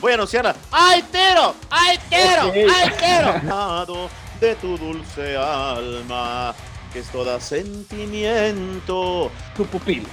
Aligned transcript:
Voy 0.00 0.12
a 0.12 0.14
anunciarla. 0.14 0.54
¡Ay, 0.70 1.04
tero! 1.10 1.54
¡Ay, 1.70 1.98
tero! 2.08 2.52
¡Ay, 2.52 2.92
tero! 2.98 4.08
de 4.40 4.54
tu 4.54 4.78
dulce 4.78 5.36
alma, 5.36 6.54
que 6.92 7.00
es 7.00 7.08
toda 7.08 7.40
sentimiento. 7.40 9.30
Tu 9.56 9.66
pupil. 9.66 10.06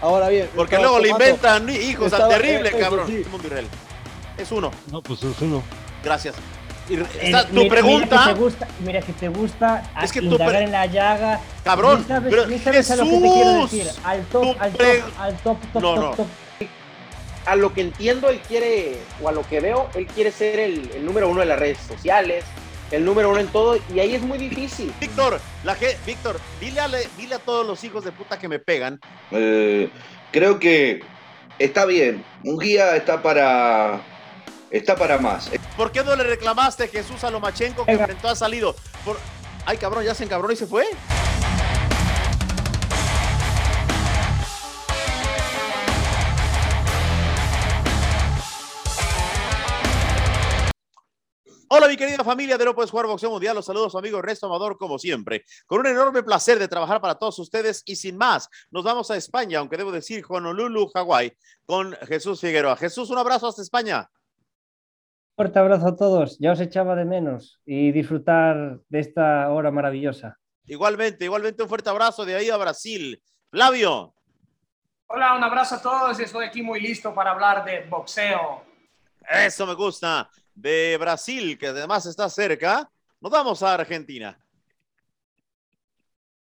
Ahora 0.00 0.28
bien. 0.28 0.48
Porque 0.54 0.78
luego 0.78 0.98
le 0.98 1.10
inventan 1.10 1.68
hijos 1.68 2.10
tan 2.10 2.28
terrible, 2.28 2.70
cabrón. 2.72 3.12
Es 4.38 4.50
uno. 4.50 4.70
No, 4.90 5.02
pues 5.02 5.22
es 5.22 5.40
uno. 5.40 5.62
Gracias. 6.02 6.34
Y 6.88 6.96
tu 6.96 7.68
pregunta. 7.68 8.16
Mira 8.16 8.26
que 8.26 8.32
te 8.32 8.40
gusta, 8.40 8.68
mira 8.80 9.00
que 9.00 9.12
te 9.12 9.28
gusta 9.28 9.90
es 10.02 10.12
que 10.12 10.20
indagar 10.20 10.62
en 10.62 10.72
la 10.72 10.86
llaga. 10.86 11.40
Cabrón, 11.64 12.04
sabes, 12.06 12.32
pero 12.32 12.46
Jesús, 12.46 12.90
a 12.92 12.96
lo 12.96 13.04
que 13.04 13.10
te 13.10 13.20
quiero 13.20 13.62
decir. 13.62 13.88
Al 14.04 14.24
top, 14.26 14.56
al 14.60 14.72
top, 14.72 14.86
al 15.18 15.36
top, 15.38 15.58
top, 15.72 15.82
no, 15.82 15.94
top, 15.94 16.16
top. 16.16 16.26
A 17.46 17.56
lo 17.56 17.72
que 17.72 17.80
entiendo, 17.80 18.28
él 18.28 18.40
quiere, 18.40 18.98
o 19.22 19.28
a 19.28 19.32
lo 19.32 19.46
que 19.46 19.60
veo, 19.60 19.88
él 19.94 20.06
quiere 20.06 20.32
ser 20.32 20.58
el, 20.58 20.90
el 20.94 21.04
número 21.04 21.28
uno 21.28 21.40
de 21.40 21.46
las 21.46 21.58
redes 21.58 21.78
sociales, 21.78 22.44
el 22.90 23.04
número 23.04 23.30
uno 23.30 23.38
en 23.38 23.48
todo, 23.48 23.78
y 23.94 24.00
ahí 24.00 24.14
es 24.14 24.22
muy 24.22 24.38
difícil. 24.38 24.92
Víctor, 25.00 25.40
la 25.64 25.74
que, 25.76 25.96
Víctor, 26.06 26.38
dile 26.60 26.80
a, 26.80 26.88
dile 27.16 27.36
a 27.36 27.38
todos 27.38 27.66
los 27.66 27.82
hijos 27.84 28.04
de 28.04 28.12
puta 28.12 28.38
que 28.38 28.48
me 28.48 28.58
pegan. 28.58 29.00
Eh, 29.30 29.90
creo 30.32 30.58
que 30.58 31.02
está 31.58 31.84
bien. 31.84 32.24
Un 32.44 32.58
guía 32.58 32.96
está 32.96 33.22
para 33.22 34.00
está 34.70 34.96
para 34.96 35.18
más. 35.18 35.50
¿Por 35.76 35.92
qué 35.92 36.02
no 36.04 36.14
le 36.16 36.24
reclamaste 36.24 36.84
a 36.84 36.88
Jesús 36.88 37.22
a 37.24 37.30
Lomachenko 37.30 37.86
que 37.86 37.92
enfrentó 37.92 38.28
ha 38.28 38.36
salido? 38.36 38.74
Por... 39.04 39.18
Ay, 39.64 39.78
cabrón, 39.78 40.04
ya 40.04 40.14
se 40.14 40.24
encabronó 40.24 40.52
y 40.52 40.56
se 40.56 40.66
fue. 40.66 40.84
Hola 51.68 51.88
mi 51.88 51.96
querida 51.96 52.22
familia 52.22 52.56
de 52.56 52.64
No 52.64 52.76
Puedes 52.76 52.92
Jugar 52.92 53.06
Boxeo 53.06 53.28
Mundial, 53.28 53.56
los 53.56 53.64
saludos 53.64 53.90
su 53.90 53.98
amigo 53.98 54.22
Resto 54.22 54.46
Amador 54.46 54.78
como 54.78 55.00
siempre, 55.00 55.44
con 55.66 55.80
un 55.80 55.86
enorme 55.88 56.22
placer 56.22 56.60
de 56.60 56.68
trabajar 56.68 57.00
para 57.00 57.16
todos 57.16 57.40
ustedes 57.40 57.82
y 57.86 57.96
sin 57.96 58.16
más, 58.16 58.48
nos 58.70 58.84
vamos 58.84 59.10
a 59.10 59.16
España, 59.16 59.58
aunque 59.58 59.76
debo 59.76 59.90
decir 59.90 60.24
Honolulu, 60.28 60.86
Hawái, 60.94 61.36
con 61.64 61.92
Jesús 62.06 62.40
Figueroa. 62.40 62.76
Jesús, 62.76 63.10
un 63.10 63.18
abrazo 63.18 63.48
hasta 63.48 63.62
España. 63.62 64.08
Fuerte 65.34 65.58
abrazo 65.58 65.88
a 65.88 65.96
todos, 65.96 66.38
ya 66.38 66.52
os 66.52 66.60
echaba 66.60 66.94
de 66.94 67.04
menos 67.04 67.60
y 67.66 67.90
disfrutar 67.90 68.78
de 68.88 69.00
esta 69.00 69.50
hora 69.50 69.72
maravillosa. 69.72 70.38
Igualmente, 70.66 71.24
igualmente 71.24 71.64
un 71.64 71.68
fuerte 71.68 71.90
abrazo 71.90 72.24
de 72.24 72.36
ahí 72.36 72.48
a 72.48 72.56
Brasil. 72.58 73.20
Flavio. 73.50 74.14
Hola, 75.08 75.34
un 75.34 75.42
abrazo 75.42 75.74
a 75.74 75.82
todos, 75.82 76.20
estoy 76.20 76.46
aquí 76.46 76.62
muy 76.62 76.80
listo 76.80 77.12
para 77.12 77.32
hablar 77.32 77.64
de 77.64 77.80
boxeo. 77.88 78.62
Eso 79.28 79.66
me 79.66 79.74
gusta 79.74 80.30
de 80.56 80.96
Brasil, 80.98 81.56
que 81.56 81.68
además 81.68 82.06
está 82.06 82.28
cerca. 82.28 82.90
Nos 83.20 83.30
vamos 83.30 83.62
a 83.62 83.74
Argentina. 83.74 84.38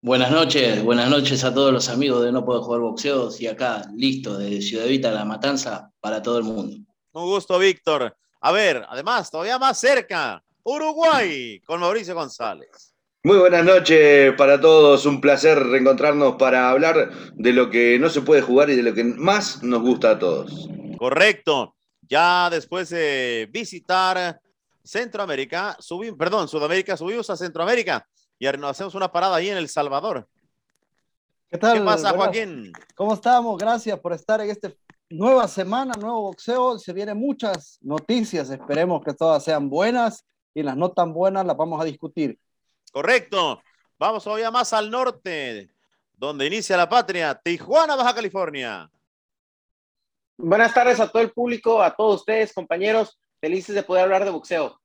Buenas 0.02 0.31
noches, 0.31 0.83
buenas 0.83 1.09
noches 1.09 1.44
a 1.44 1.53
todos 1.53 1.72
los 1.72 1.89
amigos 1.89 2.23
de 2.23 2.31
No 2.31 2.44
Puedo 2.44 2.61
Jugar 2.61 2.81
Boxeo 2.81 3.30
y 3.39 3.47
acá, 3.47 3.83
listo, 3.95 4.38
de 4.38 4.61
Ciudad 4.61 4.86
Vita 4.86 5.11
La 5.11 5.23
Matanza 5.23 5.92
para 6.00 6.22
todo 6.22 6.39
el 6.39 6.44
mundo. 6.44 6.78
Un 7.14 7.25
gusto, 7.25 7.58
Víctor. 7.58 8.16
A 8.42 8.52
ver, 8.52 8.86
además, 8.89 9.31
todavía 9.31 9.58
más 9.58 9.80
cerca, 9.80 10.44
Uruguay, 10.64 11.61
con 11.61 11.80
Mauricio 11.80 12.14
González. 12.16 12.94
Muy 13.23 13.38
buenas 13.38 13.64
noches 13.64 14.33
para 14.38 14.59
todos, 14.59 15.05
un 15.05 15.22
placer 15.22 15.58
reencontrarnos 15.58 16.36
para 16.36 16.70
hablar 16.70 17.09
de 17.36 17.53
lo 17.53 17.70
que 17.70 17.98
no 17.98 18.09
se 18.09 18.22
puede 18.22 18.42
jugar 18.42 18.70
y 18.70 18.75
de 18.75 18.83
lo 18.83 18.94
que 18.94 19.05
más 19.05 19.64
nos 19.64 19.81
gusta 19.81 20.11
a 20.11 20.20
todos. 20.20 20.67
Correcto. 20.98 21.72
Ya 22.07 22.49
después 22.49 22.89
de 22.89 23.49
visitar 23.51 24.39
Centroamérica, 24.83 25.77
subimos, 25.79 26.17
perdón, 26.17 26.47
Sudamérica, 26.47 26.97
subimos 26.97 27.29
a 27.29 27.37
Centroamérica 27.37 28.05
y 28.37 28.45
hacemos 28.47 28.95
una 28.95 29.11
parada 29.11 29.37
ahí 29.37 29.49
en 29.49 29.57
El 29.57 29.69
Salvador. 29.69 30.27
¿Qué 31.49 31.58
tal? 31.58 31.80
¿Qué 31.80 31.86
pasa, 31.86 32.11
Joaquín? 32.11 32.73
¿Cómo 32.95 33.13
estamos? 33.13 33.58
Gracias 33.58 33.99
por 33.99 34.11
estar 34.11 34.42
en 34.42 34.49
esta 34.49 34.71
nueva 35.09 35.47
semana, 35.47 35.93
nuevo 35.99 36.23
boxeo. 36.23 36.80
Se 36.80 36.92
vienen 36.92 37.17
muchas 37.17 37.77
noticias. 37.81 38.49
Esperemos 38.49 39.03
que 39.03 39.13
todas 39.13 39.43
sean 39.43 39.69
buenas 39.69 40.25
y 40.53 40.63
las 40.63 40.75
no 40.75 40.92
tan 40.92 41.13
buenas 41.13 41.45
las 41.45 41.55
vamos 41.55 41.80
a 41.80 41.86
discutir. 41.86 42.37
Correcto. 42.92 43.61
Vamos 43.97 44.23
todavía 44.23 44.52
más 44.52 44.73
al 44.73 44.89
norte, 44.89 45.69
donde 46.17 46.47
inicia 46.47 46.75
la 46.75 46.89
patria, 46.89 47.39
Tijuana, 47.42 47.95
Baja 47.95 48.15
California. 48.15 48.89
Buenas 50.38 50.73
tardes 50.73 50.99
a 50.99 51.08
todo 51.08 51.21
el 51.21 51.32
público, 51.32 51.82
a 51.82 51.95
todos 51.95 52.21
ustedes, 52.21 52.54
compañeros. 52.54 53.20
Felices 53.39 53.76
de 53.76 53.83
poder 53.83 54.04
hablar 54.04 54.26
de 54.26 54.32
boxeo. 54.32 54.80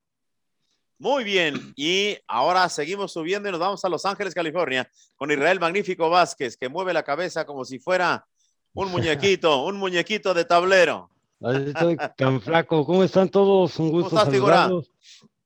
Muy 0.98 1.22
bien, 1.22 1.72
y 1.76 2.18
ahora 2.26 2.68
seguimos 2.68 3.12
subiendo 3.12 3.48
y 3.48 3.52
nos 3.52 3.60
vamos 3.60 3.84
a 3.84 3.88
Los 3.88 4.04
Ángeles, 4.04 4.34
California, 4.34 4.90
con 5.14 5.30
Israel 5.30 5.60
Magnífico 5.60 6.10
Vázquez, 6.10 6.56
que 6.56 6.68
mueve 6.68 6.92
la 6.92 7.04
cabeza 7.04 7.44
como 7.46 7.64
si 7.64 7.78
fuera 7.78 8.26
un 8.74 8.90
muñequito, 8.90 9.64
un 9.64 9.76
muñequito 9.76 10.34
de 10.34 10.44
tablero. 10.44 11.08
estoy 11.40 11.96
tan 12.16 12.40
flaco. 12.40 12.84
¿Cómo 12.84 13.04
están 13.04 13.28
todos? 13.28 13.78
Un 13.78 13.90
gusto 13.90 14.16
saludarlos. 14.16 14.90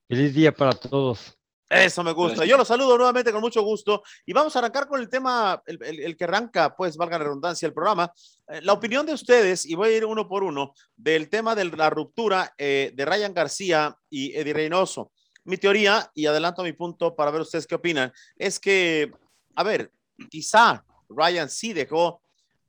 Feliz 0.09 0.35
día 0.35 0.53
para 0.53 0.73
todos. 0.73 1.37
Eso 1.73 2.05
me 2.05 2.13
gusta. 2.13 2.45
Yo 2.45 2.59
los 2.59 2.69
saludo 2.69 2.99
nuevamente 2.99 3.33
con 3.33 3.41
mucho 3.41 3.63
gusto 3.63 4.03
y 4.27 4.35
vamos 4.35 4.55
a 4.55 4.59
arrancar 4.59 4.87
con 4.87 5.01
el 5.01 5.09
tema, 5.09 5.63
el, 5.65 6.17
que 6.19 6.25
arranca, 6.25 6.77
pues 6.77 6.99
valga 6.99 7.17
la 7.17 7.25
redundancia, 7.25 7.67
el 7.67 7.73
programa. 7.73 8.13
Eh, 8.49 8.61
la 8.61 8.75
opinión 8.75 9.07
de 9.07 9.15
ustedes, 9.15 9.65
y 9.65 9.75
voy 9.75 9.89
a 9.89 9.97
ir 9.97 10.05
uno 10.05 10.29
por 10.29 10.45
uno, 10.45 10.75
del 10.95 11.31
tema 11.31 11.55
de 11.55 11.65
la 11.65 11.89
ruptura 11.89 12.53
eh, 12.59 12.93
de 12.95 13.05
Ryan 13.07 13.33
García 13.33 13.97
y 14.11 14.37
Eddie 14.37 14.53
Reynoso. 14.53 15.13
Mi 15.45 15.57
teoría, 15.57 16.11
y 16.15 16.27
adelanto 16.27 16.63
mi 16.63 16.75
punto 16.75 17.17
para 17.17 17.31
ver 17.31 17.41
ustedes 17.41 17.67
qué 17.67 17.77
opinan, 17.77 18.13
es 18.37 18.61
que, 18.61 19.11
a 19.57 19.63
ver, 19.63 19.91
quizá 20.29 20.85
Ryan 21.09 21.49
sí 21.49 21.73
dejó 21.73 22.21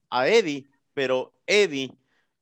a 0.10 0.30
Eddie, 0.30 0.66
pero 0.94 1.34
Eddie 1.46 1.92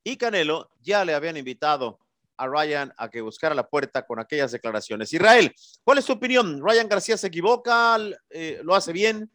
y 0.04 0.16
Canelo 0.16 0.70
ya 0.80 1.04
le 1.04 1.12
habían 1.12 1.36
invitado 1.36 1.98
a 2.36 2.46
Ryan 2.46 2.92
a 2.96 3.08
que 3.08 3.20
buscara 3.20 3.54
la 3.54 3.68
puerta 3.68 4.06
con 4.06 4.18
aquellas 4.18 4.52
declaraciones. 4.52 5.12
Israel, 5.12 5.52
¿cuál 5.84 5.98
es 5.98 6.06
tu 6.06 6.12
opinión? 6.12 6.60
¿Ryan 6.62 6.88
García 6.88 7.16
se 7.16 7.28
equivoca? 7.28 7.96
Eh, 8.30 8.60
¿Lo 8.62 8.74
hace 8.74 8.92
bien? 8.92 9.30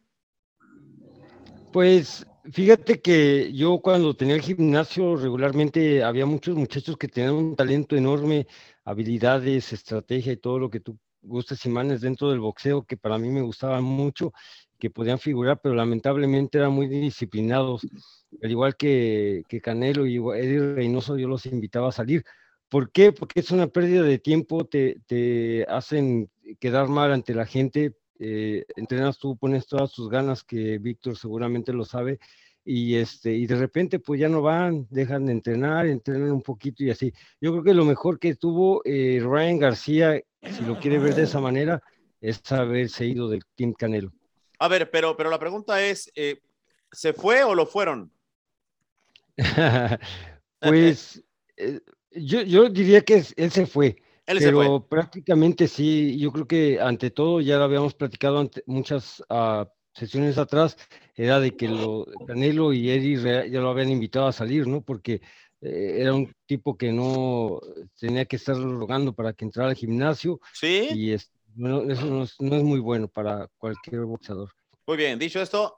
Pues 1.72 2.26
fíjate 2.50 3.00
que 3.00 3.52
yo 3.52 3.78
cuando 3.80 4.14
tenía 4.14 4.34
el 4.34 4.42
gimnasio 4.42 5.16
regularmente 5.16 6.02
había 6.02 6.26
muchos 6.26 6.56
muchachos 6.56 6.96
que 6.96 7.08
tenían 7.08 7.34
un 7.34 7.56
talento 7.56 7.94
enorme, 7.94 8.46
habilidades, 8.84 9.72
estrategia 9.72 10.32
y 10.32 10.38
todo 10.38 10.58
lo 10.58 10.70
que 10.70 10.80
tú 10.80 10.98
gustas 11.20 11.64
y 11.66 11.68
manes 11.68 12.00
dentro 12.00 12.30
del 12.30 12.40
boxeo 12.40 12.84
que 12.84 12.96
para 12.96 13.18
mí 13.18 13.28
me 13.28 13.42
gustaban 13.42 13.84
mucho, 13.84 14.32
que 14.78 14.90
podían 14.90 15.18
figurar, 15.18 15.60
pero 15.62 15.74
lamentablemente 15.74 16.58
eran 16.58 16.72
muy 16.72 16.88
disciplinados, 16.88 17.86
al 18.42 18.50
igual 18.50 18.76
que, 18.76 19.42
que 19.48 19.60
Canelo 19.60 20.06
y 20.06 20.16
Eddie 20.16 20.74
Reynoso, 20.74 21.18
yo 21.18 21.28
los 21.28 21.46
invitaba 21.46 21.88
a 21.88 21.92
salir. 21.92 22.24
¿Por 22.68 22.90
qué? 22.92 23.12
Porque 23.12 23.40
es 23.40 23.50
una 23.50 23.68
pérdida 23.68 24.02
de 24.02 24.18
tiempo, 24.18 24.66
te, 24.66 25.00
te 25.06 25.64
hacen 25.68 26.30
quedar 26.60 26.88
mal 26.88 27.12
ante 27.12 27.34
la 27.34 27.46
gente, 27.46 27.96
eh, 28.18 28.64
entrenas 28.76 29.18
tú, 29.18 29.36
pones 29.36 29.66
todas 29.66 29.92
tus 29.92 30.08
ganas, 30.08 30.44
que 30.44 30.78
Víctor 30.78 31.16
seguramente 31.16 31.72
lo 31.72 31.84
sabe, 31.84 32.18
y, 32.64 32.96
este, 32.96 33.32
y 33.32 33.46
de 33.46 33.56
repente 33.56 33.98
pues 33.98 34.20
ya 34.20 34.28
no 34.28 34.42
van, 34.42 34.86
dejan 34.90 35.24
de 35.26 35.32
entrenar, 35.32 35.86
entrenan 35.86 36.32
un 36.32 36.42
poquito 36.42 36.84
y 36.84 36.90
así. 36.90 37.12
Yo 37.40 37.52
creo 37.52 37.64
que 37.64 37.72
lo 37.72 37.86
mejor 37.86 38.18
que 38.18 38.34
tuvo 38.34 38.82
eh, 38.84 39.20
Ryan 39.22 39.58
García, 39.58 40.22
si 40.42 40.62
lo 40.64 40.78
quiere 40.78 40.98
ver 40.98 41.14
de 41.14 41.22
esa 41.22 41.40
manera, 41.40 41.82
es 42.20 42.40
haberse 42.52 43.06
ido 43.06 43.30
del 43.30 43.42
Team 43.54 43.72
Canelo. 43.72 44.12
A 44.58 44.68
ver, 44.68 44.90
pero, 44.90 45.16
pero 45.16 45.30
la 45.30 45.38
pregunta 45.38 45.82
es, 45.82 46.10
eh, 46.14 46.40
¿se 46.92 47.14
fue 47.14 47.42
o 47.44 47.54
lo 47.54 47.64
fueron? 47.64 48.12
pues 50.60 51.24
yo, 52.20 52.42
yo 52.42 52.68
diría 52.68 53.02
que 53.02 53.24
él 53.36 53.50
se 53.50 53.66
fue. 53.66 53.96
pero 54.26 54.86
prácticamente 54.88 55.68
sí, 55.68 56.18
yo 56.18 56.32
creo 56.32 56.46
que 56.46 56.80
ante 56.80 57.10
todo, 57.10 57.40
ya 57.40 57.56
lo 57.58 57.64
habíamos 57.64 57.94
platicado 57.94 58.38
ante 58.40 58.62
muchas 58.66 59.20
uh, 59.30 59.64
sesiones 59.92 60.38
atrás, 60.38 60.76
era 61.14 61.40
de 61.40 61.56
que 61.56 61.68
lo, 61.68 62.06
Canelo 62.26 62.72
y 62.72 62.90
Eddie 62.90 63.50
ya 63.50 63.60
lo 63.60 63.70
habían 63.70 63.90
invitado 63.90 64.26
a 64.26 64.32
salir, 64.32 64.66
¿no? 64.66 64.80
Porque 64.82 65.20
eh, 65.60 65.98
era 66.00 66.14
un 66.14 66.32
tipo 66.46 66.76
que 66.76 66.92
no 66.92 67.60
tenía 67.98 68.24
que 68.24 68.36
estar 68.36 68.56
rogando 68.56 69.12
para 69.12 69.32
que 69.32 69.44
entrara 69.44 69.70
al 69.70 69.76
gimnasio. 69.76 70.40
Sí. 70.52 70.88
Y 70.94 71.12
es, 71.12 71.30
bueno, 71.54 71.82
eso 71.90 72.06
no 72.06 72.22
es, 72.24 72.40
no 72.40 72.56
es 72.56 72.62
muy 72.62 72.80
bueno 72.80 73.08
para 73.08 73.48
cualquier 73.58 74.02
boxeador. 74.02 74.50
Muy 74.86 74.96
bien, 74.96 75.18
dicho 75.18 75.40
esto, 75.40 75.74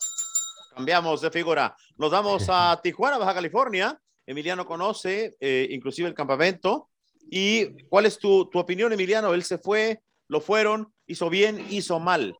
cambiamos 0.74 1.20
de 1.20 1.30
figura. 1.30 1.74
Nos 1.96 2.10
vamos 2.10 2.46
a 2.48 2.78
Tijuana, 2.82 3.18
Baja 3.18 3.34
California 3.34 4.00
Emiliano 4.30 4.64
conoce 4.64 5.36
eh, 5.40 5.66
inclusive 5.70 6.08
el 6.08 6.14
campamento. 6.14 6.88
¿Y 7.28 7.82
cuál 7.88 8.06
es 8.06 8.16
tu, 8.16 8.48
opinión, 8.54 8.92
Emiliano? 8.92 9.34
Él 9.34 9.42
se 9.42 9.58
fue, 9.58 10.02
lo 10.28 10.40
fueron, 10.40 10.94
hizo 11.08 11.28
bien, 11.28 11.66
hizo 11.68 11.98
mal. 11.98 12.38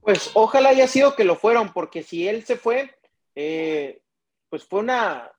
Pues 0.00 0.30
ojalá 0.34 0.68
haya 0.68 0.86
sido 0.86 1.16
que 1.16 1.24
lo 1.24 1.34
fueron, 1.34 1.72
porque 1.72 2.04
si 2.04 2.28
él 2.28 2.44
se 2.44 2.56
fue, 2.56 2.94
eh, 3.34 4.00
pues 4.48 4.64
fue 4.64 4.78
una, 4.78 5.32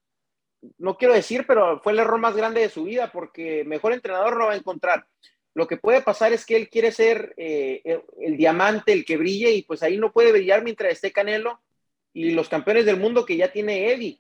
no 0.78 0.98
quiero 0.98 1.14
decir, 1.14 1.46
pero 1.48 1.80
fue 1.80 1.94
el 1.94 2.00
error 2.00 2.20
más 2.20 2.36
grande 2.36 2.60
de 2.60 2.70
su 2.70 2.84
vida 2.84 3.10
porque 3.14 3.64
mejor 3.64 3.94
entrenador 3.94 4.38
no 4.38 4.48
va 4.48 4.52
a 4.52 4.58
encontrar. 4.58 5.08
Lo 5.54 5.66
que 5.66 5.78
puede 5.78 6.02
pasar 6.02 6.34
es 6.34 6.46
que 6.46 6.58
él 6.58 6.70
quiere 6.70 6.92
ser 6.92 7.34
eh, 7.38 7.82
el, 7.86 8.02
el, 8.20 8.36
diamante, 8.36 8.92
el 8.92 9.06
que 9.06 9.16
brille, 9.16 9.54
y 9.54 9.62
pues 9.62 9.82
ahí 9.82 9.98
no 9.98 10.12
puede 10.12 10.34
brillar 10.34 10.62
mientras 10.62 10.92
esté 10.92 11.14
Canelo 11.14 11.62
y 12.12 12.32
los 12.32 12.50
campeones 12.50 12.86
del 12.86 13.00
mundo 13.00 13.26
que 13.26 13.38
ya 13.38 13.50
tiene 13.50 13.94
Eddie. 13.94 14.20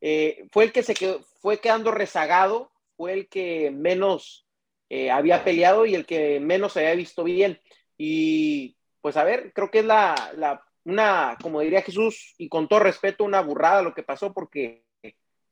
Eh, 0.00 0.46
fue 0.52 0.64
el 0.64 0.72
que 0.72 0.82
se 0.82 0.94
quedó, 0.94 1.22
fue 1.40 1.60
quedando 1.60 1.90
rezagado, 1.90 2.70
fue 2.96 3.12
el 3.12 3.28
que 3.28 3.70
menos 3.70 4.46
eh, 4.88 5.10
había 5.10 5.44
peleado 5.44 5.86
y 5.86 5.94
el 5.94 6.06
que 6.06 6.40
menos 6.40 6.76
había 6.76 6.94
visto 6.94 7.24
bien. 7.24 7.60
Y 7.96 8.76
pues 9.00 9.16
a 9.16 9.24
ver, 9.24 9.52
creo 9.52 9.70
que 9.70 9.80
es 9.80 9.84
la, 9.84 10.32
la, 10.36 10.62
una, 10.84 11.36
como 11.42 11.60
diría 11.60 11.82
Jesús, 11.82 12.34
y 12.38 12.48
con 12.48 12.68
todo 12.68 12.80
respeto, 12.80 13.24
una 13.24 13.40
burrada 13.40 13.82
lo 13.82 13.94
que 13.94 14.02
pasó 14.02 14.32
porque 14.32 14.84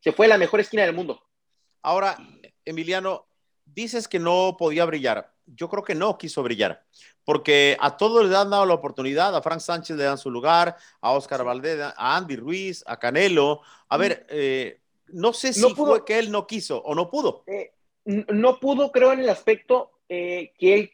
se 0.01 0.13
fue 0.13 0.29
la 0.29 0.39
mejor 0.39 0.61
esquina 0.61 0.85
del 0.85 0.95
mundo. 0.95 1.23
Ahora, 1.83 2.17
Emiliano, 2.65 3.27
dices 3.65 4.09
que 4.09 4.19
no 4.19 4.57
podía 4.59 4.85
brillar. 4.85 5.33
Yo 5.45 5.69
creo 5.69 5.85
que 5.85 5.95
no 5.95 6.19
quiso 6.19 6.43
brillar, 6.43 6.85
porque 7.27 7.77
a 7.81 7.97
todos 7.97 8.25
le 8.25 8.37
han 8.37 8.51
dado 8.51 8.65
la 8.65 8.75
oportunidad, 8.75 9.35
a 9.35 9.43
Frank 9.43 9.59
Sánchez 9.59 9.97
le 9.97 10.05
dan 10.05 10.17
su 10.17 10.31
lugar, 10.31 10.77
a 11.01 11.11
Oscar 11.11 11.43
Valdez, 11.43 11.81
a 11.81 12.17
Andy 12.17 12.37
Ruiz, 12.37 12.85
a 12.87 13.01
Canelo. 13.01 13.63
A 13.89 13.97
ver, 13.97 14.27
eh, 14.31 14.81
no 15.09 15.33
sé 15.33 15.53
si 15.53 15.61
no 15.61 15.75
pudo, 15.75 15.89
fue 15.89 16.05
que 16.05 16.21
él 16.21 16.31
no 16.31 16.47
quiso 16.47 16.79
o 16.79 16.95
no 16.95 17.11
pudo. 17.11 17.43
Eh, 17.49 17.73
no 18.05 18.61
pudo, 18.61 18.93
creo, 18.93 19.13
en 19.13 19.19
el 19.19 19.29
aspecto 19.29 19.91
eh, 20.09 20.53
que 20.57 20.75
él, 20.75 20.91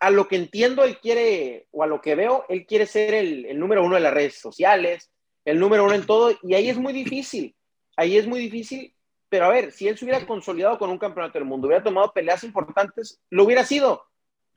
a 0.00 0.10
lo 0.10 0.26
que 0.26 0.34
entiendo, 0.34 0.82
él 0.82 0.98
quiere, 0.98 1.68
o 1.70 1.84
a 1.84 1.86
lo 1.86 2.00
que 2.00 2.16
veo, 2.16 2.44
él 2.48 2.66
quiere 2.66 2.86
ser 2.86 3.14
el, 3.14 3.46
el 3.46 3.60
número 3.60 3.84
uno 3.84 3.94
de 3.94 4.00
las 4.00 4.12
redes 4.12 4.40
sociales, 4.40 5.12
el 5.44 5.60
número 5.60 5.84
uno 5.84 5.94
en 5.94 6.06
todo, 6.06 6.36
y 6.42 6.54
ahí 6.54 6.70
es 6.70 6.76
muy 6.76 6.92
difícil, 6.92 7.54
ahí 7.96 8.16
es 8.16 8.26
muy 8.26 8.40
difícil 8.40 8.92
pero 9.32 9.46
a 9.46 9.48
ver, 9.48 9.72
si 9.72 9.88
él 9.88 9.96
se 9.96 10.04
hubiera 10.04 10.26
consolidado 10.26 10.76
con 10.76 10.90
un 10.90 10.98
campeonato 10.98 11.38
del 11.38 11.48
mundo, 11.48 11.66
hubiera 11.66 11.82
tomado 11.82 12.12
peleas 12.12 12.44
importantes, 12.44 13.18
lo 13.30 13.44
hubiera 13.44 13.64
sido, 13.64 14.04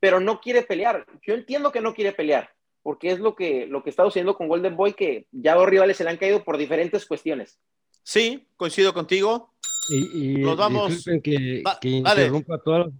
pero 0.05 0.19
no 0.19 0.39
quiere 0.39 0.61
pelear. 0.61 1.03
Yo 1.23 1.33
entiendo 1.33 1.71
que 1.71 1.81
no 1.81 1.95
quiere 1.95 2.11
pelear, 2.11 2.51
porque 2.83 3.09
es 3.09 3.17
lo 3.17 3.35
que, 3.35 3.65
lo 3.65 3.81
que 3.81 3.89
está 3.89 4.03
sucediendo 4.03 4.37
con 4.37 4.47
Golden 4.47 4.77
Boy, 4.77 4.93
que 4.93 5.25
ya 5.31 5.55
dos 5.55 5.67
rivales 5.67 5.97
se 5.97 6.03
le 6.03 6.11
han 6.11 6.17
caído 6.17 6.43
por 6.43 6.57
diferentes 6.57 7.07
cuestiones. 7.07 7.57
Sí, 8.03 8.47
coincido 8.55 8.93
contigo. 8.93 9.55
Y, 9.89 10.35
y 10.35 10.37
nos 10.43 10.57
vamos. 10.57 11.03
Que, 11.23 11.63
que 11.81 11.89
interrumpa 11.89 12.59
toda 12.59 12.79
la... 12.81 12.91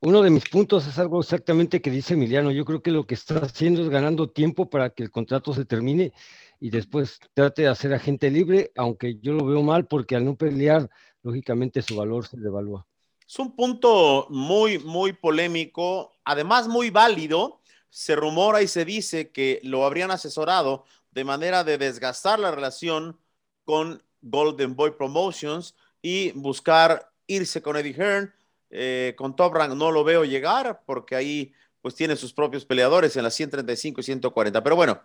Uno 0.00 0.20
de 0.20 0.28
mis 0.28 0.46
puntos 0.50 0.86
es 0.86 0.98
algo 0.98 1.18
exactamente 1.20 1.80
que 1.80 1.90
dice 1.90 2.12
Emiliano. 2.12 2.50
Yo 2.50 2.66
creo 2.66 2.82
que 2.82 2.90
lo 2.90 3.06
que 3.06 3.14
está 3.14 3.38
haciendo 3.38 3.80
es 3.80 3.88
ganando 3.88 4.28
tiempo 4.28 4.68
para 4.68 4.90
que 4.90 5.04
el 5.04 5.10
contrato 5.10 5.54
se 5.54 5.64
termine 5.64 6.12
y 6.60 6.68
después 6.68 7.20
trate 7.32 7.62
de 7.62 7.68
hacer 7.68 7.94
agente 7.94 8.30
libre, 8.30 8.70
aunque 8.76 9.16
yo 9.22 9.32
lo 9.32 9.46
veo 9.46 9.62
mal 9.62 9.86
porque 9.86 10.14
al 10.14 10.26
no 10.26 10.36
pelear, 10.36 10.90
lógicamente 11.22 11.80
su 11.80 11.96
valor 11.96 12.26
se 12.26 12.36
devalúa. 12.36 12.86
Es 13.28 13.38
un 13.38 13.54
punto 13.54 14.26
muy, 14.30 14.78
muy 14.78 15.12
polémico, 15.12 16.10
además 16.24 16.66
muy 16.66 16.88
válido. 16.88 17.60
Se 17.90 18.16
rumora 18.16 18.62
y 18.62 18.68
se 18.68 18.86
dice 18.86 19.30
que 19.32 19.60
lo 19.64 19.84
habrían 19.84 20.10
asesorado 20.10 20.84
de 21.10 21.24
manera 21.24 21.62
de 21.62 21.76
desgastar 21.76 22.38
la 22.38 22.50
relación 22.50 23.20
con 23.64 24.02
Golden 24.22 24.74
Boy 24.74 24.92
Promotions 24.92 25.74
y 26.00 26.32
buscar 26.32 27.12
irse 27.26 27.60
con 27.60 27.76
Eddie 27.76 27.94
Hearn. 27.94 28.34
Eh, 28.70 29.14
con 29.18 29.36
Top 29.36 29.52
Rank 29.54 29.74
no 29.74 29.90
lo 29.90 30.04
veo 30.04 30.24
llegar 30.24 30.82
porque 30.86 31.14
ahí 31.14 31.52
pues 31.82 31.94
tiene 31.94 32.16
sus 32.16 32.32
propios 32.32 32.64
peleadores 32.64 33.14
en 33.16 33.24
las 33.24 33.34
135 33.34 34.00
y 34.00 34.04
140. 34.04 34.62
Pero 34.62 34.76
bueno, 34.76 35.02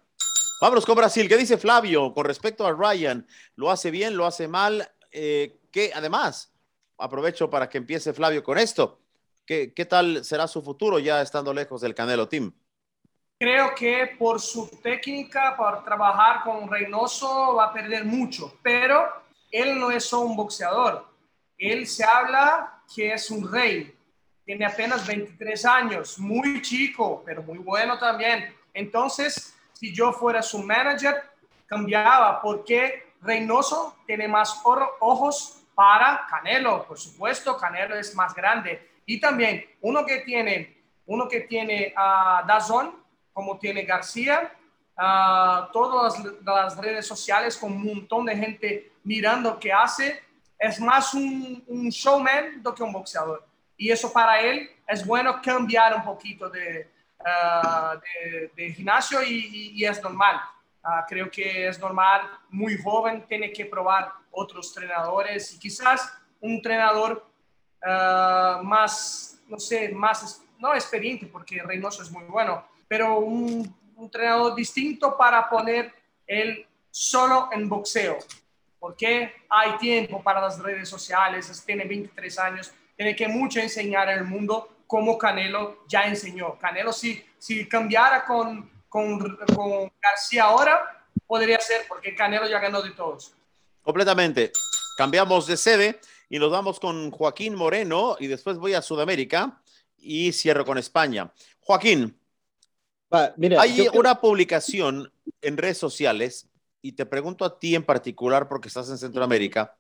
Vámonos 0.61 0.85
con 0.85 0.95
Brasil. 0.95 1.27
¿Qué 1.27 1.35
dice 1.35 1.57
Flavio 1.57 2.13
con 2.13 2.23
respecto 2.23 2.65
a 2.65 2.71
Ryan? 2.71 3.27
¿Lo 3.57 3.69
hace 3.69 3.91
bien? 3.91 4.15
¿Lo 4.15 4.25
hace 4.25 4.47
mal? 4.47 4.89
Eh, 5.11 5.59
¿qué, 5.71 5.91
además, 5.93 6.52
aprovecho 7.03 7.49
para 7.49 7.67
que 7.67 7.77
empiece 7.77 8.13
Flavio 8.13 8.43
con 8.43 8.57
esto. 8.57 8.99
¿Qué, 9.45 9.73
¿Qué 9.73 9.85
tal 9.85 10.23
será 10.23 10.47
su 10.47 10.61
futuro 10.61 10.99
ya 10.99 11.21
estando 11.21 11.53
lejos 11.53 11.81
del 11.81 11.93
Canelo 11.93 12.29
Team? 12.29 12.53
Creo 13.37 13.75
que 13.75 14.15
por 14.17 14.39
su 14.39 14.69
técnica, 14.81 15.55
por 15.57 15.83
trabajar 15.83 16.43
con 16.43 16.69
Reynoso, 16.71 17.55
va 17.55 17.65
a 17.65 17.73
perder 17.73 18.05
mucho, 18.05 18.57
pero 18.63 19.05
él 19.51 19.77
no 19.77 19.91
es 19.91 20.05
solo 20.05 20.27
un 20.27 20.37
boxeador. 20.37 21.05
Él 21.57 21.85
se 21.85 22.05
habla 22.05 22.81
que 22.95 23.13
es 23.13 23.29
un 23.29 23.51
rey. 23.51 23.93
Tiene 24.45 24.65
apenas 24.65 25.05
23 25.05 25.65
años, 25.65 26.17
muy 26.19 26.61
chico, 26.61 27.21
pero 27.25 27.43
muy 27.43 27.57
bueno 27.57 27.99
también. 27.99 28.55
Entonces, 28.73 29.53
si 29.73 29.93
yo 29.93 30.13
fuera 30.13 30.41
su 30.41 30.59
manager, 30.59 31.15
cambiaba 31.65 32.41
porque 32.41 33.13
Reynoso 33.21 33.97
tiene 34.05 34.27
más 34.27 34.61
ojos 34.63 35.62
para 35.75 36.25
Canelo, 36.29 36.85
por 36.85 36.99
supuesto, 36.99 37.57
Canelo 37.57 37.95
es 37.95 38.15
más 38.15 38.33
grande. 38.33 38.89
Y 39.05 39.19
también 39.19 39.65
uno 39.81 40.05
que 40.05 40.19
tiene, 40.19 40.77
uno 41.05 41.27
que 41.27 41.41
tiene 41.41 41.93
a 41.95 42.43
Dazón, 42.47 42.95
como 43.33 43.57
tiene 43.57 43.83
García, 43.83 44.53
uh, 44.97 45.71
todas 45.71 46.19
las, 46.19 46.43
las, 46.43 46.77
redes 46.77 47.07
sociales 47.07 47.57
con 47.57 47.73
un 47.73 47.85
montón 47.85 48.25
de 48.25 48.35
gente 48.35 48.91
mirando 49.03 49.59
qué 49.59 49.73
hace, 49.73 50.21
es 50.57 50.79
más 50.79 51.13
un, 51.13 51.63
un 51.67 51.89
showman 51.89 52.61
do 52.61 52.73
que 52.73 52.83
un 52.83 52.93
boxeador. 52.93 53.45
Y 53.75 53.91
eso 53.91 54.13
para 54.13 54.39
él 54.39 54.69
es 54.87 55.05
bueno 55.05 55.41
cambiar 55.41 55.95
un 55.95 56.03
poquito 56.03 56.49
de, 56.49 56.89
uh, 57.19 57.99
de, 57.99 58.51
de, 58.55 58.73
gimnasio 58.73 59.21
y, 59.23 59.73
y, 59.75 59.85
es 59.85 60.01
normal. 60.01 60.39
Uh, 60.83 61.05
creo 61.07 61.31
que 61.31 61.67
es 61.67 61.79
normal, 61.79 62.29
muy 62.49 62.77
joven, 62.81 63.25
tiene 63.25 63.53
que 63.53 63.65
probar 63.65 64.11
otros 64.31 64.67
entrenadores 64.75 65.53
y 65.53 65.59
quizás 65.59 66.13
un 66.41 66.55
entrenador 66.55 67.25
uh, 67.81 68.61
más, 68.63 69.39
no 69.47 69.57
sé, 69.57 69.89
más, 69.89 70.43
no 70.59 70.73
experiente, 70.73 71.25
porque 71.27 71.63
Reynoso 71.63 72.03
es 72.03 72.11
muy 72.11 72.25
bueno, 72.25 72.67
pero 72.87 73.19
un, 73.19 73.73
un 73.95 74.03
entrenador 74.03 74.55
distinto 74.55 75.15
para 75.17 75.49
poner 75.49 75.93
él 76.27 76.67
solo 76.91 77.47
en 77.53 77.69
boxeo, 77.69 78.17
porque 78.77 79.33
hay 79.49 79.77
tiempo 79.77 80.21
para 80.21 80.41
las 80.41 80.59
redes 80.59 80.89
sociales, 80.89 81.63
tiene 81.65 81.85
23 81.85 82.39
años, 82.39 82.73
tiene 82.97 83.15
que 83.15 83.27
mucho 83.29 83.59
enseñar 83.59 84.09
al 84.09 84.25
mundo 84.25 84.83
como 84.85 85.17
Canelo 85.17 85.85
ya 85.87 86.03
enseñó. 86.03 86.57
Canelo 86.59 86.93
si, 86.93 87.23
si 87.39 87.67
cambiara 87.67 88.25
con, 88.25 88.69
con, 88.93 89.17
con 89.55 89.91
García 89.99 90.43
ahora, 90.43 91.03
podría 91.25 91.59
ser, 91.59 91.81
porque 91.87 92.13
Canelo 92.13 92.47
ya 92.47 92.59
ganó 92.59 92.79
de 92.83 92.91
todos. 92.91 93.33
Completamente. 93.81 94.51
Cambiamos 94.95 95.47
de 95.47 95.57
sede 95.57 95.99
y 96.29 96.37
nos 96.37 96.51
vamos 96.51 96.79
con 96.79 97.09
Joaquín 97.09 97.55
Moreno 97.55 98.17
y 98.19 98.27
después 98.27 98.59
voy 98.59 98.75
a 98.75 98.83
Sudamérica 98.83 99.59
y 99.97 100.31
cierro 100.31 100.63
con 100.63 100.77
España. 100.77 101.33
Joaquín, 101.61 102.15
Va, 103.11 103.33
mira, 103.35 103.59
hay 103.59 103.87
una 103.95 104.21
publicación 104.21 105.11
en 105.41 105.57
redes 105.57 105.79
sociales 105.79 106.47
y 106.83 106.91
te 106.91 107.07
pregunto 107.07 107.45
a 107.45 107.57
ti 107.57 107.73
en 107.73 107.83
particular 107.83 108.47
porque 108.47 108.67
estás 108.67 108.89
en 108.89 108.99
Centroamérica, 108.99 109.75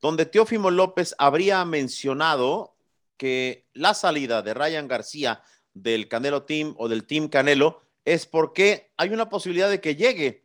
donde 0.00 0.26
Teófimo 0.26 0.72
López 0.72 1.14
habría 1.18 1.64
mencionado 1.64 2.74
que 3.16 3.66
la 3.72 3.94
salida 3.94 4.42
de 4.42 4.54
Ryan 4.54 4.88
García 4.88 5.42
del 5.74 6.08
Canelo 6.08 6.42
Team 6.42 6.74
o 6.76 6.88
del 6.88 7.06
Team 7.06 7.28
Canelo 7.28 7.87
es 8.04 8.26
porque 8.26 8.92
hay 8.96 9.10
una 9.10 9.28
posibilidad 9.28 9.70
de 9.70 9.80
que 9.80 9.96
llegue 9.96 10.44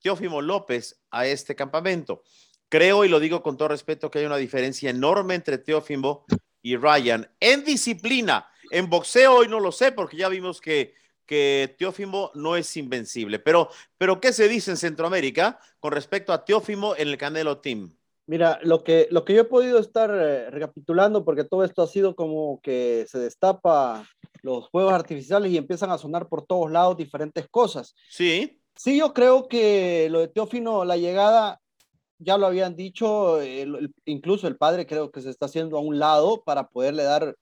Teófimo 0.00 0.42
López 0.42 1.00
a 1.10 1.26
este 1.26 1.54
campamento. 1.54 2.22
Creo, 2.68 3.04
y 3.04 3.08
lo 3.08 3.18
digo 3.20 3.42
con 3.42 3.56
todo 3.56 3.68
respeto, 3.68 4.10
que 4.10 4.18
hay 4.20 4.26
una 4.26 4.36
diferencia 4.36 4.90
enorme 4.90 5.34
entre 5.34 5.58
Teófimo 5.58 6.26
y 6.62 6.76
Ryan 6.76 7.30
en 7.40 7.64
disciplina. 7.64 8.48
En 8.70 8.90
boxeo 8.90 9.36
hoy 9.36 9.48
no 9.48 9.60
lo 9.60 9.72
sé 9.72 9.92
porque 9.92 10.18
ya 10.18 10.28
vimos 10.28 10.60
que, 10.60 10.94
que 11.24 11.74
Teófimo 11.78 12.30
no 12.34 12.56
es 12.56 12.76
invencible. 12.76 13.38
Pero, 13.38 13.70
pero, 13.96 14.20
¿qué 14.20 14.32
se 14.32 14.48
dice 14.48 14.70
en 14.70 14.76
Centroamérica 14.76 15.58
con 15.80 15.92
respecto 15.92 16.32
a 16.32 16.44
Teófimo 16.44 16.94
en 16.96 17.08
el 17.08 17.18
Canelo 17.18 17.58
Team? 17.58 17.94
Mira, 18.26 18.58
lo 18.62 18.84
que, 18.84 19.08
lo 19.10 19.24
que 19.24 19.32
yo 19.32 19.40
he 19.40 19.44
podido 19.44 19.78
estar 19.78 20.10
eh, 20.10 20.50
recapitulando, 20.50 21.24
porque 21.24 21.44
todo 21.44 21.64
esto 21.64 21.80
ha 21.80 21.86
sido 21.86 22.14
como 22.14 22.60
que 22.60 23.06
se 23.08 23.18
destapa 23.18 24.06
los 24.42 24.68
juegos 24.68 24.92
artificiales 24.92 25.52
y 25.52 25.56
empiezan 25.56 25.90
a 25.90 25.98
sonar 25.98 26.28
por 26.28 26.44
todos 26.44 26.70
lados 26.70 26.96
diferentes 26.96 27.46
cosas. 27.48 27.94
Sí. 28.08 28.60
Sí, 28.76 28.98
yo 28.98 29.12
creo 29.12 29.48
que 29.48 30.08
lo 30.10 30.20
de 30.20 30.28
Teófino, 30.28 30.84
la 30.84 30.96
llegada, 30.96 31.60
ya 32.18 32.38
lo 32.38 32.46
habían 32.46 32.76
dicho, 32.76 33.40
el, 33.40 33.74
el, 33.74 33.94
incluso 34.04 34.46
el 34.46 34.56
padre 34.56 34.86
creo 34.86 35.10
que 35.10 35.20
se 35.20 35.30
está 35.30 35.46
haciendo 35.46 35.76
a 35.76 35.80
un 35.80 35.98
lado 35.98 36.42
para 36.44 36.68
poderle 36.68 37.02
dar... 37.02 37.36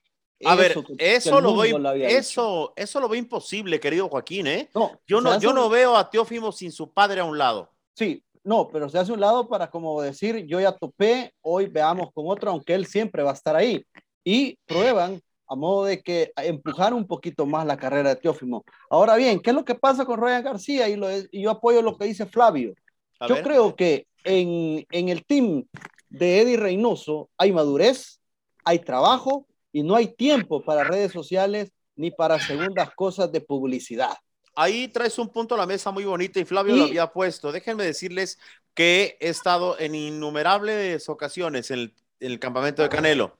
A 0.44 0.52
eso 0.52 0.56
ver, 0.56 0.72
que, 0.74 1.14
eso, 1.14 1.36
que 1.36 1.42
lo 1.42 1.56
veo, 1.56 1.92
eso, 2.04 2.74
eso 2.76 3.00
lo 3.00 3.08
veo 3.08 3.18
imposible, 3.18 3.80
querido 3.80 4.08
Joaquín, 4.10 4.46
¿eh? 4.46 4.68
No, 4.74 5.00
yo 5.06 5.22
no, 5.22 5.38
yo 5.40 5.54
no 5.54 5.70
veo 5.70 5.96
a 5.96 6.10
Teófimo 6.10 6.52
sin 6.52 6.72
su 6.72 6.92
padre 6.92 7.20
a 7.20 7.24
un 7.24 7.38
lado. 7.38 7.70
Sí, 7.94 8.22
no, 8.44 8.68
pero 8.68 8.88
se 8.88 8.98
hace 8.98 9.12
un 9.12 9.20
lado 9.20 9.48
para 9.48 9.70
como 9.70 10.00
decir, 10.00 10.46
yo 10.46 10.60
ya 10.60 10.72
topé, 10.72 11.32
hoy 11.40 11.66
veamos 11.66 12.12
con 12.12 12.28
otro, 12.28 12.50
aunque 12.50 12.74
él 12.74 12.86
siempre 12.86 13.22
va 13.22 13.30
a 13.30 13.34
estar 13.34 13.56
ahí. 13.56 13.84
Y 14.22 14.58
prueban 14.66 15.20
a 15.48 15.54
modo 15.54 15.84
de 15.84 16.02
que 16.02 16.32
empujar 16.36 16.92
un 16.94 17.06
poquito 17.06 17.46
más 17.46 17.66
la 17.66 17.76
carrera 17.76 18.10
de 18.10 18.16
Teófimo. 18.16 18.64
Ahora 18.90 19.16
bien, 19.16 19.40
¿qué 19.40 19.50
es 19.50 19.56
lo 19.56 19.64
que 19.64 19.74
pasa 19.74 20.04
con 20.04 20.20
Ryan 20.20 20.42
García? 20.44 20.88
Y, 20.88 20.96
lo, 20.96 21.08
y 21.10 21.42
yo 21.42 21.50
apoyo 21.50 21.82
lo 21.82 21.96
que 21.96 22.06
dice 22.06 22.26
Flavio. 22.26 22.74
A 23.20 23.28
yo 23.28 23.36
ver. 23.36 23.44
creo 23.44 23.76
que 23.76 24.06
en, 24.24 24.86
en, 24.90 25.08
el 25.08 25.24
team 25.24 25.64
de 26.08 26.40
Eddie 26.40 26.56
Reynoso 26.56 27.30
hay 27.38 27.52
madurez, 27.52 28.20
hay 28.64 28.80
trabajo 28.80 29.46
y 29.72 29.82
no 29.82 29.94
hay 29.94 30.08
tiempo 30.08 30.64
para 30.64 30.84
redes 30.84 31.12
sociales 31.12 31.70
ni 31.94 32.10
para 32.10 32.38
segundas 32.40 32.90
cosas 32.94 33.30
de 33.32 33.40
publicidad. 33.40 34.16
Ahí 34.54 34.88
traes 34.88 35.18
un 35.18 35.28
punto 35.28 35.54
a 35.54 35.58
la 35.58 35.66
mesa 35.66 35.90
muy 35.90 36.04
bonito 36.04 36.40
y 36.40 36.44
Flavio 36.44 36.76
lo 36.76 36.86
Y- 36.86 36.88
había 36.90 37.12
puesto. 37.12 37.52
Déjenme 37.52 37.84
decirles 37.84 38.38
que 38.74 39.16
he 39.20 39.28
estado 39.28 39.78
en 39.78 39.94
innumerables 39.94 41.08
ocasiones 41.08 41.70
en 41.70 41.78
el, 41.78 41.94
en 42.20 42.32
el 42.32 42.38
campamento 42.38 42.82
de 42.82 42.88
Canelo. 42.88 43.36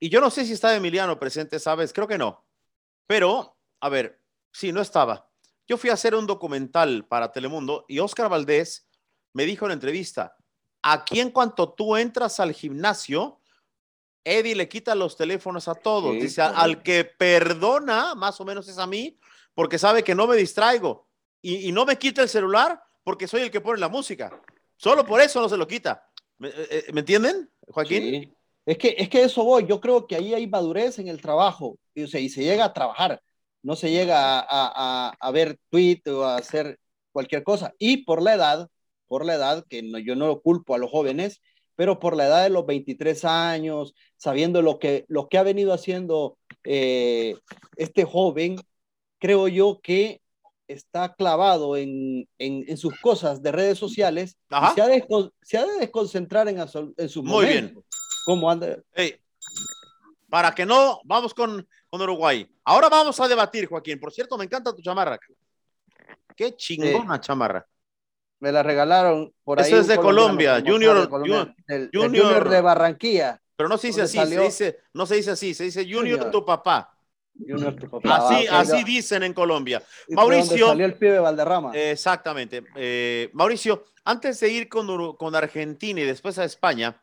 Y 0.00 0.08
yo 0.08 0.20
no 0.20 0.30
sé 0.30 0.44
si 0.44 0.52
estaba 0.52 0.74
Emiliano 0.74 1.18
presente, 1.18 1.58
¿sabes? 1.58 1.92
Creo 1.92 2.06
que 2.06 2.18
no. 2.18 2.46
Pero, 3.06 3.56
a 3.80 3.88
ver, 3.88 4.20
sí, 4.52 4.72
no 4.72 4.80
estaba. 4.80 5.30
Yo 5.66 5.76
fui 5.76 5.90
a 5.90 5.94
hacer 5.94 6.14
un 6.14 6.26
documental 6.26 7.06
para 7.06 7.32
Telemundo 7.32 7.84
y 7.88 7.98
Oscar 7.98 8.28
Valdés 8.28 8.88
me 9.34 9.44
dijo 9.44 9.66
en 9.66 9.70
la 9.70 9.74
entrevista, 9.74 10.36
aquí 10.82 11.20
en 11.20 11.30
cuanto 11.30 11.72
tú 11.74 11.96
entras 11.96 12.40
al 12.40 12.52
gimnasio, 12.52 13.40
Eddie 14.24 14.54
le 14.54 14.68
quita 14.68 14.94
los 14.94 15.16
teléfonos 15.16 15.68
a 15.68 15.74
todos. 15.74 16.12
Sí, 16.14 16.20
Dice, 16.20 16.42
al 16.42 16.82
que 16.82 17.04
perdona, 17.04 18.14
más 18.14 18.40
o 18.40 18.44
menos 18.44 18.68
es 18.68 18.78
a 18.78 18.86
mí, 18.86 19.18
porque 19.54 19.78
sabe 19.78 20.02
que 20.04 20.14
no 20.14 20.26
me 20.26 20.36
distraigo. 20.36 21.08
Y, 21.42 21.68
y 21.68 21.72
no 21.72 21.84
me 21.84 21.98
quita 21.98 22.22
el 22.22 22.28
celular 22.28 22.82
porque 23.04 23.26
soy 23.26 23.42
el 23.42 23.50
que 23.50 23.60
pone 23.60 23.80
la 23.80 23.88
música. 23.88 24.40
Solo 24.76 25.04
por 25.04 25.20
eso 25.20 25.40
no 25.40 25.48
se 25.48 25.56
lo 25.56 25.66
quita. 25.66 26.08
¿Me, 26.38 26.48
eh, 26.48 26.54
eh, 26.70 26.92
¿me 26.92 27.00
entienden, 27.00 27.50
Joaquín? 27.68 28.02
Sí. 28.02 28.37
Es 28.68 28.76
que, 28.76 28.94
es 28.98 29.08
que 29.08 29.22
eso 29.22 29.44
voy, 29.44 29.64
yo 29.66 29.80
creo 29.80 30.06
que 30.06 30.14
ahí 30.16 30.34
hay 30.34 30.46
madurez 30.46 30.98
en 30.98 31.08
el 31.08 31.22
trabajo 31.22 31.78
y, 31.94 32.02
o 32.02 32.06
sea, 32.06 32.20
y 32.20 32.28
se 32.28 32.42
llega 32.44 32.66
a 32.66 32.74
trabajar, 32.74 33.18
no 33.62 33.74
se 33.76 33.90
llega 33.90 34.40
a, 34.40 35.16
a- 35.18 35.30
ver 35.30 35.58
tweet 35.70 36.02
o 36.06 36.24
a 36.24 36.36
hacer 36.36 36.78
cualquier 37.10 37.42
cosa. 37.44 37.72
Y 37.78 38.04
por 38.04 38.20
la 38.22 38.34
edad, 38.34 38.68
por 39.06 39.24
la 39.24 39.36
edad, 39.36 39.64
que 39.70 39.82
no- 39.82 39.98
yo 39.98 40.14
no 40.16 40.26
lo 40.26 40.42
culpo 40.42 40.74
a 40.74 40.78
los 40.78 40.90
jóvenes, 40.90 41.40
pero 41.76 41.98
por 41.98 42.14
la 42.14 42.26
edad 42.26 42.42
de 42.42 42.50
los 42.50 42.66
23 42.66 43.24
años, 43.24 43.94
sabiendo 44.18 44.60
lo 44.60 44.78
que, 44.78 45.06
lo 45.08 45.28
que 45.28 45.38
ha 45.38 45.42
venido 45.42 45.72
haciendo 45.72 46.36
eh, 46.64 47.36
este 47.76 48.04
joven, 48.04 48.56
creo 49.18 49.48
yo 49.48 49.80
que 49.82 50.20
está 50.66 51.14
clavado 51.14 51.78
en, 51.78 52.28
en, 52.38 52.64
en 52.68 52.76
sus 52.76 53.00
cosas 53.00 53.40
de 53.42 53.50
redes 53.50 53.78
sociales 53.78 54.36
y 54.72 54.74
se 54.74 54.82
ha, 54.82 54.88
de, 54.88 55.06
se 55.40 55.56
ha 55.56 55.64
de 55.64 55.78
desconcentrar 55.80 56.48
en, 56.48 56.58
en 56.58 57.08
sus 57.08 57.24
Muy 57.24 57.32
momentos. 57.46 57.72
bien. 57.72 57.84
¿Cómo 58.28 58.50
anda? 58.50 58.76
Ey, 58.92 59.18
para 60.28 60.54
que 60.54 60.66
no, 60.66 61.00
vamos 61.04 61.32
con, 61.32 61.66
con 61.88 62.02
Uruguay. 62.02 62.46
Ahora 62.62 62.90
vamos 62.90 63.18
a 63.20 63.26
debatir, 63.26 63.66
Joaquín. 63.66 63.98
Por 63.98 64.12
cierto, 64.12 64.36
me 64.36 64.44
encanta 64.44 64.74
tu 64.76 64.82
chamarra. 64.82 65.18
Qué 66.36 66.54
chingona 66.54 67.18
chamarra. 67.22 67.66
Me 68.40 68.52
la 68.52 68.62
regalaron 68.62 69.32
por 69.42 69.58
ahí. 69.58 69.66
Eso 69.66 69.76
es 69.76 69.84
un 69.84 69.88
de 69.88 69.96
Colombia, 69.96 70.56
Junior- 70.60 71.00
de 71.00 71.08
Colombia, 71.08 71.54
Junior- 71.66 71.90
Junior 71.90 72.48
de 72.50 72.60
Barranquilla. 72.60 73.40
Pero 73.56 73.66
no 73.70 73.78
se 73.78 73.86
dice 73.86 74.02
¿Dónde 74.02 74.10
así, 74.10 74.18
salió? 74.18 74.38
se 74.40 74.44
dice, 74.44 74.80
no 74.92 75.06
se 75.06 75.14
dice 75.14 75.30
así, 75.30 75.54
se 75.54 75.64
dice 75.64 75.82
Junior, 75.84 76.18
Junior. 76.18 76.30
tu 76.30 76.44
papá. 76.44 76.94
Junior, 77.34 77.74
tu 77.76 77.88
papá. 77.88 78.16
Así, 78.28 78.46
Ah, 78.50 78.60
así 78.60 78.84
dicen 78.84 79.22
en 79.22 79.32
Colombia. 79.32 79.82
¿y 80.06 80.10
de 80.10 80.16
Mauricio. 80.16 80.66
salió 80.66 80.84
el 80.84 80.98
de 80.98 81.18
Valderrama. 81.18 81.72
Exactamente. 81.74 82.62
Eh, 82.76 83.30
Mauricio, 83.32 83.86
antes 84.04 84.38
de 84.40 84.50
ir 84.50 84.68
con, 84.68 85.16
con 85.16 85.34
Argentina 85.34 85.98
y 86.02 86.04
después 86.04 86.38
a 86.38 86.44
España, 86.44 87.02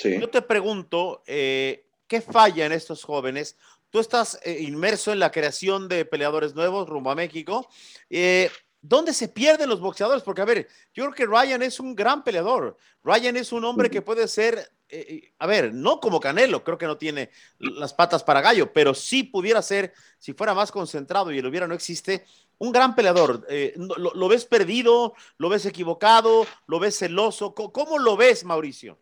Sí. 0.00 0.18
yo 0.18 0.30
te 0.30 0.42
pregunto, 0.42 1.22
eh, 1.26 1.86
¿qué 2.06 2.20
falla 2.20 2.64
en 2.64 2.72
estos 2.72 3.04
jóvenes? 3.04 3.56
Tú 3.90 3.98
estás 3.98 4.38
eh, 4.44 4.58
inmerso 4.60 5.12
en 5.12 5.18
la 5.18 5.30
creación 5.30 5.88
de 5.88 6.04
peleadores 6.04 6.54
nuevos 6.54 6.88
rumbo 6.88 7.10
a 7.10 7.14
México. 7.14 7.68
Eh, 8.08 8.50
¿Dónde 8.82 9.12
se 9.12 9.28
pierden 9.28 9.68
los 9.68 9.80
boxeadores? 9.80 10.22
Porque, 10.22 10.40
a 10.40 10.46
ver, 10.46 10.66
yo 10.94 11.04
creo 11.04 11.14
que 11.14 11.26
Ryan 11.26 11.62
es 11.62 11.80
un 11.80 11.94
gran 11.94 12.24
peleador. 12.24 12.76
Ryan 13.04 13.36
es 13.36 13.52
un 13.52 13.64
hombre 13.64 13.90
que 13.90 14.00
puede 14.00 14.26
ser, 14.26 14.72
eh, 14.88 15.32
a 15.38 15.46
ver, 15.46 15.74
no 15.74 16.00
como 16.00 16.18
Canelo, 16.18 16.64
creo 16.64 16.78
que 16.78 16.86
no 16.86 16.96
tiene 16.96 17.30
las 17.58 17.92
patas 17.92 18.24
para 18.24 18.40
gallo, 18.40 18.72
pero 18.72 18.94
sí 18.94 19.22
pudiera 19.22 19.60
ser, 19.60 19.92
si 20.18 20.32
fuera 20.32 20.54
más 20.54 20.72
concentrado 20.72 21.30
y 21.30 21.38
el 21.38 21.46
hubiera 21.46 21.66
no 21.66 21.74
existe, 21.74 22.24
un 22.56 22.72
gran 22.72 22.94
peleador. 22.94 23.46
Eh, 23.50 23.74
lo, 23.76 24.14
lo 24.14 24.28
ves 24.28 24.46
perdido? 24.46 25.14
¿Lo 25.36 25.50
ves 25.50 25.66
equivocado? 25.66 26.46
¿Lo 26.66 26.78
ves 26.78 26.96
celoso? 26.98 27.54
¿Cómo, 27.54 27.72
cómo 27.72 27.98
lo 27.98 28.16
ves, 28.16 28.44
Mauricio? 28.44 28.98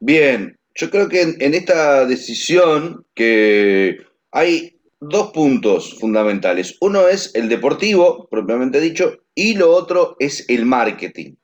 Bien, 0.00 0.58
yo 0.74 0.90
creo 0.90 1.08
que 1.08 1.22
en, 1.22 1.54
esta 1.54 2.04
decisión 2.06 3.06
que 3.14 3.98
hay 4.30 4.78
dos 5.00 5.30
puntos 5.32 5.98
fundamentales. 5.98 6.76
Uno 6.80 7.08
es 7.08 7.34
el 7.34 7.48
deportivo, 7.48 8.28
propiamente 8.30 8.80
dicho, 8.80 9.18
y 9.34 9.54
lo 9.54 9.70
otro 9.70 10.16
es 10.18 10.44
el 10.48 10.66
marketing. 10.66 11.34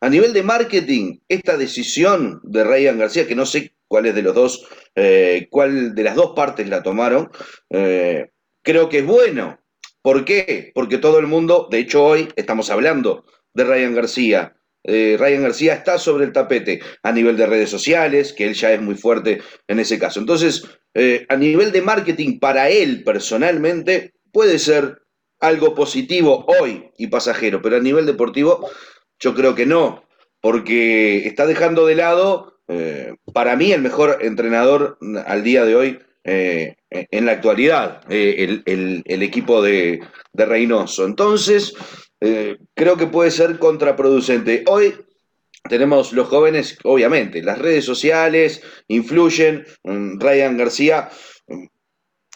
A 0.00 0.08
nivel 0.08 0.32
de 0.32 0.42
marketing, 0.42 1.18
esta 1.28 1.56
decisión 1.56 2.40
de 2.42 2.64
Ryan 2.64 2.98
García, 2.98 3.26
que 3.26 3.34
no 3.34 3.46
sé 3.46 3.74
cuál 3.88 4.06
es 4.06 4.14
de 4.14 4.22
los 4.22 4.34
dos, 4.34 4.66
eh, 4.94 5.48
cuál 5.50 5.94
de 5.94 6.02
las 6.02 6.16
dos 6.16 6.32
partes 6.34 6.68
la 6.68 6.82
tomaron, 6.82 7.30
eh, 7.70 8.30
creo 8.62 8.88
que 8.88 8.98
es 8.98 9.06
bueno. 9.06 9.58
¿Por 10.02 10.24
qué? 10.24 10.72
Porque 10.74 10.98
todo 10.98 11.18
el 11.18 11.26
mundo, 11.26 11.68
de 11.70 11.78
hecho 11.78 12.04
hoy 12.04 12.28
estamos 12.36 12.70
hablando 12.70 13.24
de 13.54 13.64
Ryan 13.64 13.94
García. 13.94 14.56
Eh, 14.84 15.16
Ryan 15.18 15.42
García 15.42 15.74
está 15.74 15.98
sobre 15.98 16.24
el 16.24 16.32
tapete 16.32 16.80
a 17.02 17.12
nivel 17.12 17.36
de 17.36 17.46
redes 17.46 17.70
sociales, 17.70 18.32
que 18.32 18.46
él 18.46 18.54
ya 18.54 18.72
es 18.72 18.80
muy 18.80 18.94
fuerte 18.94 19.40
en 19.68 19.78
ese 19.78 19.98
caso. 19.98 20.20
Entonces, 20.20 20.64
eh, 20.94 21.24
a 21.28 21.36
nivel 21.36 21.72
de 21.72 21.82
marketing, 21.82 22.38
para 22.38 22.68
él 22.68 23.04
personalmente, 23.04 24.14
puede 24.32 24.58
ser 24.58 25.02
algo 25.40 25.74
positivo 25.74 26.44
hoy 26.46 26.90
y 26.98 27.08
pasajero, 27.08 27.62
pero 27.62 27.76
a 27.76 27.80
nivel 27.80 28.06
deportivo, 28.06 28.70
yo 29.18 29.34
creo 29.34 29.54
que 29.54 29.66
no, 29.66 30.04
porque 30.40 31.26
está 31.26 31.46
dejando 31.46 31.86
de 31.86 31.94
lado, 31.94 32.60
eh, 32.68 33.14
para 33.32 33.56
mí, 33.56 33.72
el 33.72 33.82
mejor 33.82 34.18
entrenador 34.22 34.98
al 35.26 35.42
día 35.42 35.64
de 35.64 35.74
hoy 35.74 35.98
en 36.24 37.26
la 37.26 37.32
actualidad, 37.32 38.00
el 38.08 39.22
equipo 39.22 39.60
de, 39.60 40.00
de 40.32 40.46
Reynoso. 40.46 41.04
Entonces, 41.04 41.74
eh, 42.24 42.58
creo 42.74 42.96
que 42.96 43.08
puede 43.08 43.32
ser 43.32 43.58
contraproducente. 43.58 44.62
Hoy 44.68 44.94
tenemos 45.68 46.12
los 46.12 46.28
jóvenes, 46.28 46.78
obviamente, 46.84 47.42
las 47.42 47.58
redes 47.58 47.84
sociales 47.84 48.62
influyen. 48.86 49.64
mm, 49.82 50.20
Ryan 50.20 50.56
García, 50.56 51.10
mm, 51.48 51.64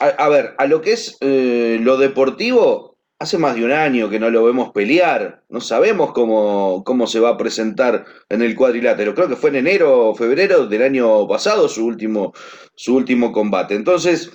a, 0.00 0.28
ver, 0.28 0.54
a 0.58 0.66
lo 0.66 0.82
que 0.82 0.92
es 0.92 1.16
eh, 1.20 1.78
lo 1.80 1.98
deportivo, 1.98 2.98
hace 3.20 3.38
más 3.38 3.54
de 3.54 3.64
un 3.64 3.70
año 3.72 4.10
que 4.10 4.18
no 4.18 4.28
lo 4.28 4.44
vemos 4.44 4.72
pelear. 4.72 5.44
No 5.48 5.60
sabemos 5.60 6.12
cómo, 6.12 6.82
cómo 6.84 7.06
se 7.06 7.20
va 7.20 7.30
a 7.30 7.36
presentar 7.36 8.04
en 8.28 8.42
el 8.42 8.56
cuadrilátero. 8.56 9.14
Creo 9.14 9.28
que 9.28 9.36
fue 9.36 9.50
en 9.50 9.56
enero 9.56 10.08
o 10.08 10.14
febrero 10.16 10.66
del 10.66 10.82
año 10.82 11.28
pasado 11.28 11.68
su 11.68 11.86
último, 11.86 12.32
su 12.74 12.96
último 12.96 13.30
combate. 13.32 13.76
Entonces, 13.76 14.32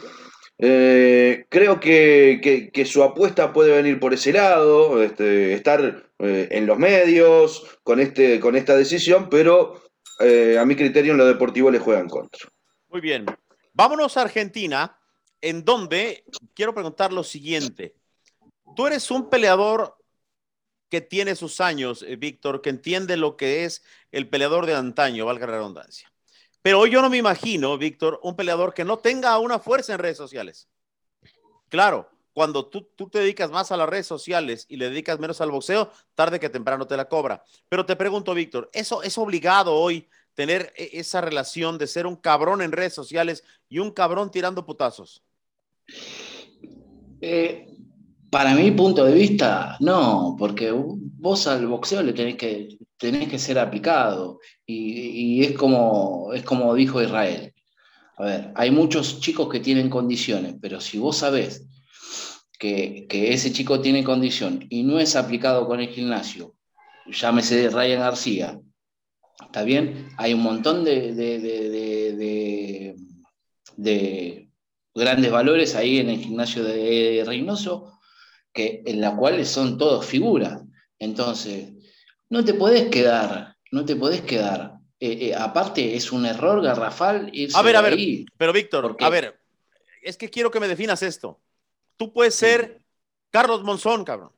eh, 0.63 1.47
creo 1.49 1.79
que, 1.79 2.69
que- 2.71 2.85
su 2.85 3.01
apuesta 3.03 3.51
puede 3.51 3.71
venir 3.75 3.99
por 3.99 4.13
ese 4.13 4.31
lado, 4.31 5.01
este, 5.01 5.53
estar 5.53 6.09
eh, 6.19 6.47
en 6.51 6.67
los 6.67 6.77
medios 6.77 7.79
con, 7.83 7.99
este, 7.99 8.39
con 8.39 8.55
esta 8.55 8.75
decisión, 8.75 9.27
pero 9.29 9.81
eh, 10.19 10.57
a 10.59 10.65
mi 10.65 10.75
criterio 10.75 11.13
en 11.13 11.17
lo 11.17 11.25
deportivo 11.25 11.71
le 11.71 11.79
juegan 11.79 12.07
contra. 12.07 12.47
Muy 12.89 13.01
bien. 13.01 13.25
Vámonos 13.73 14.17
a 14.17 14.21
Argentina, 14.21 14.99
en 15.41 15.65
donde 15.65 16.23
quiero 16.53 16.75
preguntar 16.75 17.11
lo 17.11 17.23
siguiente. 17.23 17.95
Tú 18.75 18.85
eres 18.85 19.09
un 19.09 19.29
peleador 19.29 19.97
que 20.89 21.01
tiene 21.01 21.35
sus 21.35 21.59
años, 21.59 22.05
Víctor, 22.19 22.61
que 22.61 22.69
entiende 22.69 23.17
lo 23.17 23.35
que 23.35 23.63
es 23.65 23.83
el 24.11 24.29
peleador 24.29 24.65
de 24.67 24.75
antaño, 24.75 25.25
valga 25.25 25.47
la 25.47 25.53
redundancia. 25.53 26.10
Pero 26.61 26.79
hoy 26.79 26.91
yo 26.91 27.01
no 27.01 27.09
me 27.09 27.17
imagino, 27.17 27.77
Víctor, 27.77 28.19
un 28.23 28.35
peleador 28.35 28.73
que 28.73 28.85
no 28.85 28.99
tenga 28.99 29.37
una 29.39 29.59
fuerza 29.59 29.93
en 29.93 29.99
redes 29.99 30.17
sociales. 30.17 30.67
Claro, 31.69 32.09
cuando 32.33 32.67
tú, 32.67 32.89
tú 32.95 33.09
te 33.09 33.19
dedicas 33.19 33.49
más 33.49 33.71
a 33.71 33.77
las 33.77 33.89
redes 33.89 34.07
sociales 34.07 34.65
y 34.69 34.77
le 34.77 34.89
dedicas 34.89 35.19
menos 35.19 35.41
al 35.41 35.51
boxeo, 35.51 35.91
tarde 36.15 36.39
que 36.39 36.49
temprano 36.49 36.87
te 36.87 36.97
la 36.97 37.09
cobra. 37.09 37.43
Pero 37.67 37.85
te 37.85 37.95
pregunto, 37.95 38.33
Víctor, 38.33 38.69
¿eso 38.73 39.03
es 39.03 39.17
obligado 39.17 39.75
hoy 39.75 40.07
tener 40.33 40.73
e- 40.75 40.91
esa 40.93 41.21
relación 41.21 41.77
de 41.77 41.87
ser 41.87 42.05
un 42.05 42.15
cabrón 42.15 42.61
en 42.61 42.71
redes 42.71 42.93
sociales 42.93 43.43
y 43.67 43.79
un 43.79 43.91
cabrón 43.91 44.31
tirando 44.31 44.65
putazos? 44.65 45.23
Eh, 47.21 47.70
para 48.31 48.55
mi 48.55 48.71
punto 48.71 49.03
de 49.05 49.13
vista, 49.13 49.75
no, 49.81 50.35
porque 50.39 50.71
vos 50.71 51.47
al 51.47 51.67
boxeo 51.67 52.01
le 52.01 52.13
tenés 52.13 52.37
que, 52.37 52.77
tenés 52.97 53.27
que 53.27 53.37
ser 53.37 53.59
aplicado. 53.59 54.39
Y, 54.65 55.43
es, 55.43 55.51
como, 55.51 56.31
es 56.33 56.41
como 56.43 56.73
dijo 56.73 57.01
Israel. 57.01 57.53
A 58.17 58.23
ver, 58.23 58.51
hay 58.55 58.71
muchos 58.71 59.19
chicos 59.19 59.49
que 59.49 59.59
tienen 59.59 59.89
condiciones, 59.89 60.55
pero 60.61 60.79
si 60.79 60.97
vos 60.97 61.17
sabés 61.17 61.67
que, 62.57 63.05
que 63.09 63.33
ese 63.33 63.51
chico 63.51 63.81
tiene 63.81 64.03
condición 64.03 64.65
y 64.69 64.83
no 64.83 64.97
es 64.99 65.17
aplicado 65.17 65.67
con 65.67 65.81
el 65.81 65.89
gimnasio, 65.89 66.55
llámese 67.07 67.69
Ryan 67.69 67.99
García, 67.99 68.59
¿está 69.43 69.63
bien? 69.63 70.07
Hay 70.17 70.33
un 70.33 70.41
montón 70.41 70.85
de- 70.85 71.13
de 73.75 74.49
grandes 74.95 75.31
valores 75.31 75.75
ahí 75.75 75.97
en 75.99 76.09
el 76.09 76.19
gimnasio 76.19 76.63
de 76.63 77.23
Reynoso, 77.25 77.97
que, 78.53 78.83
en 78.85 79.01
la 79.01 79.15
cual 79.15 79.45
son 79.45 79.77
todos 79.77 80.05
figuras. 80.05 80.61
Entonces, 80.99 81.71
no 82.29 82.43
te 82.45 82.53
podés 82.53 82.89
quedar, 82.89 83.55
no 83.71 83.85
te 83.85 83.95
podés 83.95 84.21
quedar 84.21 84.81
eh, 85.03 85.29
eh, 85.29 85.35
aparte 85.35 85.95
es 85.95 86.11
un 86.11 86.27
error 86.27 86.61
garrafal. 86.61 87.31
irse 87.33 87.57
A 87.57 87.63
ver, 87.63 87.75
a 87.75 87.81
ver, 87.81 87.93
ahí. 87.93 88.23
pero 88.37 88.53
Víctor, 88.53 88.95
a 88.99 89.09
ver, 89.09 89.41
es 90.03 90.15
que 90.15 90.29
quiero 90.29 90.51
que 90.51 90.59
me 90.59 90.67
definas 90.67 91.01
esto. 91.01 91.41
Tú 91.97 92.13
puedes 92.13 92.35
ser 92.35 92.83
Carlos 93.31 93.63
Monzón, 93.63 94.05
cabrón, 94.05 94.31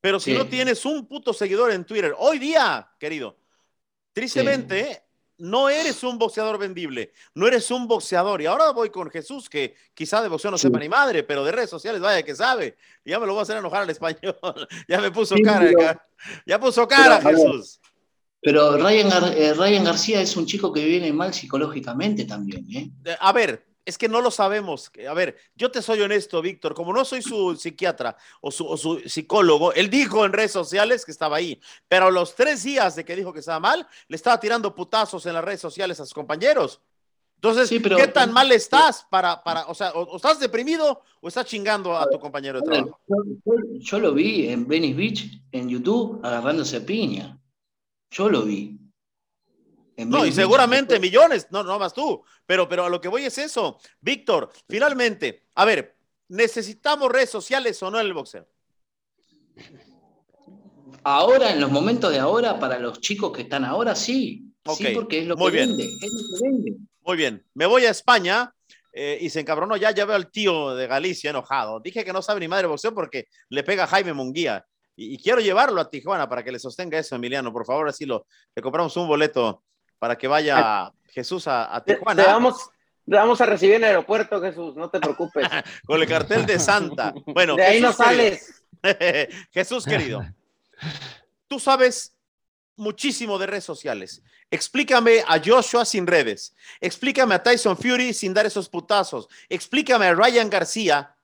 pero 0.00 0.20
si 0.20 0.30
Sí. 0.30 0.38
no 0.38 0.46
tienes 0.46 0.84
un 0.84 1.08
puto 1.08 1.32
seguidor 1.32 1.72
en 1.72 1.84
Twitter, 1.84 2.14
hoy 2.16 2.38
día, 2.38 2.88
querido, 3.00 3.36
tristemente, 4.12 5.03
no 5.38 5.68
eres 5.68 6.02
un 6.04 6.18
boxeador 6.18 6.58
vendible, 6.58 7.12
no 7.34 7.46
eres 7.46 7.70
un 7.70 7.86
boxeador. 7.88 8.40
Y 8.42 8.46
ahora 8.46 8.70
voy 8.70 8.90
con 8.90 9.10
Jesús, 9.10 9.48
que 9.48 9.74
quizá 9.94 10.22
de 10.22 10.28
boxeo 10.28 10.50
no 10.50 10.58
sepa 10.58 10.78
ni 10.78 10.88
madre, 10.88 11.22
pero 11.24 11.44
de 11.44 11.52
redes 11.52 11.70
sociales, 11.70 12.00
vaya 12.00 12.22
que 12.22 12.34
sabe. 12.34 12.76
Ya 13.04 13.18
me 13.18 13.26
lo 13.26 13.32
voy 13.32 13.40
a 13.40 13.42
hacer 13.42 13.56
enojar 13.56 13.82
al 13.82 13.90
español. 13.90 14.36
ya 14.88 15.00
me 15.00 15.10
puso 15.10 15.34
Sí, 15.36 15.42
cara, 15.42 15.70
pero- 15.76 16.00
ya 16.46 16.58
puso 16.60 16.86
cara, 16.88 17.20
Pero, 17.22 17.36
Jesús. 17.36 17.80
Pero 18.40 18.76
Ryan, 18.76 19.10
Gar- 19.10 19.34
eh, 19.36 19.54
Ryan 19.54 19.84
García 19.84 20.20
es 20.20 20.36
un 20.36 20.44
chico 20.46 20.72
que 20.72 20.84
viene 20.84 21.12
mal 21.12 21.32
psicológicamente 21.32 22.26
también, 22.26 22.66
¿eh? 22.70 22.90
Eh, 23.06 23.16
A 23.18 23.32
ver, 23.32 23.64
es 23.86 23.98
que 23.98 24.08
no 24.08 24.20
lo 24.20 24.30
sabemos. 24.30 24.90
A 25.08 25.14
ver, 25.14 25.36
yo 25.54 25.70
te 25.70 25.82
soy 25.82 26.00
honesto, 26.00 26.40
Víctor, 26.40 26.74
como 26.74 26.92
no 26.92 27.04
soy 27.04 27.22
su 27.22 27.54
psiquiatra 27.56 28.16
o 28.40 28.50
su, 28.50 28.66
o 28.66 28.76
su 28.76 29.00
psicólogo, 29.00 29.72
él 29.74 29.90
dijo 29.90 30.24
en 30.24 30.32
redes 30.32 30.52
sociales 30.52 31.04
que 31.04 31.10
estaba 31.12 31.36
ahí, 31.36 31.60
pero 31.88 32.06
a 32.06 32.10
los 32.10 32.34
tres 32.34 32.62
días 32.62 32.96
de 32.96 33.04
que 33.04 33.16
dijo 33.16 33.32
que 33.32 33.40
estaba 33.40 33.60
mal, 33.60 33.86
le 34.08 34.16
estaba 34.16 34.40
tirando 34.40 34.74
putazos 34.74 35.26
en 35.26 35.34
las 35.34 35.44
redes 35.44 35.60
sociales 35.60 36.00
a 36.00 36.04
sus 36.04 36.14
compañeros. 36.14 36.80
Entonces, 37.36 37.68
Sí, 37.68 37.78
pero- 37.78 37.96
¿qué 37.96 38.08
tan 38.08 38.32
mal 38.32 38.50
estás 38.52 39.06
para, 39.10 39.42
para 39.44 39.66
o 39.66 39.74
sea, 39.74 39.90
o, 39.92 40.02
o 40.04 40.16
estás 40.16 40.40
deprimido 40.40 41.02
o 41.20 41.28
estás 41.28 41.44
chingando 41.44 41.94
a 41.94 42.08
tu 42.08 42.18
compañero 42.18 42.60
de 42.60 42.64
trabajo? 42.66 43.00
Yo, 43.06 43.16
yo- 43.44 43.78
yo 43.80 43.98
lo 43.98 44.14
vi 44.14 44.48
en 44.48 44.66
Venice 44.66 44.94
Beach, 44.94 45.42
en 45.52 45.68
YouTube, 45.68 46.20
agarrándose 46.24 46.80
piña. 46.80 47.38
Yo 48.10 48.30
lo 48.30 48.42
vi. 48.42 48.78
No, 49.96 50.26
y 50.26 50.32
seguramente 50.32 50.98
millones, 50.98 51.46
no, 51.50 51.62
no 51.62 51.78
más 51.78 51.94
tú, 51.94 52.24
pero, 52.46 52.68
pero 52.68 52.84
a 52.84 52.88
lo 52.88 53.00
que 53.00 53.08
voy 53.08 53.24
es 53.24 53.38
eso. 53.38 53.78
Víctor, 54.00 54.50
finalmente, 54.68 55.46
a 55.54 55.64
ver, 55.64 55.96
¿necesitamos 56.28 57.10
redes 57.10 57.30
sociales 57.30 57.80
o 57.82 57.90
no 57.90 58.00
en 58.00 58.06
el 58.06 58.14
boxeo? 58.14 58.48
Ahora, 61.04 61.52
en 61.52 61.60
los 61.60 61.70
momentos 61.70 62.10
de 62.10 62.18
ahora, 62.18 62.58
para 62.58 62.78
los 62.78 63.00
chicos 63.00 63.30
que 63.32 63.42
están 63.42 63.64
ahora, 63.64 63.94
sí. 63.94 64.50
Sí, 64.76 64.88
porque 64.94 65.18
es 65.20 65.26
lo 65.26 65.36
muy 65.36 65.52
que 65.52 65.58
bien. 65.58 65.68
vende. 65.76 65.84
Es 65.84 66.12
lo 66.12 66.38
que 66.38 66.44
vende. 66.48 66.76
Muy 67.02 67.16
bien, 67.16 67.46
me 67.52 67.66
voy 67.66 67.84
a 67.84 67.90
España 67.90 68.54
eh, 68.92 69.18
y 69.20 69.28
se 69.28 69.40
encabronó 69.40 69.76
ya, 69.76 69.90
ya 69.90 70.06
veo 70.06 70.16
al 70.16 70.30
tío 70.30 70.74
de 70.74 70.86
Galicia 70.86 71.30
enojado. 71.30 71.80
Dije 71.80 72.02
que 72.04 72.14
no 72.14 72.22
sabe 72.22 72.40
ni 72.40 72.48
madre 72.48 72.66
boxeo 72.66 72.94
porque 72.94 73.26
le 73.50 73.62
pega 73.62 73.84
a 73.84 73.86
Jaime 73.86 74.14
Munguía 74.14 74.64
y, 74.96 75.14
y 75.14 75.18
quiero 75.18 75.40
llevarlo 75.40 75.80
a 75.82 75.90
Tijuana 75.90 76.26
para 76.28 76.42
que 76.42 76.50
le 76.50 76.58
sostenga 76.58 76.98
eso, 76.98 77.14
Emiliano. 77.14 77.52
Por 77.52 77.66
favor, 77.66 77.88
así 77.88 78.06
lo, 78.06 78.26
le 78.56 78.62
compramos 78.62 78.96
un 78.96 79.06
boleto 79.06 79.62
para 79.98 80.16
que 80.16 80.28
vaya 80.28 80.92
Jesús 81.08 81.46
a, 81.48 81.74
a 81.74 81.84
Tijuana 81.84 82.22
te 82.24 82.28
vamos, 82.28 82.70
te 83.08 83.16
vamos 83.16 83.40
a 83.40 83.46
recibir 83.46 83.76
en 83.76 83.82
el 83.84 83.88
aeropuerto, 83.90 84.40
Jesús, 84.40 84.74
no 84.76 84.90
te 84.90 85.00
preocupes. 85.00 85.46
con 85.86 86.00
el 86.00 86.08
cartel 86.08 86.44
de 86.46 86.58
Santa. 86.58 87.12
Bueno, 87.26 87.56
de 87.56 87.62
ahí 87.64 87.80
no 87.80 87.94
querido. 87.96 88.04
sales. 88.04 88.64
Jesús 89.52 89.84
querido, 89.84 90.24
tú 91.48 91.58
sabes 91.58 92.14
muchísimo 92.76 93.38
de 93.38 93.46
redes 93.46 93.64
sociales. 93.64 94.22
Explícame 94.50 95.24
a 95.26 95.40
Joshua 95.44 95.84
sin 95.84 96.06
redes. 96.06 96.54
Explícame 96.80 97.34
a 97.34 97.42
Tyson 97.42 97.76
Fury 97.76 98.12
sin 98.12 98.34
dar 98.34 98.46
esos 98.46 98.68
putazos. 98.68 99.28
Explícame 99.48 100.06
a 100.06 100.14
Ryan 100.14 100.50
García 100.50 101.16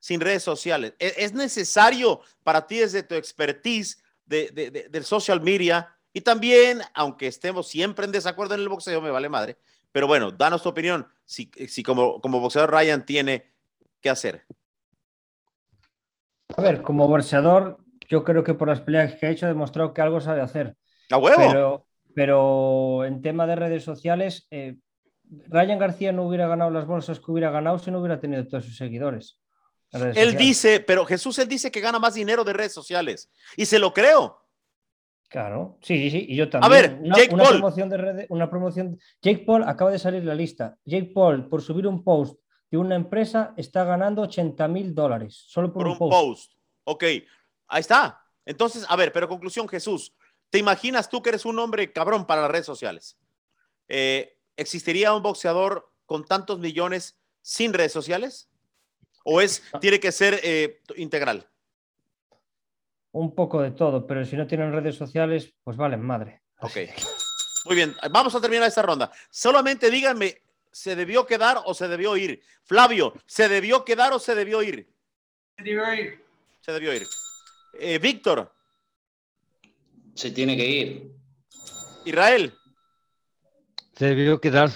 sin 0.00 0.20
redes 0.20 0.42
sociales. 0.42 0.94
¿E- 0.98 1.14
¿Es 1.18 1.32
necesario 1.32 2.20
para 2.42 2.66
ti 2.66 2.78
desde 2.78 3.02
tu 3.02 3.14
expertise 3.16 4.02
de, 4.24 4.50
de- 4.50 4.70
de- 4.70 4.88
del 4.88 5.04
social 5.04 5.40
media? 5.40 5.94
Y 6.14 6.20
también, 6.20 6.80
aunque 6.94 7.26
estemos 7.26 7.66
siempre 7.68 8.06
en 8.06 8.12
desacuerdo 8.12 8.54
en 8.54 8.60
el 8.60 8.68
boxeo, 8.68 9.02
me 9.02 9.10
vale 9.10 9.28
madre. 9.28 9.58
Pero 9.90 10.06
bueno, 10.06 10.30
danos 10.30 10.62
tu 10.62 10.68
opinión. 10.68 11.06
Si, 11.24 11.50
si 11.68 11.82
como, 11.82 12.20
como 12.20 12.40
boxeador 12.40 12.70
Ryan 12.70 13.04
tiene 13.04 13.52
que 14.00 14.10
hacer. 14.10 14.46
A 16.56 16.62
ver, 16.62 16.82
como 16.82 17.08
boxeador, 17.08 17.78
yo 18.08 18.22
creo 18.22 18.44
que 18.44 18.54
por 18.54 18.68
las 18.68 18.80
peleas 18.80 19.14
que 19.16 19.26
ha 19.26 19.30
hecho 19.30 19.46
ha 19.46 19.48
demostrado 19.48 19.92
que 19.92 20.02
algo 20.02 20.20
sabe 20.20 20.40
hacer. 20.40 20.76
¡A 21.10 21.18
huevo! 21.18 21.36
Pero, 21.36 21.86
pero 22.14 23.04
en 23.04 23.20
tema 23.20 23.46
de 23.48 23.56
redes 23.56 23.82
sociales, 23.82 24.46
eh, 24.52 24.76
Ryan 25.48 25.80
García 25.80 26.12
no 26.12 26.28
hubiera 26.28 26.46
ganado 26.46 26.70
las 26.70 26.86
bolsas 26.86 27.18
que 27.18 27.32
hubiera 27.32 27.50
ganado 27.50 27.80
si 27.80 27.90
no 27.90 27.98
hubiera 27.98 28.20
tenido 28.20 28.46
todos 28.46 28.66
sus 28.66 28.76
seguidores. 28.76 29.40
Él 29.90 30.00
sociales. 30.00 30.38
dice, 30.38 30.80
pero 30.80 31.04
Jesús, 31.06 31.38
él 31.40 31.48
dice 31.48 31.72
que 31.72 31.80
gana 31.80 31.98
más 31.98 32.14
dinero 32.14 32.44
de 32.44 32.52
redes 32.52 32.72
sociales. 32.72 33.30
Y 33.56 33.66
se 33.66 33.80
lo 33.80 33.92
creo. 33.92 34.43
Claro, 35.34 35.78
sí, 35.82 35.98
sí, 35.98 36.10
sí, 36.10 36.26
y 36.28 36.36
yo 36.36 36.48
también. 36.48 36.70
ver, 36.70 36.98
una, 37.02 37.16
Jake 37.16 37.34
una 37.34 37.42
Paul. 37.42 37.54
promoción 37.56 37.88
de 37.88 37.96
redes, 37.96 38.26
una 38.28 38.48
promoción. 38.48 39.00
Jake 39.20 39.42
Paul 39.44 39.64
acaba 39.64 39.90
de 39.90 39.98
salir 39.98 40.22
la 40.22 40.32
lista. 40.32 40.78
Jake 40.84 41.10
Paul, 41.12 41.48
por 41.48 41.60
subir 41.60 41.88
un 41.88 42.04
post 42.04 42.38
de 42.70 42.78
una 42.78 42.94
empresa, 42.94 43.52
está 43.56 43.82
ganando 43.82 44.22
80 44.22 44.68
mil 44.68 44.94
dólares. 44.94 45.34
Solo 45.48 45.72
por, 45.72 45.82
por 45.82 45.86
un 45.86 45.92
un 45.94 45.98
post. 45.98 46.12
post. 46.12 46.52
Ok, 46.84 47.02
ahí 47.66 47.80
está. 47.80 48.22
Entonces, 48.46 48.86
a 48.88 48.94
ver, 48.94 49.10
pero 49.10 49.28
conclusión, 49.28 49.66
Jesús, 49.66 50.14
¿te 50.50 50.58
imaginas 50.58 51.08
tú 51.08 51.20
que 51.20 51.30
eres 51.30 51.44
un 51.44 51.58
hombre 51.58 51.92
cabrón 51.92 52.28
para 52.28 52.42
las 52.42 52.52
redes 52.52 52.66
sociales? 52.66 53.18
Eh, 53.88 54.38
¿Existiría 54.56 55.14
un 55.14 55.22
boxeador 55.24 55.90
con 56.06 56.24
tantos 56.24 56.60
millones 56.60 57.18
sin 57.42 57.72
redes 57.72 57.90
sociales? 57.90 58.48
¿O 59.24 59.40
es, 59.40 59.64
tiene 59.80 59.98
que 59.98 60.12
ser 60.12 60.38
eh, 60.44 60.80
integral? 60.94 61.50
Un 63.14 63.32
poco 63.32 63.62
de 63.62 63.70
todo, 63.70 64.06
pero 64.08 64.24
si 64.24 64.34
no 64.36 64.44
tienen 64.46 64.72
redes 64.72 64.96
sociales, 64.96 65.54
pues 65.62 65.76
valen 65.76 66.02
madre. 66.02 66.42
Ok. 66.58 66.76
Muy 67.66 67.76
bien, 67.76 67.94
vamos 68.10 68.34
a 68.34 68.40
terminar 68.40 68.66
esta 68.66 68.82
ronda. 68.82 69.10
Solamente 69.30 69.88
díganme, 69.88 70.42
¿se 70.72 70.96
debió 70.96 71.24
quedar 71.24 71.60
o 71.64 71.74
se 71.74 71.86
debió 71.86 72.16
ir? 72.16 72.42
Flavio, 72.64 73.14
¿se 73.24 73.48
debió 73.48 73.84
quedar 73.84 74.12
o 74.12 74.18
se 74.18 74.34
debió 74.34 74.62
ir? 74.64 74.92
Se 75.56 76.72
debió 76.72 76.92
ir. 76.92 77.06
Eh, 77.78 77.98
Víctor, 78.00 78.52
Se 80.14 80.32
tiene 80.32 80.56
que 80.56 80.66
ir. 80.66 81.12
Israel, 82.04 82.52
Se 83.96 84.06
debió 84.06 84.40
quedar. 84.40 84.70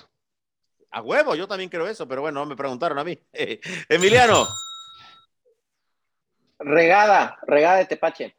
a 0.93 1.03
huevo, 1.03 1.35
yo 1.35 1.49
también 1.49 1.71
creo 1.71 1.89
eso, 1.89 2.07
pero 2.07 2.21
bueno, 2.21 2.47
me 2.47 2.55
preguntaron 2.55 2.99
a 3.01 3.05
mí. 3.05 3.19
Emiliano, 3.89 4.47
Regada, 6.59 7.39
regada 7.47 7.77
de 7.79 7.87
tepache. 7.87 8.37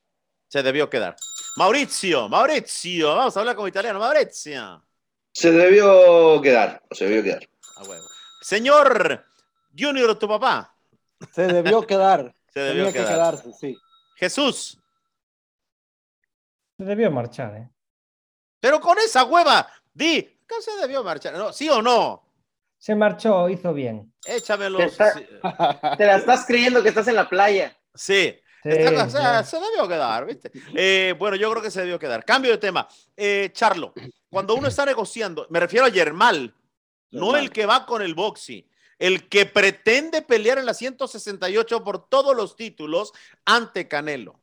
se 0.48 0.64
debió 0.64 0.90
quedar. 0.90 1.16
Mauricio, 1.58 2.28
Mauricio, 2.30 3.16
vamos 3.16 3.36
a 3.36 3.40
hablar 3.40 3.56
como 3.56 3.68
italiano, 3.68 4.00
Mauricio. 4.00 4.84
Se 5.32 5.52
debió 5.52 6.42
quedar, 6.42 6.84
o 6.90 6.96
se 6.96 7.06
debió 7.06 7.24
quedar. 7.24 7.50
A 7.78 7.84
huevo. 7.84 8.06
Señor 8.42 9.26
Junior, 9.78 10.18
tu 10.18 10.28
papá, 10.28 10.76
Se 11.32 11.44
debió 11.48 11.86
quedar. 11.86 12.34
se 12.54 12.60
debió 12.60 12.86
Tenía 12.86 12.94
que 12.94 13.00
quedar. 13.00 13.14
quedarse, 13.14 13.54
sí. 13.54 13.78
Jesús, 14.16 14.80
Se 16.78 16.84
debió 16.86 17.12
marchar, 17.12 17.56
¿eh? 17.56 17.70
pero 18.60 18.80
con 18.82 18.98
esa 18.98 19.24
hueva, 19.24 19.70
di, 19.94 20.24
¿qué 20.48 20.62
se 20.62 20.76
debió 20.78 21.04
marchar? 21.04 21.34
No, 21.36 21.54
¿Sí 21.54 21.70
o 21.70 21.82
no? 21.82 22.24
Se 22.78 22.96
marchó, 22.96 23.50
hizo 23.50 23.74
bien. 23.74 24.14
Échamelo. 24.26 24.80
Está- 24.80 25.14
Sí. 25.14 25.26
Te 25.98 26.06
la 26.06 26.16
estás 26.18 26.46
creyendo 26.46 26.82
que 26.82 26.90
estás 26.90 27.08
en 27.10 27.16
la 27.16 27.28
playa. 27.28 27.76
Sí. 28.00 28.36
Sí, 28.62 28.70
Está- 28.72 29.06
o 29.06 29.10
sea, 29.10 29.44
sí. 29.44 29.52
se 29.52 29.60
debió 29.60 29.88
quedar, 29.88 30.26
¿viste? 30.26 30.52
Eh, 30.76 31.16
bueno, 31.18 31.38
yo 31.38 31.50
creo 31.50 31.64
que 31.64 31.72
se 31.72 31.80
debió 31.80 31.98
quedar. 31.98 32.26
Cambio 32.26 32.52
de 32.52 32.58
tema. 32.58 32.88
Eh, 33.16 33.52
Charlo, 33.54 33.94
cuando 34.30 34.54
uno 34.56 34.68
está 34.68 34.86
negociando, 34.86 35.48
me 35.50 35.62
refiero 35.62 35.86
a 35.86 35.90
Yermal, 35.90 36.54
no 37.12 37.38
el 37.38 37.52
que 37.52 37.66
va 37.66 37.86
con 37.86 38.02
el 38.02 38.16
boxy, 38.16 38.68
el 38.98 39.30
que 39.30 39.46
pretende 39.46 40.22
pelear 40.22 40.58
en 40.58 40.66
la 40.66 40.74
168 40.74 41.84
por 41.86 42.10
todos 42.10 42.36
los 42.36 42.58
títulos 42.58 43.14
ante 43.46 43.88
Canelo. 43.88 44.42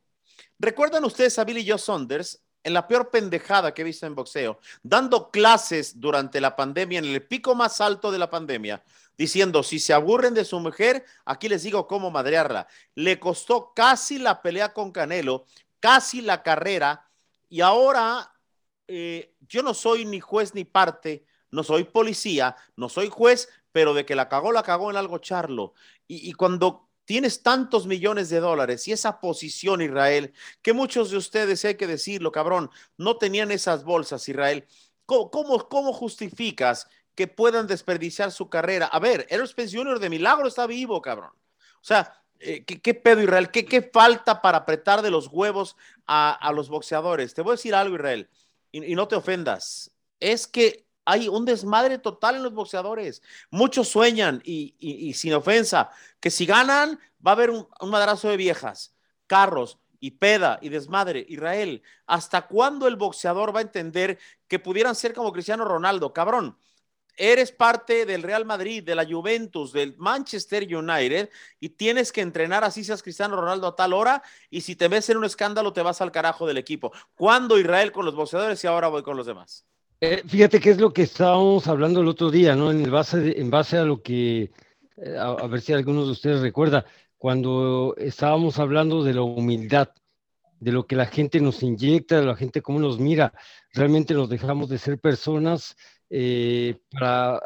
¿Recuerdan 0.57 1.05
ustedes 1.05 1.37
a 1.37 1.43
Billy 1.43 1.67
Joe 1.69 1.77
Saunders 1.77 2.41
en 2.63 2.73
la 2.73 2.87
peor 2.87 3.11
pendejada 3.11 3.73
que 3.73 3.83
he 3.83 3.85
visto 3.85 4.07
en 4.07 4.15
boxeo, 4.15 4.59
dando 4.81 5.29
clases 5.29 5.99
durante 6.01 6.41
la 6.41 6.55
pandemia, 6.55 6.99
en 6.99 7.05
el 7.05 7.21
pico 7.25 7.53
más 7.53 7.79
alto 7.81 8.11
de 8.11 8.17
la 8.17 8.29
pandemia, 8.31 8.83
diciendo, 9.17 9.63
si 9.63 9.79
se 9.79 9.93
aburren 9.93 10.33
de 10.33 10.45
su 10.45 10.59
mujer, 10.59 11.05
aquí 11.25 11.49
les 11.49 11.63
digo 11.63 11.87
cómo 11.87 12.11
madrearla. 12.11 12.67
Le 12.95 13.19
costó 13.19 13.73
casi 13.73 14.19
la 14.19 14.41
pelea 14.41 14.73
con 14.73 14.91
Canelo, 14.91 15.45
casi 15.79 16.21
la 16.21 16.43
carrera, 16.43 17.09
y 17.49 17.61
ahora 17.61 18.33
eh, 18.87 19.33
yo 19.47 19.63
no 19.63 19.73
soy 19.73 20.05
ni 20.05 20.19
juez 20.19 20.53
ni 20.53 20.63
parte, 20.65 21.25
no 21.51 21.63
soy 21.63 21.85
policía, 21.85 22.55
no 22.75 22.89
soy 22.89 23.09
juez, 23.09 23.49
pero 23.71 23.93
de 23.93 24.05
que 24.05 24.15
la 24.15 24.29
cagó, 24.29 24.51
la 24.51 24.63
cagó 24.63 24.89
en 24.89 24.97
algo 24.97 25.17
charlo. 25.19 25.73
Y, 26.07 26.33
cuando 26.33 26.89
tienes 27.05 27.43
tantos 27.43 27.85
millones 27.85 28.29
de 28.29 28.39
dólares 28.39 28.87
y 28.87 28.91
esa 28.91 29.19
posición, 29.19 29.81
Israel, 29.81 30.33
que 30.61 30.73
muchos 30.73 31.11
de 31.11 31.17
ustedes, 31.17 31.63
hay 31.65 31.75
que 31.75 31.87
decirlo, 31.87 32.31
cabrón, 32.31 32.69
no 32.97 33.17
tenían 33.17 33.51
esas 33.51 33.83
bolsas, 33.83 34.27
Israel. 34.29 34.65
¿Cómo, 35.05 35.31
cómo, 35.31 35.69
cómo 35.69 35.93
justificas 35.93 36.87
que 37.17 37.27
puedan 37.27 37.65
desperdiciar 37.65 38.31
su 38.31 38.47
carrera? 38.47 38.85
A 38.85 38.99
ver, 38.99 39.27
Spence 39.47 39.75
Jr. 39.75 39.99
de 39.99 40.09
milagro 40.09 40.47
está 40.47 40.67
vivo, 40.67 41.01
cabrón. 41.01 41.31
O 41.81 41.85
sea, 41.87 42.13
eh, 42.39 42.63
¿qué, 42.63 42.79
qué 42.79 42.93
pedo, 42.93 43.23
Israel? 43.23 43.49
¿Qué, 43.49 43.65
¿Qué 43.65 43.81
falta 43.81 44.39
para 44.39 44.59
apretar 44.59 45.01
de 45.01 45.09
los 45.09 45.27
huevos 45.27 45.75
a, 46.05 46.31
a 46.31 46.51
los 46.51 46.69
boxeadores? 46.69 47.33
Te 47.33 47.41
voy 47.41 47.53
a 47.53 47.55
decir 47.55 47.73
algo, 47.73 47.95
Israel, 47.95 48.29
y, 48.71 48.85
y 48.85 48.95
no 48.95 49.07
te 49.07 49.15
ofendas. 49.15 49.91
es 50.19 50.45
que 50.45 50.85
hay 51.05 51.27
un 51.27 51.45
desmadre 51.45 51.97
total 51.97 52.35
en 52.35 52.43
los 52.43 52.53
boxeadores. 52.53 53.23
Muchos 53.49 53.87
sueñan, 53.87 54.41
y, 54.43 54.75
y, 54.77 55.07
y 55.07 55.13
sin 55.13 55.33
ofensa, 55.33 55.89
que 56.19 56.29
si 56.29 56.45
ganan 56.45 56.99
va 57.25 57.31
a 57.31 57.33
haber 57.33 57.49
un, 57.49 57.67
un, 57.79 57.89
madrazo 57.89 58.29
de 58.29 58.37
viejas, 58.37 58.93
carros 59.25 59.79
y 59.99 60.11
peda 60.11 60.59
y 60.61 60.69
desmadre. 60.69 61.25
Israel, 61.29 61.81
¿hasta 62.05 62.45
cuándo 62.45 62.87
el 62.87 62.97
boxeador 62.97 63.55
va 63.55 63.59
a 63.59 63.63
entender 63.63 64.19
que 64.47 64.59
pudieran 64.59 64.93
ser 64.93 65.13
como 65.13 65.31
Cristiano 65.31 65.65
Ronaldo? 65.65 66.13
Cabrón, 66.13 66.57
eres 67.17 67.51
parte 67.51 68.05
del 68.05 68.23
Real 68.23 68.45
Madrid, 68.45 68.83
de 68.83 68.95
la 68.95 69.05
Juventus, 69.05 69.73
del 69.73 69.95
Manchester 69.97 70.63
United 70.63 71.29
y 71.59 71.69
tienes 71.69 72.11
que 72.11 72.21
entrenar 72.21 72.63
así 72.63 72.83
seas 72.83 73.03
Cristiano 73.03 73.35
Ronaldo 73.35 73.67
a 73.67 73.75
tal 73.75 73.93
hora 73.93 74.21
y 74.49 74.61
si 74.61 74.75
te 74.75 74.87
ves 74.87 75.09
en 75.09 75.17
un 75.17 75.25
escándalo 75.25 75.73
te 75.73 75.81
vas 75.81 75.99
al 76.01 76.11
carajo 76.11 76.47
del 76.47 76.57
equipo. 76.57 76.93
¿Cuándo 77.15 77.59
Israel 77.59 77.91
con 77.91 78.05
los 78.05 78.15
boxeadores 78.15 78.63
y 78.63 78.67
ahora 78.67 78.87
voy 78.87 79.03
con 79.03 79.17
los 79.17 79.25
demás? 79.25 79.65
Eh, 79.99 80.21
fíjate 80.27 80.59
que 80.59 80.69
es 80.69 80.79
lo 80.79 80.93
que 80.93 81.01
estábamos 81.01 81.67
hablando 81.67 82.01
el 82.01 82.07
otro 82.07 82.29
día, 82.29 82.55
¿no? 82.55 82.69
En 82.69 82.89
base, 82.89 83.19
de, 83.19 83.41
en 83.41 83.49
base 83.49 83.77
a 83.77 83.83
lo 83.83 84.03
que, 84.03 84.51
eh, 84.97 85.17
a, 85.17 85.29
a, 85.31 85.47
ver 85.47 85.59
si 85.59 85.73
algunos 85.73 86.05
de 86.05 86.11
ustedes 86.11 86.41
recuerda, 86.41 86.85
cuando 87.17 87.95
estábamos 87.97 88.59
hablando 88.59 89.03
de 89.03 89.15
la 89.15 89.23
humildad, 89.23 89.89
de 90.59 90.71
lo 90.71 90.85
que 90.85 90.95
la 90.95 91.07
gente 91.07 91.39
nos 91.39 91.63
inyecta, 91.63 92.19
de 92.19 92.25
la 92.25 92.35
gente 92.35 92.61
cómo 92.61 92.79
nos 92.79 92.99
mira, 92.99 93.33
realmente 93.73 94.13
nos 94.13 94.29
dejamos 94.29 94.69
de 94.69 94.77
ser 94.77 94.99
personas 94.99 95.75
eh, 96.09 96.75
para, 96.91 97.41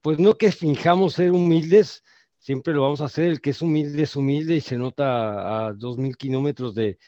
pues 0.00 0.18
no 0.18 0.34
que 0.34 0.50
finjamos 0.52 1.14
ser 1.14 1.32
humildes, 1.32 2.02
siempre 2.38 2.74
lo 2.74 2.82
vamos 2.82 3.00
a 3.00 3.06
hacer, 3.06 3.26
el 3.26 3.40
que 3.40 3.50
es 3.50 3.62
humilde 3.62 4.02
es 4.02 4.16
humilde 4.16 4.56
y 4.56 4.60
se 4.60 4.76
nota 4.76 5.66
a 5.66 5.72
dos 5.72 5.98
mil 5.98 6.16
kilómetros 6.16 6.74
de, 6.74 6.98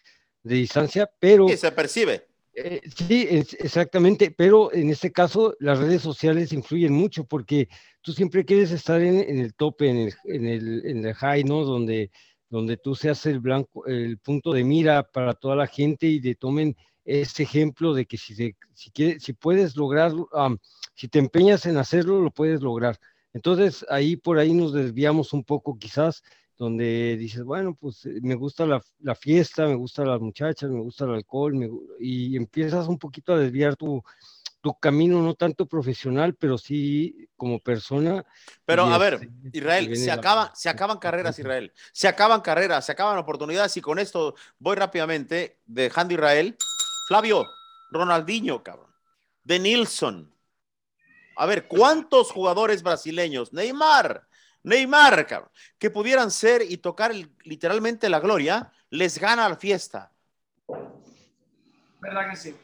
de 0.42 0.55
distancia, 0.55 1.11
pero... 1.18 1.49
Y 1.49 1.57
se 1.57 1.73
percibe. 1.73 2.27
Eh, 2.55 2.81
sí, 2.92 3.27
es, 3.31 3.55
exactamente, 3.55 4.33
pero 4.37 4.73
en 4.73 4.90
este 4.90 5.12
caso 5.12 5.55
las 5.61 5.79
redes 5.79 6.03
sociales 6.03 6.53
influyen 6.53 6.92
mucho 6.92 7.23
porque 7.25 7.68
tú 8.03 8.12
siempre 8.12 8.44
quieres 8.44 8.73
estar 8.73 9.01
en, 9.01 9.21
en 9.21 9.38
el 9.38 9.55
tope, 9.55 9.88
en 9.88 9.97
el, 9.99 10.14
en, 10.25 10.47
el, 10.47 10.87
en 10.87 11.07
el 11.07 11.14
high, 11.14 11.44
¿no? 11.44 11.64
Donde, 11.64 12.11
donde 12.51 12.77
tú 12.77 12.97
seas 12.97 13.25
el 13.27 13.38
blanco, 13.38 13.87
el 13.87 14.18
punto 14.18 14.53
de 14.53 14.64
mira 14.64 15.05
para 15.05 15.35
toda 15.35 15.55
la 15.55 15.68
gente 15.68 16.07
y 16.07 16.18
de 16.18 16.35
tomen 16.35 16.77
ese 17.09 17.42
ejemplo 17.42 17.94
de 17.94 18.05
que 18.07 18.18
si, 18.18 18.35
se, 18.35 18.55
si, 18.75 18.90
quieres, 18.90 19.23
si 19.23 19.33
puedes 19.33 19.77
lograr, 19.77 20.12
um, 20.12 20.59
si 20.94 21.09
te 21.09 21.18
empeñas 21.18 21.64
en 21.64 21.79
hacerlo, 21.79 22.21
lo 22.21 22.31
puedes 22.31 22.61
lograr. 22.61 22.99
Entonces 23.33 23.85
ahí 23.88 24.16
por 24.16 24.38
ahí 24.38 24.53
nos 24.53 24.73
desviamos 24.73 25.33
un 25.33 25.42
poco 25.42 25.79
quizás 25.79 26.23
donde 26.59 27.16
dices, 27.16 27.44
bueno, 27.44 27.75
pues 27.75 28.05
eh, 28.05 28.18
me 28.21 28.35
gusta 28.35 28.66
la, 28.66 28.83
la, 29.01 29.14
fiesta, 29.14 29.66
me 29.66 29.77
gustan 29.77 30.09
las 30.09 30.21
muchachas, 30.21 30.68
me 30.71 30.81
gusta 30.81 31.05
el 31.05 31.14
alcohol, 31.14 31.55
me, 31.55 31.71
y 32.01 32.37
empiezas 32.37 32.88
un 32.88 32.99
poquito 32.99 33.33
a 33.33 33.38
desviar 33.38 33.77
tu, 33.77 34.03
tu, 34.61 34.75
camino, 34.75 35.23
no 35.23 35.35
tanto 35.35 35.66
profesional, 35.66 36.35
pero 36.35 36.59
sí 36.59 37.29
como 37.37 37.61
persona. 37.61 38.27
Pero 38.66 38.87
a 38.87 38.99
ver, 38.99 39.31
Israel, 39.53 39.97
se, 39.97 40.11
acaba, 40.11 40.53
se 40.55 40.68
acaban 40.68 40.99
carreras, 40.99 41.38
Israel, 41.38 41.73
se 41.92 42.09
acaban 42.09 42.40
carreras, 42.40 42.85
se 42.85 42.92
acaban 42.92 43.18
oportunidades, 43.18 43.77
y 43.77 43.81
con 43.81 44.01
esto 44.01 44.35
voy 44.59 44.75
rápidamente 44.77 45.61
dejando 45.64 46.14
Israel. 46.14 46.57
Flavio, 47.09 47.47
Ronaldinho, 47.90 48.62
cabrón, 48.62 48.94
de 49.42 49.59
Nilsson. 49.59 50.31
A 51.37 51.47
ver, 51.47 51.66
¿cuántos 51.66 52.31
jugadores 52.31 52.83
brasileños? 52.83 53.51
Neymar, 53.55 54.29
Neymar, 54.62 55.27
cabrón, 55.27 55.51
que 55.79 55.88
pudieran 55.88 56.31
ser 56.31 56.61
y 56.61 56.77
tocar 56.77 57.11
el, 57.12 57.33
literalmente 57.44 58.11
la 58.11 58.21
gloria, 58.21 58.71
les 58.90 59.18
gana 59.18 59.49
la 59.49 59.57
fiesta. 59.57 60.12
¿Verdad 61.99 62.29
que 62.29 62.37
sí? 62.37 62.55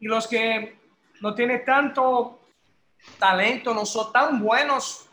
Y 0.00 0.06
los 0.06 0.26
que 0.26 0.78
no 1.22 1.34
tienen 1.34 1.64
tanto 1.64 2.40
talento, 3.18 3.72
no 3.72 3.86
son 3.86 4.12
tan 4.12 4.38
buenos 4.38 5.08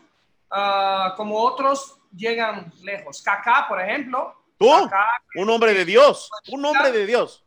uh, 0.50 1.16
como 1.16 1.38
otros, 1.38 1.96
llegan 2.14 2.70
lejos. 2.82 3.22
Kaká, 3.22 3.64
por 3.70 3.80
ejemplo. 3.80 4.36
¿Tú? 4.58 4.68
Kaká, 4.68 5.08
un 5.36 5.48
hombre 5.48 5.72
de 5.72 5.86
Dios, 5.86 6.30
un 6.48 6.62
hombre 6.66 6.92
de 6.92 7.06
Dios. 7.06 7.41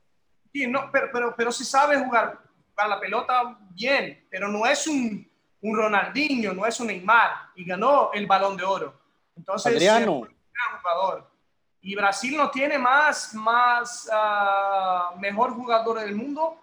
Sí, 0.55 0.67
no, 0.67 0.89
pero, 0.89 1.09
pero, 1.11 1.35
pero 1.35 1.51
sí 1.51 1.65
sabe 1.65 1.99
jugar, 1.99 2.39
jugar 2.69 2.87
la 2.87 2.99
pelota 2.99 3.57
bien, 3.71 4.25
pero 4.29 4.47
no 4.47 4.65
es 4.65 4.87
un 4.87 5.29
un 5.65 5.75
Ronaldinho, 5.75 6.53
no 6.53 6.65
es 6.65 6.79
un 6.79 6.87
Neymar, 6.87 7.49
y 7.55 7.65
ganó 7.65 8.11
el 8.13 8.27
balón 8.27 8.55
de 8.55 8.63
oro. 8.63 8.93
Entonces, 9.35 9.73
Adriano. 9.73 9.99
Es 9.99 10.07
un 10.07 10.21
gran 10.21 10.79
jugador. 10.79 11.31
Y 11.81 11.95
Brasil 11.95 12.37
no 12.37 12.51
tiene 12.51 12.77
más, 12.77 13.33
más 13.33 14.07
uh, 14.11 15.19
mejor 15.19 15.53
jugador 15.55 15.99
del 15.99 16.15
mundo, 16.15 16.59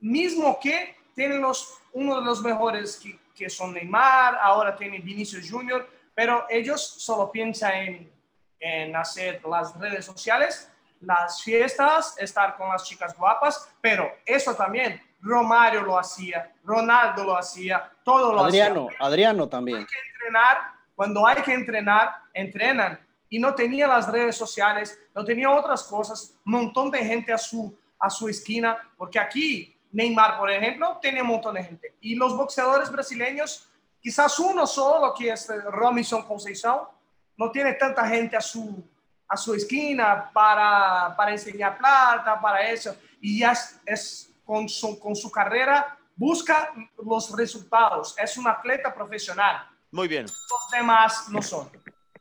mismo 0.00 0.58
que 0.60 0.96
tiene 1.14 1.38
los, 1.38 1.78
uno 1.92 2.18
de 2.18 2.24
los 2.24 2.42
mejores 2.42 2.96
que, 2.96 3.16
que 3.32 3.48
son 3.48 3.74
Neymar, 3.74 4.36
ahora 4.40 4.74
tiene 4.74 4.98
Vinicius 4.98 5.48
Junior, 5.48 5.88
pero 6.12 6.44
ellos 6.48 6.82
solo 6.82 7.30
piensan 7.30 7.74
en, 7.74 8.12
en 8.58 8.96
hacer 8.96 9.40
las 9.44 9.78
redes 9.78 10.04
sociales, 10.04 10.68
las 11.02 11.42
fiestas, 11.42 12.16
estar 12.18 12.56
con 12.56 12.68
las 12.68 12.84
chicas 12.84 13.16
guapas, 13.16 13.68
pero 13.80 14.10
eso 14.24 14.54
también 14.54 15.00
Romario 15.20 15.82
lo 15.82 15.98
hacía, 15.98 16.52
Ronaldo 16.64 17.24
lo 17.24 17.36
hacía, 17.36 17.90
todo 18.04 18.32
lo 18.32 18.44
Adriano, 18.44 18.88
hacía. 18.88 19.06
Adriano 19.06 19.48
también. 19.48 19.78
Hay 19.78 19.86
que 19.86 19.98
entrenar, 20.12 20.58
cuando 20.94 21.26
hay 21.26 21.42
que 21.42 21.52
entrenar, 21.52 22.10
entrenan. 22.34 23.00
Y 23.28 23.38
no 23.38 23.54
tenía 23.54 23.86
las 23.86 24.10
redes 24.10 24.36
sociales, 24.36 24.98
no 25.14 25.24
tenía 25.24 25.50
otras 25.50 25.84
cosas, 25.84 26.34
un 26.44 26.52
montón 26.52 26.90
de 26.90 26.98
gente 26.98 27.32
a 27.32 27.38
su, 27.38 27.76
a 27.98 28.10
su 28.10 28.28
esquina, 28.28 28.76
porque 28.96 29.18
aquí 29.18 29.74
Neymar, 29.92 30.38
por 30.38 30.50
ejemplo, 30.50 30.98
tiene 31.00 31.22
un 31.22 31.28
montón 31.28 31.54
de 31.54 31.64
gente. 31.64 31.94
Y 32.00 32.14
los 32.14 32.36
boxeadores 32.36 32.90
brasileños, 32.90 33.68
quizás 34.00 34.38
uno 34.38 34.66
solo, 34.66 35.14
que 35.14 35.30
es 35.30 35.48
Robinson 35.70 36.24
Conceição, 36.24 36.88
no 37.36 37.50
tiene 37.50 37.74
tanta 37.74 38.06
gente 38.06 38.36
a 38.36 38.40
su, 38.40 38.84
a 39.32 39.36
su 39.38 39.54
esquina 39.54 40.30
para, 40.30 41.14
para 41.16 41.32
enseñar 41.32 41.78
plata, 41.78 42.38
para 42.38 42.68
eso. 42.70 42.94
Y 43.18 43.38
ya 43.38 43.52
es, 43.52 43.80
es 43.86 44.34
con 44.44 44.68
su, 44.68 45.00
con 45.00 45.16
su 45.16 45.30
carrera 45.30 45.98
busca 46.14 46.72
los 47.02 47.34
resultados. 47.36 48.14
Es 48.18 48.36
un 48.36 48.46
atleta 48.46 48.94
profesional. 48.94 49.66
Muy 49.90 50.06
bien. 50.06 50.24
Los 50.24 50.70
demás 50.70 51.28
no 51.30 51.40
son. 51.40 51.70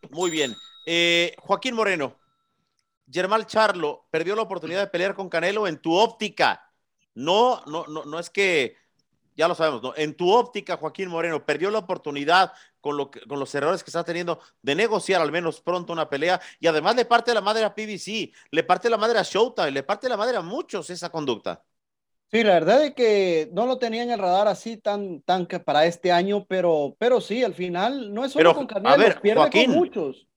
Muy 0.09 0.31
bien. 0.31 0.55
Eh, 0.85 1.35
Joaquín 1.39 1.75
Moreno, 1.75 2.15
Germán 3.11 3.45
Charlo 3.45 4.07
perdió 4.09 4.35
la 4.35 4.41
oportunidad 4.43 4.79
de 4.79 4.87
pelear 4.87 5.13
con 5.13 5.29
Canelo 5.29 5.67
en 5.67 5.81
tu 5.81 5.93
óptica. 5.93 6.65
No, 7.13 7.61
no, 7.65 7.85
no, 7.87 8.05
no 8.05 8.19
es 8.19 8.29
que, 8.29 8.77
ya 9.35 9.49
lo 9.49 9.55
sabemos, 9.55 9.83
¿no? 9.83 9.93
En 9.97 10.15
tu 10.15 10.31
óptica, 10.31 10.77
Joaquín 10.77 11.09
Moreno 11.09 11.45
perdió 11.45 11.69
la 11.69 11.79
oportunidad 11.79 12.53
con, 12.81 12.97
lo 12.97 13.09
que, 13.09 13.21
con 13.21 13.39
los 13.39 13.53
errores 13.55 13.83
que 13.83 13.89
está 13.89 14.03
teniendo 14.03 14.39
de 14.61 14.75
negociar 14.75 15.21
al 15.21 15.31
menos 15.31 15.61
pronto 15.61 15.93
una 15.93 16.09
pelea 16.09 16.41
y 16.59 16.67
además 16.67 16.95
le 16.95 17.05
parte 17.05 17.33
la 17.33 17.41
madre 17.41 17.63
a 17.63 17.73
PBC, 17.73 18.33
le 18.51 18.63
parte 18.63 18.89
la 18.89 18.97
madre 18.97 19.19
a 19.19 19.23
Showtime, 19.23 19.71
le 19.71 19.83
parte 19.83 20.09
la 20.09 20.17
madre 20.17 20.37
a 20.37 20.41
muchos 20.41 20.89
esa 20.89 21.09
conducta. 21.09 21.63
Sí, 22.31 22.43
la 22.43 22.53
verdad 22.53 22.85
es 22.85 22.93
que 22.95 23.49
no 23.51 23.65
lo 23.65 23.77
tenía 23.77 24.03
en 24.03 24.11
el 24.11 24.19
radar 24.19 24.47
así 24.47 24.77
tan, 24.77 25.21
tan 25.21 25.45
que 25.45 25.59
para 25.59 25.85
este 25.85 26.13
año, 26.13 26.45
pero, 26.45 26.95
pero 26.97 27.19
sí, 27.19 27.43
al 27.43 27.53
final 27.53 28.13
no 28.13 28.23
es 28.23 28.31
solo 28.31 28.53
Pero, 28.53 28.55
con 28.55 28.67
Canelo, 28.67 28.89
a 28.89 28.97
ver, 28.97 29.19
pierde 29.19 29.41
Joaquín. 29.41 29.65
con 29.65 29.75
muchos. 29.75 30.27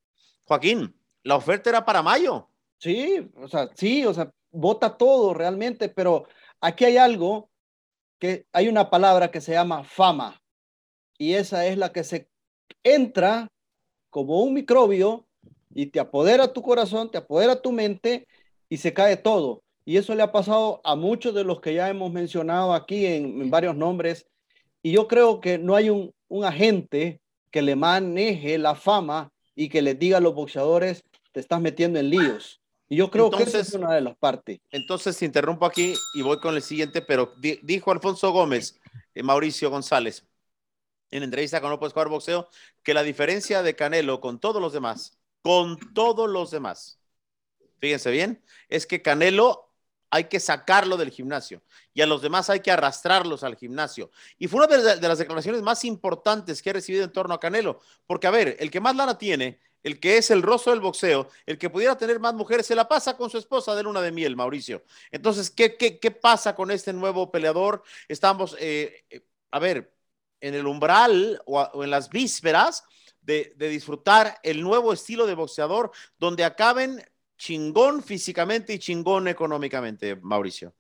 Joaquín, 0.45 0.95
la 1.23 1.37
oferta 1.37 1.71
era 1.71 1.85
para 1.85 2.03
mayo. 2.03 2.51
Sí, 2.79 3.31
o 3.37 3.47
sea, 3.47 3.71
sí, 3.75 4.05
o 4.05 4.13
sea, 4.13 4.33
vota 4.51 4.97
todo 4.97 5.35
realmente, 5.35 5.89
pero 5.89 6.27
aquí 6.61 6.85
hay 6.85 6.97
algo 6.97 7.49
que 8.19 8.47
hay 8.53 8.69
una 8.69 8.91
palabra 8.91 9.31
que 9.31 9.41
se 9.41 9.53
llama 9.53 9.85
fama 9.85 10.43
y 11.17 11.35
esa 11.35 11.67
es 11.67 11.79
la 11.79 11.93
que 11.93 12.05
se 12.05 12.29
entra 12.83 13.49
como 14.11 14.43
un 14.43 14.55
microbio 14.55 15.27
y 15.75 15.87
te 15.87 16.01
apodera 16.01 16.53
tu 16.53 16.63
corazón, 16.63 17.11
te 17.11 17.19
apodera 17.19 17.61
tu 17.61 17.73
mente 17.73 18.27
y 18.69 18.77
se 18.77 18.93
cae 18.93 19.17
todo. 19.17 19.63
Y 19.85 19.97
eso 19.97 20.15
le 20.15 20.23
ha 20.23 20.33
pasado 20.33 20.81
a 20.85 20.95
muchos 20.95 21.35
de 21.35 21.45
los 21.45 21.61
que 21.61 21.75
ya 21.75 21.89
hemos 21.89 22.13
mencionado 22.13 22.73
aquí 22.73 23.05
en, 23.07 23.43
en 23.43 23.51
varios 23.51 23.77
nombres. 23.77 24.27
Y 24.83 24.93
yo 24.93 25.09
creo 25.09 25.41
que 25.41 25.59
no 25.59 25.75
hay 25.75 25.91
un, 25.91 26.13
un, 26.29 26.45
agente 26.45 27.21
que 27.51 27.61
le 27.61 27.77
maneje 27.77 28.57
la 28.59 28.75
fama 28.75 29.31
y 29.55 29.69
que 29.69 29.83
les 29.83 29.99
diga 29.99 30.19
a 30.19 30.21
los 30.21 30.35
boxeadores, 30.35 31.05
te 31.33 31.41
estás 31.41 31.61
metiendo 31.61 31.99
en 31.99 32.11
líos. 32.11 32.61
Y 32.89 32.97
yo 32.97 33.11
creo 33.11 33.27
entonces, 33.27 33.53
que 33.53 33.61
esa 33.61 33.69
es 33.69 33.75
una 33.75 33.95
de 33.95 34.01
las 34.01 34.17
partes. 34.17 34.61
Entonces, 34.71 35.17
te 35.19 35.25
interrumpo 35.25 35.67
aquí 35.67 35.95
y 36.15 36.23
voy 36.23 36.39
con 36.39 36.55
el 36.55 36.63
siguiente, 36.63 37.03
pero 37.03 37.35
di, 37.39 37.59
dijo 37.63 37.91
Alfonso 37.91 38.31
Gómez, 38.31 38.79
eh, 39.15 39.23
Mauricio 39.23 39.71
González, 39.71 40.25
en 41.11 41.23
entrevista 41.23 41.61
con 41.61 41.79
Puedes 41.79 41.93
Jugar 41.93 42.09
Boxeo, 42.09 42.49
que 42.83 42.95
la 42.95 43.03
diferencia 43.03 43.63
de 43.63 43.77
Canelo 43.77 44.21
con 44.21 44.41
todos 44.41 44.61
los 44.61 44.73
demás, 44.73 45.19
con 45.43 45.79
todos 45.95 46.29
los 46.29 46.51
demás, 46.51 46.99
fíjense 47.79 48.11
bien, 48.11 48.43
es 48.69 48.87
que 48.87 49.03
Canelo 49.03 49.65
hay 50.11 50.25
que 50.25 50.39
sacarlo 50.39 50.97
del 50.97 51.11
gimnasio 51.11 51.63
y 51.93 52.01
a 52.01 52.07
los 52.07 52.23
demás 52.23 52.49
hay 52.49 52.61
que 52.61 52.71
arrastrarlos 52.71 53.43
al 53.43 53.57
gimnasio. 53.57 54.13
Y 54.39 54.47
fue 54.47 54.65
una 54.65 54.77
de, 54.95 55.09
las 55.09 55.19
declaraciones 55.19 55.61
más 55.63 55.85
importantes 55.85 56.63
que 56.63 56.71
he 56.71 56.73
recibido 56.73 57.03
en 57.03 57.13
torno 57.13 57.35
a 57.35 57.41
Canelo, 57.41 57.81
porque 58.07 58.29
a 58.29 58.31
ver, 58.31 58.57
el 58.61 58.71
que 58.71 58.81
más 58.81 58.95
lana 58.95 59.19
tiene, 59.19 59.59
el 59.83 59.99
que 60.01 60.17
es 60.17 60.31
el 60.31 60.43
rostro 60.43 60.73
del 60.73 60.81
boxeo, 60.81 61.29
el 61.47 61.59
que 61.59 61.69
pudiera 61.69 61.97
tener 61.99 62.21
más 62.21 62.33
mujeres, 62.33 62.67
se 62.67 62.75
la 62.75 62.89
pasa 62.89 63.17
con 63.17 63.29
su 63.29 63.39
esposa 63.39 63.75
de 63.75 63.83
luna 63.83 64.01
de 64.01 64.13
miel, 64.13 64.37
Mauricio. 64.37 64.85
Entonces, 65.11 65.51
¿qué, 65.51 65.77
qué, 65.77 65.99
qué 65.99 66.11
pasa 66.11 66.55
con 66.55 66.71
este 66.71 66.93
nuevo 66.93 67.31
peleador? 67.31 67.83
Estamos... 68.09 68.57
Eh, 68.59 69.05
a 69.51 69.59
ver, 69.61 69.94
en 70.45 70.55
el 70.55 70.67
umbral 70.67 71.41
o, 71.47 71.83
en 71.83 71.91
las 71.91 72.11
vísperas 72.11 72.85
de, 73.23 73.55
disfrutar 73.57 74.39
el 74.43 74.61
nuevo 74.61 74.93
estilo 74.93 75.27
de 75.27 75.35
boxeador 75.35 75.91
donde 76.19 76.45
acaben 76.45 77.03
chingón 77.39 78.03
físicamente 78.03 78.75
y 78.75 78.79
chingón 78.79 79.27
económicamente, 79.27 80.17
Mauricio. 80.17 80.75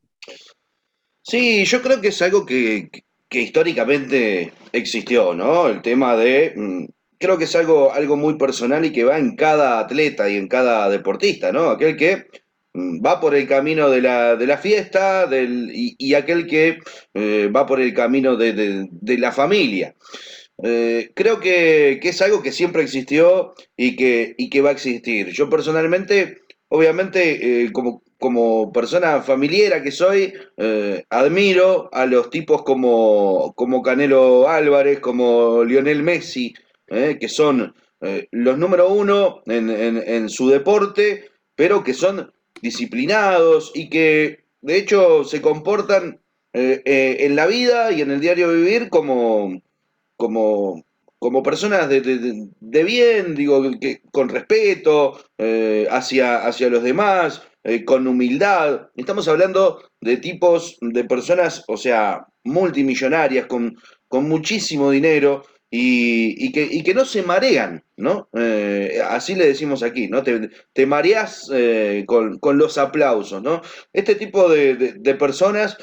Sí, 1.22 1.64
yo 1.64 1.80
creo 1.80 1.98
que 2.02 2.08
es 2.08 2.20
algo 2.20 2.44
que, 2.44 2.90
que 3.26 3.40
históricamente 3.40 4.52
existió, 4.70 5.32
¿no? 5.32 5.68
El 5.68 5.80
tema 5.80 6.14
de, 6.14 6.52
mm, 6.54 6.84
creo 7.18 7.38
que 7.38 7.44
es 7.44 7.56
algo, 7.56 7.90
algo 7.90 8.18
muy 8.18 8.36
personal 8.36 8.84
y 8.84 8.92
que 8.92 9.04
va 9.04 9.18
en 9.18 9.34
cada 9.34 9.78
atleta 9.78 10.28
y 10.28 10.36
en 10.36 10.46
cada 10.46 10.90
deportista, 10.90 11.52
¿no? 11.52 11.70
Aquel 11.70 11.96
que 11.96 12.26
va 12.74 13.20
por 13.20 13.34
el 13.34 13.46
camino 13.46 13.88
de 13.90 14.00
la, 14.00 14.36
de 14.36 14.46
la 14.46 14.58
fiesta 14.58 15.26
del, 15.26 15.70
y, 15.72 16.14
aquel 16.14 16.46
que 16.46 16.78
eh, 17.14 17.48
va 17.54 17.66
por 17.66 17.80
el 17.80 17.94
camino 17.94 18.36
de, 18.36 18.52
de- 18.52 18.88
la 19.18 19.32
familia. 19.32 19.94
Eh, 20.62 21.10
creo 21.14 21.40
que, 21.40 21.98
que 22.00 22.08
es 22.10 22.22
algo 22.22 22.42
que 22.42 22.52
siempre 22.52 22.82
existió 22.82 23.54
y 23.76 23.96
que, 23.96 24.34
y 24.38 24.50
que 24.50 24.60
va 24.60 24.70
a 24.70 24.72
existir. 24.72 25.28
Yo 25.32 25.48
personalmente, 25.50 26.38
obviamente, 26.68 27.64
eh, 27.64 27.72
como, 27.72 28.02
como 28.18 28.72
persona 28.72 29.22
familiar 29.22 29.82
que 29.82 29.90
soy, 29.90 30.32
admiro 31.10 31.90
a 31.92 32.06
los 32.06 32.30
tipos 32.30 32.62
como, 32.62 33.52
como 33.54 33.82
Canelo 33.82 34.48
Álvarez, 34.48 35.00
como 35.00 35.64
Lionel 35.64 36.02
Messi, 36.02 36.54
que 36.86 37.28
son 37.28 37.74
los 38.30 38.58
número 38.58 38.88
uno 38.90 39.42
en- 39.46 39.70
en 39.70 40.28
su 40.28 40.48
deporte, 40.48 41.24
pero 41.54 41.82
que 41.84 41.94
son 41.94 42.32
disciplinados 42.64 43.70
y 43.74 43.88
que 43.90 44.40
de 44.62 44.76
hecho 44.78 45.24
se 45.24 45.42
comportan 45.42 46.20
eh, 46.52 46.82
eh, 46.84 47.16
en 47.20 47.36
la 47.36 47.46
vida 47.46 47.92
y 47.92 48.00
en 48.02 48.10
el 48.10 48.20
diario 48.20 48.52
vivir 48.52 48.88
como, 48.90 49.60
como, 50.16 50.84
como 51.18 51.42
personas 51.42 51.88
de, 51.88 52.00
de- 52.00 52.48
de- 52.60 52.84
bien, 52.84 53.34
digo, 53.34 53.62
que, 53.80 54.00
con 54.12 54.28
respeto 54.28 55.18
eh, 55.38 55.86
hacia, 55.90 56.44
hacia 56.46 56.68
los 56.68 56.82
demás, 56.82 57.42
eh, 57.64 57.84
con 57.84 58.06
humildad. 58.06 58.88
Estamos 58.96 59.28
hablando 59.28 59.82
de 60.00 60.16
tipos, 60.18 60.76
de 60.80 61.04
personas, 61.04 61.64
o 61.68 61.76
sea, 61.76 62.26
multimillonarias, 62.44 63.46
con, 63.46 63.76
con 64.08 64.28
muchísimo 64.28 64.90
dinero 64.90 65.42
y, 65.76 66.46
y 66.46 66.52
que, 66.52 66.62
y 66.70 66.82
que 66.84 66.94
no 66.94 67.04
se 67.04 67.22
marean, 67.24 67.82
¿no? 67.96 68.28
Eh, 68.32 69.00
así 69.08 69.34
le 69.34 69.46
decimos 69.48 69.82
aquí, 69.82 70.06
¿no? 70.06 70.22
Te, 70.22 70.48
te 70.72 70.86
mareas 70.86 71.50
eh, 71.52 72.04
con, 72.06 72.38
con 72.38 72.58
los 72.58 72.78
aplausos, 72.78 73.42
¿no? 73.42 73.60
Este 73.92 74.14
tipo 74.14 74.48
de, 74.48 74.76
de- 74.76 74.92
de 74.92 75.14
personas 75.16 75.76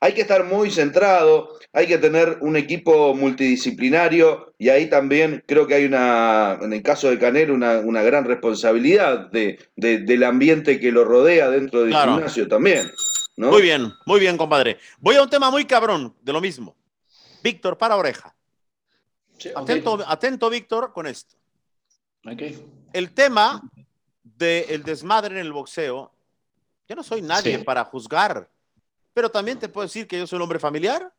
hay 0.00 0.12
que 0.12 0.20
estar 0.20 0.44
muy 0.44 0.70
centrado, 0.70 1.48
hay 1.72 1.86
que 1.86 1.98
tener 1.98 2.38
un 2.42 2.56
equipo 2.56 3.14
multidisciplinario 3.14 4.54
y 4.58 4.68
ahí 4.68 4.86
también 4.90 5.42
creo 5.46 5.66
que 5.66 5.74
hay 5.74 5.86
una, 5.86 6.58
en 6.60 6.72
el 6.72 6.82
caso 6.82 7.08
de 7.10 7.18
Canelo, 7.18 7.54
una, 7.54 7.78
una 7.80 8.02
gran 8.02 8.24
responsabilidad 8.26 9.30
de, 9.30 9.58
de- 9.76 9.98
del 10.00 10.24
ambiente 10.24 10.78
que 10.78 10.92
lo 10.92 11.04
rodea 11.04 11.48
dentro 11.50 11.80
del 11.80 11.90
Claro. 11.90 12.12
gimnasio 12.12 12.46
también, 12.48 12.90
¿no? 13.36 13.50
Muy 13.50 13.62
bien, 13.62 13.92
muy 14.06 14.20
bien, 14.20 14.36
compadre. 14.36 14.76
Voy 15.00 15.16
a 15.16 15.22
un 15.22 15.30
tema 15.30 15.50
muy 15.50 15.64
cabrón 15.64 16.14
de 16.22 16.32
lo 16.32 16.40
mismo. 16.40 16.76
Víctor, 17.42 17.78
para 17.78 17.96
oreja. 17.96 18.34
Sí. 19.38 19.50
Atento, 19.54 19.98
atento, 20.06 20.50
Víctor, 20.50 20.92
con 20.92 21.06
esto. 21.06 21.36
Ok. 22.26 22.42
El 22.92 23.12
tema 23.14 23.62
del 24.22 24.82
desmadre 24.82 25.34
en 25.38 25.46
el 25.46 25.52
boxeo, 25.52 26.12
yo 26.88 26.96
no 26.96 27.02
soy 27.02 27.22
nadie 27.22 27.58
Sí. 27.58 27.64
para 27.64 27.84
juzgar, 27.84 28.48
pero 29.14 29.30
también 29.30 29.58
te 29.58 29.68
puedo 29.68 29.86
decir 29.86 30.06
que 30.06 30.18
yo 30.18 30.26
soy 30.26 30.36
un 30.36 30.42
hombre 30.42 30.58
familiar, 30.58 31.12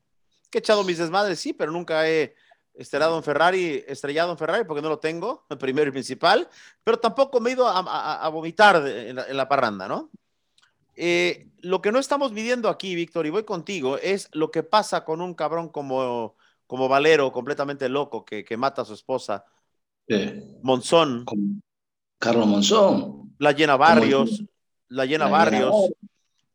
que 0.49 0.57
he 0.57 0.61
echado 0.61 0.83
mis 0.83 0.97
desmadres, 0.97 1.39
sí, 1.39 1.53
pero 1.53 1.71
nunca 1.71 2.07
he 2.09 2.35
estrellado 2.73 3.17
en 3.17 3.23
Ferrari, 3.23 3.83
estrellado 3.87 4.31
en 4.31 4.37
Ferrari 4.37 4.63
porque 4.63 4.81
no 4.81 4.89
lo 4.89 4.99
tengo, 4.99 5.45
el 5.49 5.57
primero 5.57 5.89
y 5.89 5.91
principal, 5.91 6.47
pero 6.83 6.97
tampoco 6.99 7.39
me 7.39 7.49
he 7.49 7.53
ido 7.53 7.67
a, 7.67 7.79
a- 7.79 8.25
a 8.25 8.29
vomitar 8.29 8.81
de- 8.81 9.09
en, 9.09 9.15
la, 9.17 9.27
en 9.27 9.37
la 9.37 9.47
parranda, 9.49 9.87
¿no? 9.87 10.09
Eh, 10.95 11.47
lo 11.61 11.81
que 11.81 11.91
no 11.91 11.99
estamos 11.99 12.31
midiendo 12.31 12.67
aquí, 12.69 12.95
Víctor, 12.95 13.25
y 13.25 13.29
voy 13.29 13.43
contigo, 13.43 13.97
es 13.97 14.29
lo 14.33 14.49
que 14.51 14.63
pasa 14.63 15.05
con 15.05 15.21
un 15.21 15.33
cabrón 15.33 15.69
como, 15.69 16.35
como 16.69 16.87
Valero, 16.87 17.31
completamente 17.31 17.89
loco, 17.89 18.23
que, 18.23 18.45
que 18.45 18.55
mata 18.55 18.83
a 18.83 18.85
su 18.85 18.93
esposa, 18.93 19.43
Monzón, 20.61 21.25
Carlos 22.19 22.45
Monzón. 22.45 23.33
la 23.39 23.53
llena 23.53 23.75
Barrios, 23.75 24.43
la 24.87 25.07
llena 25.07 25.25
La 25.25 25.31
Barrios, 25.31 25.73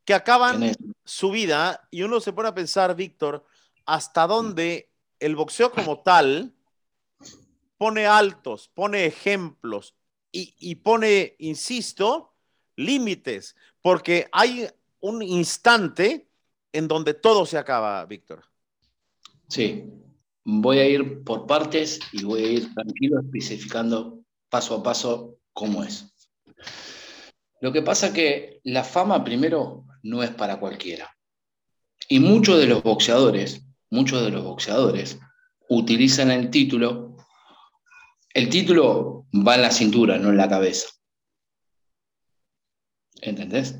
que 0.04 0.14
acaban 0.14 0.72
su 1.04 1.32
vida 1.32 1.88
y 1.90 2.02
uno 2.02 2.20
se 2.20 2.32
pone 2.32 2.48
a 2.48 2.54
pensar, 2.54 2.94
Víctor, 2.94 3.44
hasta 3.86 4.28
dónde 4.28 4.92
el 5.18 5.34
boxeo 5.34 5.72
como 5.72 5.98
tal 5.98 6.54
pone 7.76 8.06
altos, 8.06 8.70
pone 8.72 9.06
ejemplos 9.06 9.96
y, 10.30 10.54
y 10.60 10.76
pone, 10.76 11.34
insisto, 11.40 12.34
límites, 12.76 13.56
porque 13.82 14.28
hay 14.30 14.68
un 15.00 15.22
instante 15.22 16.28
en 16.72 16.86
donde 16.86 17.14
todo 17.14 17.44
se 17.46 17.58
acaba, 17.58 18.04
Víctor. 18.06 18.44
Sí, 19.48 20.03
voy 20.44 20.78
a 20.78 20.86
ir 20.86 21.24
por 21.24 21.46
partes 21.46 22.00
y 22.12 22.24
voy 22.24 22.44
a 22.44 22.52
ir 22.52 22.74
tranquilo 22.74 23.20
especificando 23.20 24.20
paso 24.48 24.76
a 24.76 24.82
paso 24.82 25.38
cómo 25.52 25.82
es. 25.82 26.12
Lo 27.60 27.72
que 27.72 27.82
pasa 27.82 28.12
que 28.12 28.60
la 28.64 28.84
fama 28.84 29.24
primero 29.24 29.84
no 30.02 30.22
es 30.22 30.30
para 30.30 30.60
cualquiera. 30.60 31.16
Y 32.08 32.20
muchos 32.20 32.58
de 32.58 32.66
los 32.66 32.82
boxeadores, 32.82 33.62
muchos 33.90 34.22
de 34.22 34.30
los 34.30 34.44
boxeadores 34.44 35.18
utilizan 35.68 36.30
el 36.30 36.50
título. 36.50 37.16
El 38.34 38.50
título 38.50 39.26
va 39.34 39.54
en 39.54 39.62
la 39.62 39.70
cintura, 39.70 40.18
no 40.18 40.28
en 40.28 40.36
la 40.36 40.48
cabeza. 40.48 40.88
¿Entendés? 43.22 43.78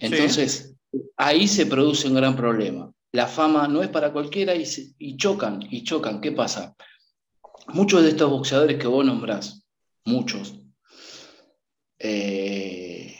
Entonces, 0.00 0.74
ahí 1.16 1.46
se 1.46 1.66
produce 1.66 2.08
un 2.08 2.14
gran 2.14 2.34
problema. 2.34 2.92
La 3.12 3.26
fama 3.26 3.68
no 3.68 3.82
es 3.82 3.90
para 3.90 4.10
cualquiera 4.10 4.54
y, 4.54 5.16
chocan, 5.18 5.60
y 5.70 5.84
chocan. 5.84 6.20
¿Qué 6.22 6.32
pasa? 6.32 6.74
Muchos 7.68 8.02
de 8.02 8.08
estos 8.08 8.30
boxeadores 8.30 8.78
que 8.78 8.86
vos 8.86 9.04
nombrás, 9.04 9.66
muchos, 10.04 10.54
eh, 11.98 13.14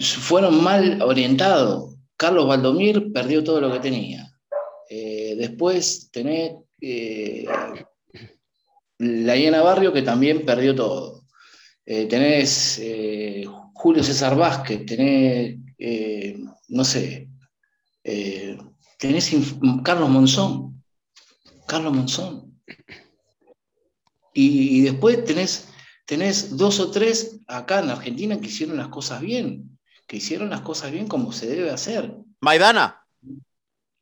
fueron 0.00 0.62
mal 0.62 1.00
orientados. 1.00 1.94
Carlos 2.16 2.48
Valdomir 2.48 3.12
perdió 3.12 3.44
todo 3.44 3.60
lo 3.60 3.72
que 3.72 3.78
tenía. 3.78 4.32
Eh, 4.90 5.36
después 5.38 6.10
tenés 6.10 6.56
eh, 6.80 7.46
la 8.98 9.36
Hiena 9.36 9.62
Barrio 9.62 9.92
que 9.92 10.02
también 10.02 10.44
perdió 10.44 10.74
todo. 10.74 11.24
Tenés 11.84 12.82
Julio 13.74 14.02
César 14.02 14.36
Vázquez, 14.36 14.84
tenés, 14.86 15.56
no 16.66 16.84
sé, 16.84 17.28
eh, 18.08 18.56
tenés 18.98 19.30
Carlos 19.82 20.08
Monzón, 20.08 20.82
Carlos 21.66 21.92
Monzón. 21.92 22.54
Y, 24.32 24.78
y 24.78 24.80
después 24.82 25.24
tenés, 25.24 25.68
tenés 26.04 26.56
dos 26.56 26.78
o 26.80 26.90
tres 26.90 27.40
acá 27.46 27.80
en 27.80 27.90
Argentina 27.90 28.38
que 28.38 28.46
hicieron 28.46 28.76
las 28.76 28.88
cosas 28.88 29.20
bien, 29.20 29.78
que 30.06 30.18
hicieron 30.18 30.50
las 30.50 30.60
cosas 30.60 30.92
bien 30.92 31.08
como 31.08 31.32
se 31.32 31.46
debe 31.46 31.70
hacer. 31.70 32.14
Maidana, 32.40 33.02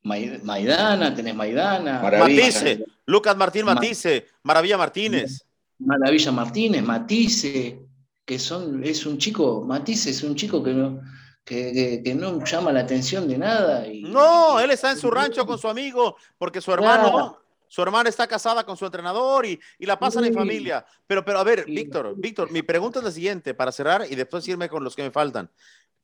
Mai- 0.02 0.40
Maidana, 0.42 1.14
tenés 1.14 1.34
Maidana, 1.34 2.02
Maravilla. 2.02 2.42
Matisse, 2.46 2.84
Lucas 3.06 3.36
Martín 3.36 3.64
Ma- 3.64 3.74
Matisse, 3.74 4.26
Maravilla 4.42 4.76
Martínez. 4.76 5.46
Maravilla 5.78 6.32
Martínez, 6.32 6.82
Matisse, 6.82 7.78
que 8.24 8.38
son, 8.38 8.82
es 8.84 9.06
un 9.06 9.18
chico, 9.18 9.64
Matisse 9.64 10.10
es 10.10 10.22
un 10.22 10.34
chico 10.34 10.62
que 10.62 10.72
no, 10.74 11.00
que, 11.44 11.72
que- 11.72 12.02
que 12.02 12.14
no 12.14 12.42
llama 12.44 12.72
la 12.72 12.80
atención 12.80 13.28
de 13.28 13.38
nada. 13.38 13.86
Y, 13.86 14.02
No, 14.02 14.58
él 14.60 14.70
está 14.70 14.90
en 14.90 14.98
su 14.98 15.10
rancho 15.10 15.44
con 15.46 15.58
su 15.58 15.68
amigo 15.68 16.16
porque 16.38 16.60
su 16.60 16.72
hermano, 16.72 17.10
Claro. 17.12 17.42
su 17.68 17.82
hermana 17.82 18.08
está 18.08 18.26
casada 18.26 18.64
con 18.64 18.76
su 18.76 18.86
entrenador 18.86 19.44
y, 19.46 19.60
y 19.78 19.86
la 19.86 19.98
pasan 19.98 20.24
en 20.24 20.32
Sí. 20.32 20.38
familia. 20.38 20.84
Pero, 21.06 21.24
pero 21.24 21.38
a 21.38 21.44
ver, 21.44 21.64
Sí. 21.66 21.72
Víctor, 21.74 22.14
Víctor, 22.16 22.50
mi 22.50 22.62
pregunta 22.62 22.98
es 23.00 23.04
la 23.04 23.10
siguiente 23.10 23.52
para 23.54 23.72
cerrar 23.72 24.06
y 24.10 24.14
después 24.14 24.46
irme 24.48 24.68
con 24.68 24.82
los 24.84 24.96
que 24.96 25.02
me 25.02 25.10
faltan. 25.10 25.50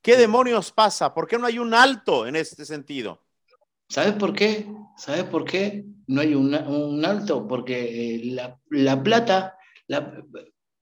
¿Qué 0.03 0.16
demonios 0.16 0.72
pasa? 0.72 1.12
¿Por 1.14 1.26
qué 1.26 1.38
no 1.38 1.46
hay 1.46 1.59
un 1.59 1.74
alto 1.74 2.26
en 2.26 2.37
este 2.37 2.64
sentido? 2.64 3.20
¿Sabes 3.88 4.12
por 4.14 4.33
qué? 4.33 4.66
¿Sabes 4.96 5.24
por 5.24 5.44
qué 5.44 5.85
no 6.07 6.20
hay 6.20 6.35
una- 6.35 6.61
un 6.68 7.05
alto? 7.05 7.46
Porque 7.48 8.14
eh, 8.16 8.20
la, 8.26 8.59
la 8.70 9.03
plata, 9.03 9.57
la, 9.88 10.22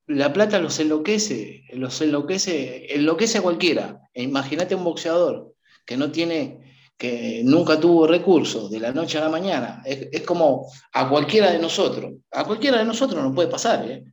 la 0.09 0.33
plata 0.33 0.59
los 0.59 0.79
enloquece, 0.81 1.65
los 1.75 2.01
enloquece, 2.01 2.95
enloquece 2.95 3.39
a 3.39 3.43
cualquiera. 3.43 4.01
E 4.13 4.23
Imagínate 4.23 4.75
un 4.75 4.85
boxeador 4.85 5.55
que 5.87 5.97
no 5.97 6.11
tiene, 6.11 6.75
que 6.97 7.43
nunca 7.45 7.79
tuvo 7.79 8.07
recursos 8.07 8.71
de 8.71 8.81
la 8.81 8.93
noche 8.93 9.19
a 9.19 9.23
la 9.23 9.29
mañana. 9.29 9.83
Es, 9.85 10.09
es 10.11 10.23
como 10.23 10.71
a 10.93 11.09
cualquiera 11.09 11.51
de 11.53 11.59
nosotros. 11.59 12.13
A 12.33 12.45
cualquiera 12.45 12.79
de 12.79 12.85
nosotros 12.85 13.23
nos 13.23 13.35
puede 13.35 13.49
pasar, 13.49 13.89
¿eh? 13.89 14.05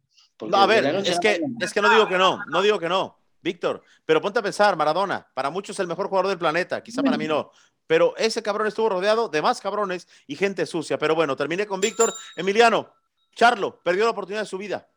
No, 0.42 0.58
a 0.58 0.66
ver, 0.66 0.86
a 0.86 1.00
es 1.00 1.20
que, 1.20 1.40
mañana- 1.40 1.66
es 1.66 1.74
que 1.74 1.82
no 1.82 1.90
digo 1.90 2.08
que 2.08 2.18
no, 2.18 2.40
no 2.48 2.62
digo 2.62 2.78
que 2.78 2.90
no, 2.90 3.18
Víctor, 3.42 3.82
pero 4.06 4.22
ponte 4.22 4.40
a 4.40 4.44
pensar, 4.44 4.76
Maradona, 4.76 5.26
para 5.34 5.50
muchos 5.50 5.76
es 5.78 5.80
el 5.80 5.88
mejor 5.88 6.10
jugador 6.10 6.28
del 6.28 6.38
planeta, 6.38 6.84
quizá 6.84 7.02
para 7.02 7.18
mí 7.18 7.26
no, 7.26 7.52
pero 7.88 8.14
ese 8.18 8.44
cabrón 8.44 8.68
estuvo 8.68 8.90
rodeado 8.90 9.30
de 9.30 9.42
más 9.42 9.62
cabrones 9.62 10.08
y 10.28 10.36
gente 10.36 10.66
sucia. 10.66 10.98
Pero 10.98 11.16
bueno, 11.16 11.36
terminé 11.38 11.66
con 11.66 11.80
Víctor. 11.80 12.14
Emiliano, 12.36 12.92
Charlo, 13.36 13.80
perdió 13.82 14.04
la 14.04 14.10
oportunidad 14.12 14.42
de 14.42 14.48
su 14.48 14.58
vida. 14.58 14.90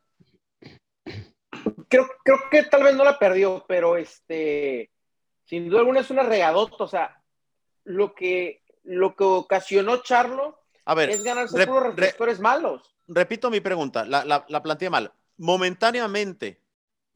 Creo, 1.88 2.08
creo 2.24 2.38
que 2.50 2.62
tal 2.64 2.82
vez 2.82 2.94
no 2.96 3.04
la 3.04 3.18
perdió, 3.18 3.64
pero 3.66 3.96
este, 3.96 4.90
sin 5.44 5.68
duda 5.68 5.80
alguna 5.80 6.00
es 6.00 6.10
una 6.10 6.22
regadota. 6.22 6.76
O 6.84 6.88
sea, 6.88 7.22
lo 7.84 8.14
que, 8.14 8.62
lo 8.84 9.14
que 9.16 9.24
ocasionó 9.24 9.98
Charlo 10.02 10.60
A 10.84 10.94
ver, 10.94 11.10
es 11.10 11.22
ganarse 11.22 11.56
re- 11.56 11.66
puros 11.66 11.82
re- 11.84 11.90
reflectores 11.90 12.40
malos. 12.40 12.94
repito 13.06 13.50
mi 13.50 13.60
pregunta, 13.60 14.04
la, 14.04 14.24
la, 14.24 14.44
la 14.48 14.62
planteé 14.62 14.90
mal. 14.90 15.12
Momentáneamente, 15.38 16.60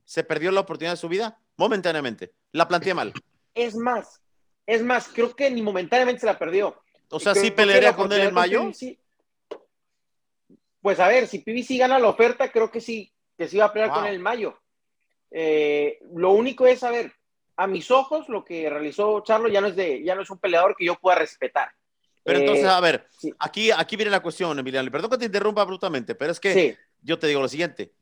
¿se 0.04 0.24
perdió 0.24 0.50
la 0.52 0.60
oportunidad 0.60 0.92
de 0.92 0.96
su 0.98 1.08
vida? 1.08 1.38
Momentáneamente. 1.56 2.32
La 2.52 2.66
planteé 2.68 2.94
mal. 2.94 3.12
Es 3.54 3.74
más, 3.74 4.20
es 4.66 4.82
más, 4.82 5.08
creo 5.08 5.34
que 5.36 5.50
ni 5.50 5.60
momentáneamente 5.60 6.20
se 6.20 6.26
la 6.26 6.38
perdió. 6.38 6.80
O 7.10 7.20
sea, 7.20 7.32
Creo 7.32 7.44
¿sí 7.44 7.50
pelearía 7.50 7.94
con 7.94 8.10
él 8.12 8.22
en 8.22 8.34
mayo? 8.34 8.62
PBC 8.62 8.98
Pues 10.80 10.98
a 10.98 11.08
ver, 11.08 11.26
si 11.28 11.40
PBC 11.40 11.78
gana 11.78 11.98
la 11.98 12.08
oferta, 12.08 12.50
creo 12.50 12.70
que 12.70 12.80
sí, 12.80 13.12
que 13.36 13.48
sí 13.48 13.58
va 13.58 13.66
a 13.66 13.72
pelear 13.72 13.90
Wow. 13.90 13.98
con 13.98 14.06
él 14.08 14.14
en 14.16 14.22
mayo. 14.22 14.58
Eh, 15.30 15.98
lo 16.14 16.30
único 16.30 16.66
es, 16.66 16.82
a 16.82 16.90
ver, 16.90 17.12
a 17.56 17.66
mis 17.66 17.90
ojos, 17.90 18.28
lo 18.28 18.44
que 18.44 18.68
realizó 18.68 19.22
Charlo 19.22 19.48
ya 19.48 19.60
no 19.60 19.68
es 19.68 19.76
de, 19.76 20.02
ya 20.02 20.14
no 20.14 20.22
es 20.22 20.30
un 20.30 20.38
peleador 20.38 20.74
que 20.76 20.84
yo 20.84 20.94
pueda 20.96 21.18
respetar. 21.18 21.70
Pero 22.24 22.38
Eh, 22.38 22.42
entonces, 22.42 22.66
a 22.66 22.80
ver, 22.80 23.06
sí. 23.18 23.32
aquí, 23.38 23.70
aquí 23.70 23.96
viene 23.96 24.10
la 24.10 24.20
cuestión, 24.20 24.58
Emiliano. 24.58 24.90
Perdón 24.90 25.10
que 25.10 25.18
te 25.18 25.24
interrumpa 25.26 25.62
abruptamente, 25.62 26.14
pero 26.14 26.32
es 26.32 26.38
que 26.40 26.52
sí, 26.54 26.76
yo 27.00 27.18
te 27.18 27.26
digo 27.26 27.40
lo 27.40 27.48
siguiente. 27.48 27.92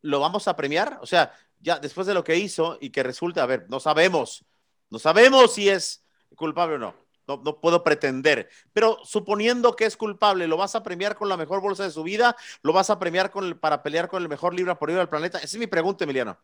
¿Lo 0.00 0.18
vamos 0.20 0.48
a 0.48 0.56
premiar? 0.56 0.98
O 1.00 1.06
sea, 1.06 1.32
ya 1.60 1.78
después 1.78 2.06
de 2.06 2.14
lo 2.14 2.24
que 2.24 2.36
hizo 2.36 2.76
y 2.80 2.90
que 2.90 3.02
resulta, 3.04 3.42
a 3.42 3.46
ver, 3.46 3.66
no 3.68 3.78
sabemos, 3.78 4.44
no 4.90 4.98
sabemos 4.98 5.54
si 5.54 5.68
es 5.68 6.04
culpable 6.34 6.74
o 6.74 6.78
no. 6.78 6.94
No, 7.28 7.40
no 7.44 7.60
puedo 7.60 7.84
pretender, 7.84 8.48
pero 8.72 8.98
suponiendo 9.04 9.76
que 9.76 9.84
es 9.84 9.96
culpable, 9.96 10.48
¿lo 10.48 10.56
vas 10.56 10.74
a 10.74 10.82
premiar 10.82 11.14
con 11.14 11.28
la 11.28 11.36
mejor 11.36 11.60
bolsa 11.60 11.84
de 11.84 11.90
su 11.92 12.02
vida? 12.02 12.36
¿Lo 12.62 12.72
vas 12.72 12.90
a 12.90 12.98
premiar 12.98 13.30
con 13.30 13.44
el- 13.44 13.56
para 13.56 13.82
pelear 13.82 14.08
con 14.08 14.20
el 14.22 14.28
mejor 14.28 14.54
libra 14.54 14.78
por 14.78 14.88
libra 14.88 15.02
del 15.02 15.08
planeta? 15.08 15.38
Esa 15.38 15.46
es 15.46 15.58
mi 15.58 15.66
pregunta, 15.68 16.04
Emiliano. 16.04 16.36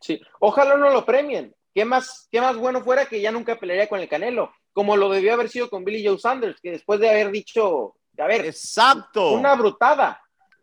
sí. 0.00 0.20
Ojalá 0.40 0.76
no 0.76 0.90
lo 0.90 1.04
premien. 1.06 1.54
¿Qué 1.74 1.84
más, 1.84 2.28
qué 2.30 2.40
más 2.40 2.56
bueno 2.56 2.82
fuera 2.82 3.06
que 3.06 3.20
ya 3.20 3.32
nunca 3.32 3.58
pelearía 3.58 3.88
con 3.88 3.98
el 4.00 4.08
Canelo? 4.08 4.52
Como 4.72 4.96
lo 4.96 5.08
debió 5.08 5.32
haber 5.34 5.48
sido 5.48 5.70
con 5.70 5.84
Billy 5.84 6.06
Joe 6.06 6.18
Sanders, 6.18 6.60
que 6.60 6.70
después 6.72 7.00
de 7.00 7.08
haber 7.10 7.30
dicho, 7.30 7.96
a 8.18 8.26
ver, 8.26 8.44
Exacto. 8.44 9.30
una 9.32 9.54
brutada. 9.54 10.20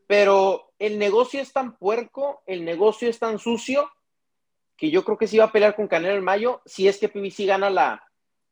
Pero 0.07 0.73
el 0.79 0.99
negocio 0.99 1.41
es 1.41 1.51
tan 1.53 1.77
puerco, 1.77 2.43
el 2.45 2.63
negocio 2.65 3.10
es 3.10 3.17
tan 3.19 3.39
sucio, 3.39 3.89
que 4.77 4.89
yo 4.91 5.03
creo 5.03 5.17
que 5.17 5.27
sí 5.27 5.38
va 5.38 5.45
a 5.45 5.51
pelear 5.51 5.75
con 5.75 5.88
Canelo 5.88 6.15
en 6.17 6.23
mayo, 6.23 6.62
si 6.65 6.88
es 6.88 6.97
que 6.97 7.07
PBC 7.10 7.45
gana 7.45 7.69
la, 7.69 8.03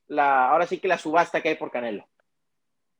la 0.09 0.49
ahora 0.49 0.67
sí 0.67 0.79
que 0.79 0.87
la 0.87 0.97
subasta 0.97 1.41
que 1.41 1.49
hay 1.49 1.55
por 1.55 1.71
Canelo. 1.71 2.05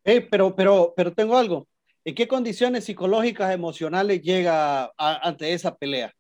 Eh, 0.06 0.22
pero, 0.22 0.56
pero, 0.56 0.94
pero 0.96 1.12
tengo 1.14 1.38
algo. 1.38 1.68
¿En 2.06 2.16
qué 2.16 2.28
condiciones 2.28 2.86
psicológicas, 2.86 3.52
emocionales 3.54 4.22
llega 4.22 4.86
a- 4.98 5.20
ante 5.28 5.54
esa 5.54 5.76
pelea? 5.76 6.14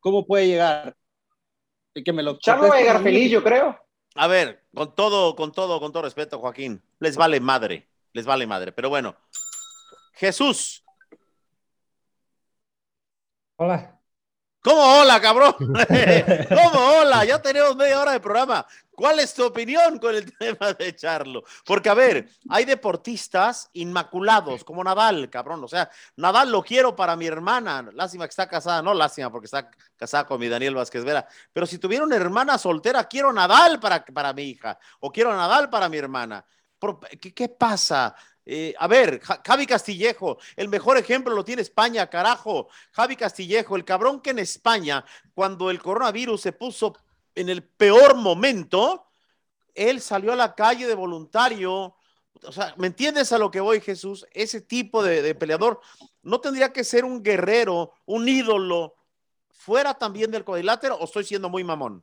¿Cómo 0.00 0.24
puede 0.26 0.46
llegar? 0.46 0.96
Y 1.94 2.04
que 2.04 2.12
me 2.12 2.22
lo 2.22 2.38
Charlo 2.38 2.68
va 2.68 2.76
a 2.76 2.78
llegar 2.78 3.02
feliz, 3.02 3.30
yo 3.30 3.42
creo. 3.42 3.76
A 4.14 4.26
ver, 4.28 4.64
con 4.72 4.94
todo, 4.94 5.34
con 5.34 5.50
todo, 5.50 5.80
con 5.80 5.90
todo 5.92 6.04
respeto, 6.04 6.38
Joaquín, 6.38 6.82
les 7.00 7.16
vale 7.16 7.40
madre, 7.40 7.88
les 8.12 8.24
vale 8.24 8.46
madre. 8.46 8.70
Pero 8.72 8.88
bueno, 8.88 9.16
Jesús, 10.12 10.84
Hola. 13.56 14.00
¿Cómo 14.64 15.00
hola, 15.00 15.20
cabrón? 15.20 15.54
¿Cómo 15.58 16.86
hola? 16.98 17.24
Ya 17.24 17.40
tenemos 17.40 17.76
media 17.76 18.00
hora 18.00 18.12
de 18.12 18.20
programa. 18.20 18.66
¿Cuál 18.90 19.18
es 19.18 19.34
tu 19.34 19.44
opinión 19.44 19.98
con 19.98 20.14
el 20.14 20.32
tema 20.38 20.72
de 20.72 20.96
Charlo? 20.96 21.44
Porque, 21.64 21.88
a 21.88 21.94
ver, 21.94 22.28
hay 22.48 22.64
deportistas 22.64 23.68
inmaculados, 23.74 24.64
como 24.64 24.82
Nadal, 24.82 25.28
cabrón. 25.28 25.62
O 25.64 25.68
sea, 25.68 25.90
Nadal 26.16 26.50
lo 26.50 26.62
quiero 26.62 26.96
para 26.96 27.16
mi 27.16 27.26
hermana. 27.26 27.90
Lástima 27.92 28.24
que 28.24 28.30
está 28.30 28.48
casada, 28.48 28.82
no 28.82 28.94
lástima 28.94 29.30
porque 29.30 29.46
está 29.46 29.70
casada 29.96 30.26
con 30.26 30.40
mi 30.40 30.48
Daniel 30.48 30.74
Vázquez 30.74 31.04
Vera. 31.04 31.26
Pero 31.52 31.66
si 31.66 31.78
tuviera 31.78 32.04
una 32.04 32.16
hermana 32.16 32.56
soltera, 32.56 33.04
quiero 33.04 33.32
Nadal 33.32 33.80
para, 33.80 34.04
para 34.04 34.32
mi 34.32 34.44
hija 34.44 34.78
o 35.00 35.12
quiero 35.12 35.34
Nadal 35.36 35.68
para 35.68 35.88
mi 35.88 35.98
hermana. 35.98 36.44
¿Qué, 37.20 37.32
qué 37.32 37.48
pasa? 37.48 38.14
Eh, 38.46 38.74
a 38.78 38.86
ver, 38.86 39.20
Ja- 39.20 39.40
Javi 39.44 39.66
Castillejo, 39.66 40.38
el 40.56 40.68
mejor 40.68 40.98
ejemplo 40.98 41.34
lo 41.34 41.44
tiene 41.44 41.62
España, 41.62 42.08
carajo. 42.10 42.68
Javi 42.92 43.16
Castillejo, 43.16 43.76
el 43.76 43.84
cabrón 43.84 44.20
que 44.20 44.30
en 44.30 44.38
España, 44.38 45.04
cuando 45.34 45.70
el 45.70 45.80
coronavirus 45.80 46.40
se 46.40 46.52
puso 46.52 46.94
en 47.34 47.48
el 47.48 47.62
peor 47.62 48.14
momento, 48.16 49.06
él 49.74 50.00
salió 50.00 50.32
a 50.32 50.36
la 50.36 50.54
calle 50.54 50.86
de 50.86 50.94
voluntario. 50.94 51.94
O 52.42 52.52
sea, 52.52 52.74
¿me 52.76 52.88
entiendes 52.88 53.32
a 53.32 53.38
lo 53.38 53.50
que 53.50 53.60
voy, 53.60 53.80
Jesús? 53.80 54.26
Ese 54.32 54.60
tipo 54.60 55.02
de, 55.02 55.22
de 55.22 55.34
peleador 55.34 55.80
no 56.22 56.40
tendría 56.40 56.72
que 56.72 56.84
ser 56.84 57.04
un 57.04 57.22
guerrero, 57.22 57.92
un 58.06 58.28
ídolo, 58.28 58.94
fuera 59.50 59.94
también 59.94 60.30
del 60.30 60.44
cuadrilátero 60.44 60.96
o 60.96 61.04
estoy 61.04 61.24
siendo 61.24 61.48
muy 61.48 61.64
mamón. 61.64 62.02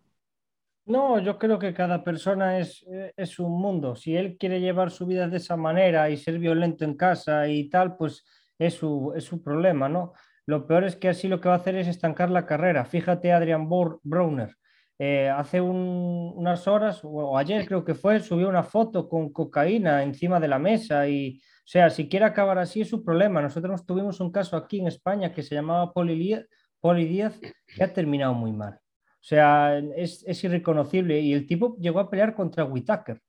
No, 0.91 1.19
yo 1.19 1.37
creo 1.37 1.57
que 1.57 1.73
cada 1.73 2.03
persona 2.03 2.59
es, 2.59 2.83
eh, 2.91 3.13
es 3.15 3.39
un 3.39 3.51
mundo. 3.61 3.95
Si 3.95 4.15
él 4.17 4.37
quiere 4.37 4.59
llevar 4.59 4.91
su 4.91 5.05
vida 5.05 5.27
de 5.29 5.37
esa 5.37 5.55
manera 5.55 6.09
y 6.09 6.17
ser 6.17 6.37
violento 6.39 6.83
en 6.83 6.95
casa 6.97 7.47
y 7.47 7.69
tal, 7.69 7.95
pues 7.95 8.25
es 8.59 8.73
su, 8.75 9.13
es 9.15 9.23
su 9.23 9.41
problema, 9.41 9.87
¿no? 9.87 10.13
Lo 10.45 10.67
peor 10.67 10.83
es 10.83 10.95
que 10.97 11.07
así 11.09 11.27
lo 11.29 11.39
que 11.39 11.47
va 11.49 11.55
a 11.55 11.57
hacer 11.59 11.75
es 11.75 11.87
estancar 11.87 12.29
la 12.29 12.45
carrera. 12.45 12.83
Fíjate, 12.83 13.31
Adrian 13.31 13.69
Browner, 14.03 14.55
eh, 14.99 15.29
hace 15.29 15.61
un- 15.61 16.33
unas 16.35 16.67
horas, 16.67 16.99
o, 17.03 17.37
ayer 17.37 17.65
creo 17.65 17.85
que 17.85 17.95
fue, 17.95 18.19
subió 18.19 18.49
una 18.49 18.63
foto 18.63 19.07
con 19.07 19.31
cocaína 19.31 20.03
encima 20.03 20.39
de 20.41 20.47
la 20.49 20.59
mesa 20.59 21.07
y, 21.07 21.37
o 21.39 21.67
sea, 21.67 21.89
si 21.89 22.09
quiere 22.09 22.25
acabar 22.25 22.57
así 22.59 22.81
es 22.81 22.89
su 22.89 23.03
problema. 23.03 23.41
Nosotros 23.41 23.85
tuvimos 23.85 24.19
un 24.19 24.31
caso 24.31 24.57
aquí 24.57 24.79
en 24.81 24.87
España 24.87 25.31
que 25.33 25.41
se 25.43 25.55
llamaba 25.55 25.93
Poli, 25.93 26.37
Poli 26.81 27.05
Díaz, 27.05 27.39
que 27.39 27.83
ha 27.83 27.93
terminado 27.93 28.33
muy 28.33 28.51
mal. 28.51 28.77
O 29.21 29.23
sea, 29.23 29.77
es, 29.95 30.23
es 30.27 30.43
irreconocible. 30.43 31.19
Y 31.19 31.33
el 31.33 31.45
tipo 31.45 31.77
llegó 31.79 31.99
a 31.99 32.09
pelear 32.09 32.33
contra 32.35 32.65
Whitaker. 32.65 33.21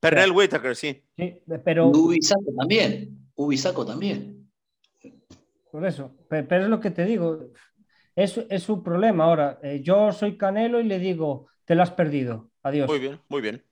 Pernell 0.00 0.30
Whitaker, 0.32 0.74
sí. 0.74 1.02
Sí, 1.16 1.42
pero 1.64 1.88
Ubisaco 1.88 2.52
también. 2.58 3.30
Ubisaco 3.34 3.84
también. 3.84 4.50
por 5.70 5.84
eso. 5.86 6.14
pe- 6.28 6.42
Pero, 6.44 6.64
es 6.64 6.70
lo 6.70 6.80
que 6.80 6.90
te 6.90 7.04
digo. 7.04 7.50
Es, 8.14 8.38
es 8.48 8.62
su 8.62 8.82
problema. 8.82 9.24
Ahora, 9.24 9.58
eh, 9.62 9.80
yo 9.82 10.10
soy 10.12 10.38
Canelo 10.38 10.80
y 10.80 10.84
le 10.84 10.98
digo, 10.98 11.48
te 11.66 11.74
lo 11.74 11.82
has 11.82 11.90
perdido. 11.90 12.50
Adiós. 12.62 12.88
Muy 12.88 12.98
bien, 12.98 13.20
muy 13.28 13.42
bien. 13.42 13.62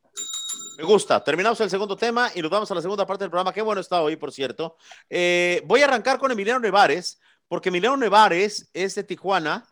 Me 0.77 0.85
gusta. 0.85 1.22
Terminamos 1.24 1.61
el 1.61 1.70
segundo 1.70 1.96
tema 1.96 2.31
y 2.35 2.42
nos 2.42 2.50
vamos 2.50 2.70
a 2.70 2.74
la 2.74 2.83
segunda 2.83 3.07
parte 3.07 3.24
del 3.24 3.31
programa. 3.31 3.53
Qué 3.55 3.62
bueno 3.62 3.81
está 3.81 4.03
hoy, 4.03 4.16
por 4.16 4.33
cierto. 4.33 4.77
Eh, 5.09 5.62
voy 5.66 5.81
a 5.81 5.87
arrancar 5.87 6.18
con 6.18 6.31
Emiliano 6.31 6.61
Nevares, 6.61 7.20
porque 7.48 7.68
Emiliano 7.70 7.96
Nevares 7.96 8.70
es 8.74 8.94
de 8.96 9.05
Tijuana. 9.05 9.64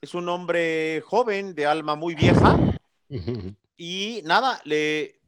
Es 0.00 0.14
un 0.14 0.28
hombre 0.28 1.00
joven, 1.02 1.54
de 1.54 1.66
alma 1.66 1.94
muy 1.94 2.14
vieja. 2.14 2.58
Y 3.76 4.22
nada, 4.24 4.60
le, 4.64 5.20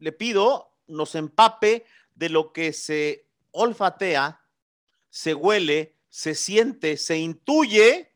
le 0.00 0.12
pido 0.12 0.76
nos 0.86 1.14
empape 1.14 1.86
de 2.14 2.28
lo 2.28 2.52
que 2.52 2.72
se 2.72 3.26
olfatea, 3.52 4.42
se 5.08 5.32
huele, 5.32 5.96
se 6.10 6.34
siente, 6.34 6.98
se 6.98 7.16
intuye, 7.16 8.12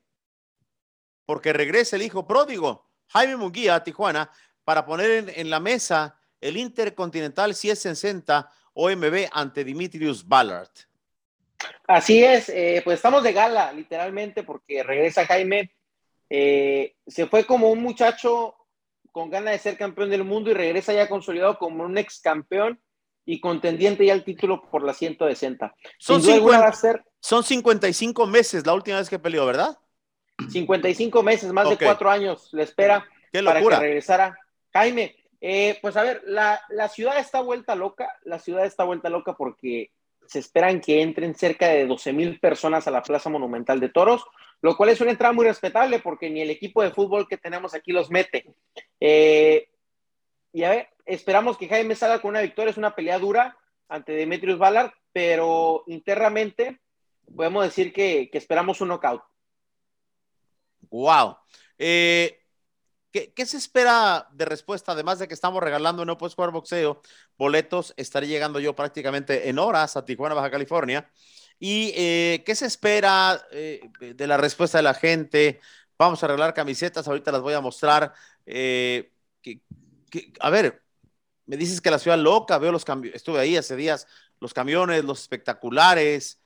porque 1.24 1.52
regresa 1.52 1.96
el 1.96 2.02
hijo 2.02 2.26
pródigo, 2.26 2.90
Jaime 3.08 3.36
Munguía 3.36 3.76
a 3.76 3.82
Tijuana, 3.82 4.30
para 4.64 4.84
poner 4.84 5.10
en, 5.10 5.28
en 5.30 5.48
la 5.48 5.60
mesa 5.60 6.20
el 6.40 6.56
Intercontinental 6.56 7.54
160 7.54 8.52
OMB 8.74 9.28
ante 9.32 9.64
Dimitrius 9.64 10.26
Ballard. 10.26 10.70
Así 11.86 12.24
es, 12.24 12.48
eh, 12.48 12.80
pues 12.84 12.96
estamos 12.96 13.22
de 13.22 13.32
gala, 13.32 13.72
literalmente, 13.72 14.42
porque 14.42 14.82
regresa 14.82 15.26
Jaime. 15.26 15.74
Eh, 16.28 16.94
se 17.06 17.26
fue 17.26 17.44
como 17.44 17.70
un 17.70 17.82
muchacho 17.82 18.54
con 19.12 19.30
ganas 19.30 19.52
de 19.52 19.58
ser 19.58 19.76
campeón 19.76 20.10
del 20.10 20.24
mundo 20.24 20.50
y 20.50 20.54
regresa 20.54 20.92
ya 20.92 21.08
consolidado 21.08 21.58
como 21.58 21.84
un 21.84 21.98
ex 21.98 22.20
campeón 22.20 22.80
y 23.24 23.40
contendiente 23.40 24.06
ya 24.06 24.12
al 24.12 24.24
título 24.24 24.62
por 24.70 24.84
la 24.84 24.94
160. 24.94 25.74
Son, 25.98 26.20
Sin 26.20 26.26
duda 26.26 26.34
alguna 26.34 26.58
50 26.58 26.64
va 26.64 26.68
a 26.68 26.72
ser 26.72 27.04
son 27.20 27.44
55 27.44 28.26
meses 28.26 28.66
la 28.66 28.74
última 28.74 28.98
vez 28.98 29.08
que 29.08 29.18
peleó, 29.18 29.44
¿verdad? 29.46 29.78
55 30.48 31.22
meses, 31.22 31.52
más 31.52 31.68
de 31.68 31.76
cuatro 31.76 32.10
años 32.10 32.48
le 32.52 32.62
espera 32.62 33.06
Qué 33.30 33.42
para 33.42 33.60
que 33.60 33.76
regresara 33.76 34.38
Jaime. 34.72 35.16
eh, 35.40 35.78
pues 35.82 35.96
a 35.96 36.02
ver, 36.02 36.22
la, 36.24 36.62
la 36.70 36.88
ciudad 36.88 37.18
está 37.18 37.42
vuelta 37.42 37.74
loca, 37.74 38.08
la 38.24 38.38
ciudad 38.38 38.64
está 38.64 38.84
vuelta 38.84 39.10
loca 39.10 39.36
porque 39.36 39.92
se 40.30 40.38
esperan 40.38 40.80
que 40.80 41.02
entren 41.02 41.34
cerca 41.34 41.66
de 41.66 41.86
12 41.86 42.12
mil 42.12 42.38
personas 42.38 42.86
a 42.86 42.92
la 42.92 43.02
Plaza 43.02 43.28
Monumental 43.28 43.80
de 43.80 43.88
Toros, 43.88 44.24
lo 44.62 44.76
cual 44.76 44.90
es 44.90 45.00
una 45.00 45.10
entrada 45.10 45.32
muy 45.32 45.44
respetable 45.44 45.98
porque 45.98 46.30
ni 46.30 46.40
el 46.40 46.50
equipo 46.50 46.84
de 46.84 46.92
fútbol 46.92 47.26
que 47.26 47.36
tenemos 47.36 47.74
aquí 47.74 47.90
los 47.90 48.10
mete. 48.12 48.54
Eh, 49.00 49.68
y 50.52 50.62
a 50.62 50.70
ver, 50.70 50.88
esperamos 51.04 51.58
que 51.58 51.66
Jaime 51.66 51.96
salga 51.96 52.20
con 52.20 52.28
una 52.28 52.42
victoria, 52.42 52.70
es 52.70 52.76
una 52.76 52.94
pelea 52.94 53.18
dura 53.18 53.56
ante 53.88 54.12
Demetrius 54.12 54.56
Ballard, 54.56 54.92
pero 55.12 55.82
internamente 55.88 56.78
podemos 57.34 57.64
decir 57.64 57.92
que, 57.92 58.30
esperamos 58.32 58.80
un 58.80 58.86
knockout. 58.90 59.22
Wow. 60.90 61.38
Eh, 61.76 62.39
¿Qué, 63.12 63.32
¿Qué, 63.32 63.44
se 63.44 63.56
espera 63.56 64.28
de 64.32 64.44
respuesta? 64.44 64.92
Además 64.92 65.18
de 65.18 65.26
que 65.26 65.34
estamos 65.34 65.62
regalando 65.62 66.04
No 66.04 66.16
Puedes 66.16 66.34
Jugar 66.34 66.52
Boxeo, 66.52 67.02
boletos, 67.36 67.92
estaré 67.96 68.28
llegando 68.28 68.60
yo 68.60 68.76
prácticamente 68.76 69.48
en 69.48 69.58
horas 69.58 69.96
a 69.96 70.04
Tijuana, 70.04 70.34
Baja 70.34 70.50
California. 70.50 71.10
¿Y 71.58 71.92
eh, 71.94 72.42
qué 72.46 72.54
se 72.54 72.66
espera 72.66 73.46
eh, 73.52 73.80
de 74.00 74.26
la 74.26 74.36
respuesta 74.36 74.78
de 74.78 74.82
la 74.82 74.94
gente? 74.94 75.60
Vamos 75.98 76.22
a 76.22 76.26
arreglar 76.26 76.54
camisetas, 76.54 77.06
ahorita 77.06 77.32
las 77.32 77.42
voy 77.42 77.54
a 77.54 77.60
mostrar. 77.60 78.14
Eh, 78.46 79.12
que, 79.42 79.60
que, 80.10 80.32
a 80.40 80.48
ver, 80.48 80.82
me 81.46 81.56
dices 81.56 81.80
que 81.80 81.90
la 81.90 81.98
ciudad 81.98 82.16
loca, 82.16 82.56
veo 82.58 82.72
los 82.72 82.84
cambios, 82.84 83.14
estuve 83.14 83.40
ahí 83.40 83.56
hace 83.56 83.76
días, 83.76 84.06
los 84.38 84.54
camiones, 84.54 85.04
los 85.04 85.20
espectaculares, 85.20 86.40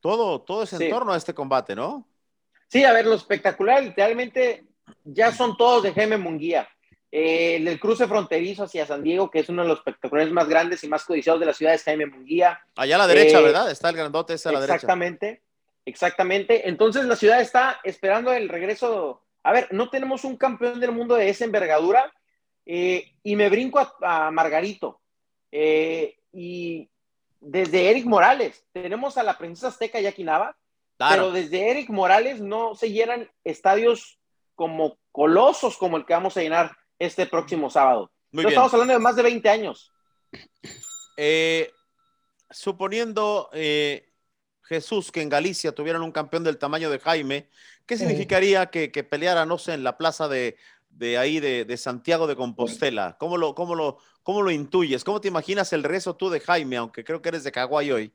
todo, 0.00 0.42
todo 0.42 0.66
sí. 0.66 0.76
en 0.78 0.90
torno 0.90 1.12
a 1.12 1.16
este 1.16 1.32
combate, 1.32 1.74
¿no? 1.74 2.06
Sí, 2.68 2.84
a 2.84 2.92
ver, 2.92 3.06
lo 3.06 3.14
espectacular, 3.14 3.82
literalmente 3.82 4.67
ya 5.04 5.32
son 5.32 5.56
todos 5.56 5.82
de 5.82 5.92
Jaime 5.92 6.16
Munguía. 6.16 6.68
Eh, 7.10 7.56
el 7.56 7.80
cruce 7.80 8.06
fronterizo 8.06 8.64
hacia 8.64 8.86
San 8.86 9.02
Diego, 9.02 9.30
que 9.30 9.40
es 9.40 9.48
uno 9.48 9.62
de 9.62 9.68
los 9.68 9.78
espectaculares 9.78 10.30
más 10.30 10.48
grandes 10.48 10.84
y 10.84 10.88
más 10.88 11.04
codiciados 11.04 11.40
de 11.40 11.46
la 11.46 11.54
ciudad, 11.54 11.74
es 11.74 11.84
Jaime 11.84 12.06
Munguía. 12.06 12.60
Allá 12.76 12.96
a 12.96 12.98
la 12.98 13.06
derecha, 13.06 13.38
eh, 13.38 13.42
¿verdad? 13.42 13.70
Está 13.70 13.88
el 13.88 13.96
grandote 13.96 14.34
ese 14.34 14.48
a 14.48 14.52
la 14.52 14.60
exactamente, 14.60 15.26
derecha. 15.26 15.42
Exactamente, 15.84 16.58
exactamente. 16.60 16.68
Entonces 16.68 17.04
la 17.06 17.16
ciudad 17.16 17.40
está 17.40 17.80
esperando 17.82 18.32
el 18.32 18.48
regreso. 18.48 19.22
A 19.42 19.52
ver, 19.52 19.68
no 19.70 19.88
tenemos 19.88 20.24
un 20.24 20.36
campeón 20.36 20.80
del 20.80 20.92
mundo 20.92 21.14
de 21.14 21.30
esa 21.30 21.44
envergadura. 21.44 22.12
Eh, 22.66 23.14
y 23.22 23.34
me 23.36 23.48
brinco 23.48 23.78
a, 23.78 24.26
a 24.26 24.30
Margarito. 24.30 25.00
Y 25.50 26.90
desde 27.40 27.90
Eric 27.90 28.04
Morales, 28.04 28.64
tenemos 28.72 29.16
a 29.16 29.22
la 29.22 29.38
princesa 29.38 29.68
Azteca 29.68 30.00
Jackie 30.00 30.24
Nava, 30.24 30.56
claro. 30.96 31.14
pero 31.14 31.32
desde 31.32 31.70
Eric 31.70 31.88
Morales 31.88 32.40
no 32.40 32.74
se 32.74 32.90
llenan 32.90 33.30
estadios 33.44 34.17
como 34.58 34.98
colosos 35.12 35.76
como 35.76 35.96
el 35.96 36.04
que 36.04 36.14
vamos 36.14 36.36
a 36.36 36.42
llenar 36.42 36.76
este 36.98 37.26
próximo 37.26 37.70
sábado. 37.70 38.10
Muy 38.32 38.42
no 38.42 38.48
bien. 38.48 38.58
estamos 38.58 38.74
hablando 38.74 38.92
de 38.92 38.98
más 38.98 39.14
de 39.14 39.22
20 39.22 39.48
años. 39.48 39.92
Eh, 41.16 41.70
suponiendo 42.50 43.50
eh, 43.52 44.10
Jesús 44.62 45.12
que 45.12 45.22
en 45.22 45.28
Galicia 45.28 45.70
tuvieran 45.70 46.02
un 46.02 46.10
campeón 46.10 46.42
del 46.42 46.58
tamaño 46.58 46.90
de 46.90 46.98
Jaime, 46.98 47.48
¿qué 47.86 47.96
significaría 47.96 48.66
que, 48.66 48.90
que 48.90 49.04
peleara, 49.04 49.46
no 49.46 49.58
sé, 49.58 49.74
en 49.74 49.84
la 49.84 49.96
plaza 49.96 50.26
de, 50.26 50.56
de 50.98 51.16
ahí 51.16 51.38
de, 51.38 51.64
de, 51.64 51.76
Santiago 51.76 52.26
de 52.26 52.34
Compostela? 52.34 53.16
¿Cómo 53.18 53.36
lo, 53.36 53.54
cómo, 53.54 53.74
lo, 53.74 53.98
¿Cómo 54.22 54.42
lo 54.42 54.50
intuyes? 54.50 55.04
¿Cómo 55.04 55.20
te 55.20 55.28
imaginas 55.28 55.72
el 55.72 55.84
rezo 55.84 56.16
tú 56.16 56.28
de 56.28 56.40
Jaime, 56.40 56.76
aunque 56.76 57.04
creo 57.04 57.22
que 57.22 57.28
eres 57.28 57.44
de 57.44 57.52
Caguay 57.52 57.92
hoy? 57.92 58.12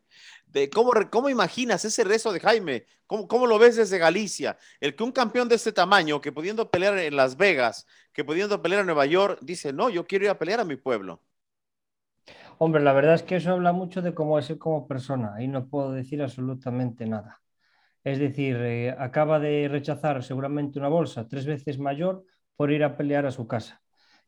De 0.47 0.69
cómo, 0.69 0.91
¿Cómo 1.09 1.29
imaginas 1.29 1.85
ese 1.85 2.03
rezo 2.03 2.33
de 2.33 2.41
Jaime? 2.41 2.85
¿Cómo, 3.07 3.27
¿Cómo 3.27 3.47
lo 3.47 3.57
ves 3.57 3.77
desde 3.77 3.97
Galicia? 3.97 4.57
El 4.81 4.95
que 4.95 5.03
un 5.03 5.13
campeón 5.13 5.47
de 5.47 5.55
este 5.55 5.71
tamaño, 5.71 6.19
que 6.19 6.31
pudiendo 6.31 6.69
pelear 6.69 6.97
en 6.97 7.15
Las 7.15 7.37
Vegas, 7.37 7.87
que 8.11 8.25
pudiendo 8.25 8.61
pelear 8.61 8.81
en 8.81 8.87
Nueva 8.87 9.05
York, 9.05 9.39
dice, 9.41 9.71
no, 9.71 9.89
yo 9.89 10.05
quiero 10.05 10.25
ir 10.25 10.31
a 10.31 10.37
pelear 10.37 10.59
a 10.59 10.65
mi 10.65 10.75
pueblo. 10.75 11.21
Hombre, 12.57 12.83
la 12.83 12.93
verdad 12.93 13.15
es 13.15 13.23
que 13.23 13.37
eso 13.37 13.51
habla 13.51 13.71
mucho 13.71 14.01
de 14.01 14.13
cómo 14.13 14.37
es 14.39 14.49
él 14.49 14.57
como 14.57 14.87
persona 14.87 15.41
y 15.41 15.47
no 15.47 15.67
puedo 15.67 15.91
decir 15.91 16.21
absolutamente 16.21 17.05
nada. 17.05 17.41
Es 18.03 18.19
decir, 18.19 18.57
eh, 18.59 18.95
acaba 18.97 19.39
de 19.39 19.67
rechazar 19.69 20.23
seguramente 20.23 20.77
una 20.77 20.89
bolsa 20.89 21.27
tres 21.27 21.45
veces 21.45 21.79
mayor 21.79 22.25
por 22.55 22.71
ir 22.71 22.83
a 22.83 22.95
pelear 22.95 23.25
a 23.25 23.31
su 23.31 23.47
casa. 23.47 23.81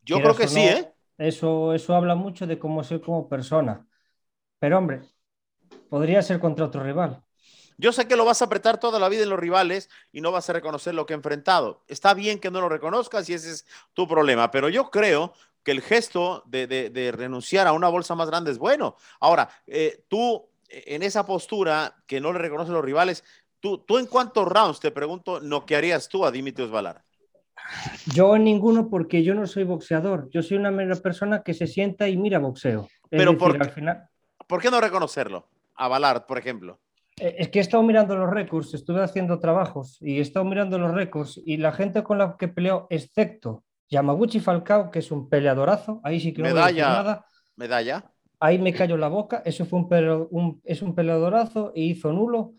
Yo 0.04 0.18
creo 0.18 0.36
que 0.36 0.44
no, 0.44 0.50
sí, 0.50 0.60
¿eh? 0.60 0.92
Eso, 1.18 1.74
eso 1.74 1.94
habla 1.94 2.14
mucho 2.14 2.46
de 2.46 2.58
cómo 2.58 2.84
ser 2.84 3.00
como 3.00 3.28
persona. 3.28 3.86
Pero 4.58 4.78
hombre, 4.78 5.00
podría 5.88 6.22
ser 6.22 6.40
contra 6.40 6.66
otro 6.66 6.82
rival. 6.82 7.22
Yo 7.78 7.92
sé 7.92 8.08
que 8.08 8.16
lo 8.16 8.24
vas 8.24 8.40
a 8.40 8.46
apretar 8.46 8.80
toda 8.80 8.98
la 8.98 9.08
vida 9.08 9.22
en 9.22 9.28
los 9.28 9.38
rivales 9.38 9.90
y 10.12 10.20
no 10.20 10.32
vas 10.32 10.48
a 10.48 10.54
reconocer 10.54 10.94
lo 10.94 11.04
que 11.06 11.12
ha 11.12 11.16
enfrentado. 11.16 11.84
Está 11.88 12.14
bien 12.14 12.38
que 12.38 12.50
no 12.50 12.60
lo 12.60 12.68
reconozcas 12.68 13.28
y 13.28 13.34
ese 13.34 13.52
es 13.52 13.66
tu 13.92 14.08
problema, 14.08 14.50
pero 14.50 14.68
yo 14.68 14.90
creo 14.90 15.34
que 15.62 15.72
el 15.72 15.82
gesto 15.82 16.42
de, 16.46 16.66
de, 16.66 16.90
de 16.90 17.12
renunciar 17.12 17.66
a 17.66 17.72
una 17.72 17.88
bolsa 17.88 18.14
más 18.14 18.28
grande 18.28 18.50
es 18.50 18.58
bueno. 18.58 18.96
Ahora, 19.20 19.50
eh, 19.66 20.04
tú 20.08 20.48
en 20.68 21.02
esa 21.02 21.26
postura 21.26 22.02
que 22.06 22.20
no 22.20 22.32
le 22.32 22.38
reconoces 22.38 22.70
a 22.70 22.74
los 22.74 22.84
rivales, 22.84 23.24
tú, 23.60 23.78
tú 23.78 23.98
en 23.98 24.06
cuántos 24.06 24.46
rounds, 24.48 24.80
te 24.80 24.90
pregunto, 24.90 25.40
noquearías 25.40 26.08
tú 26.08 26.24
a 26.24 26.30
Dimitrios 26.30 26.70
Valar? 26.70 27.05
Yo 28.14 28.36
en 28.36 28.44
ninguno 28.44 28.88
porque 28.88 29.22
yo 29.22 29.34
no 29.34 29.46
soy 29.46 29.64
boxeador, 29.64 30.28
yo 30.30 30.42
soy 30.42 30.56
una 30.56 30.70
mera 30.70 30.96
persona 30.96 31.42
que 31.42 31.54
se 31.54 31.66
sienta 31.66 32.08
y 32.08 32.16
mira 32.16 32.38
boxeo. 32.38 32.82
Es 32.82 33.08
Pero 33.10 33.32
decir, 33.32 33.38
por, 33.38 33.62
al 33.62 33.70
final... 33.70 34.08
¿por 34.46 34.60
qué 34.60 34.70
no 34.70 34.80
reconocerlo? 34.80 35.48
A 35.74 35.88
Valar, 35.88 36.26
por 36.26 36.38
ejemplo. 36.38 36.80
Eh, 37.18 37.36
Es 37.38 37.48
que 37.48 37.58
he 37.58 37.62
estado 37.62 37.82
mirando 37.82 38.16
los 38.16 38.30
récords, 38.30 38.74
estuve 38.74 39.02
haciendo 39.02 39.38
trabajos 39.40 39.98
y 40.00 40.18
he 40.18 40.20
estado 40.20 40.44
mirando 40.44 40.78
los 40.78 40.92
récords 40.92 41.40
y 41.44 41.56
la 41.56 41.72
gente 41.72 42.02
con 42.02 42.18
la 42.18 42.36
que 42.38 42.48
peleó, 42.48 42.86
excepto 42.90 43.64
Yamaguchi 43.88 44.40
Falcao, 44.40 44.90
que 44.90 44.98
es 44.98 45.10
un 45.10 45.28
peleadorazo, 45.28 46.00
ahí 46.02 46.20
sí 46.20 46.32
que 46.32 46.42
no 46.42 46.48
medalla, 46.48 46.88
nada. 46.88 47.26
Medalla. 47.56 48.04
Ahí 48.38 48.58
me 48.58 48.72
cayó 48.72 48.96
la 48.96 49.08
boca, 49.08 49.42
eso 49.44 49.64
fue 49.64 49.78
un, 49.78 49.88
pele, 49.88 50.12
un, 50.30 50.60
es 50.64 50.82
un 50.82 50.94
peleadorazo 50.94 51.72
y 51.74 51.90
hizo 51.90 52.12
nulo. 52.12 52.52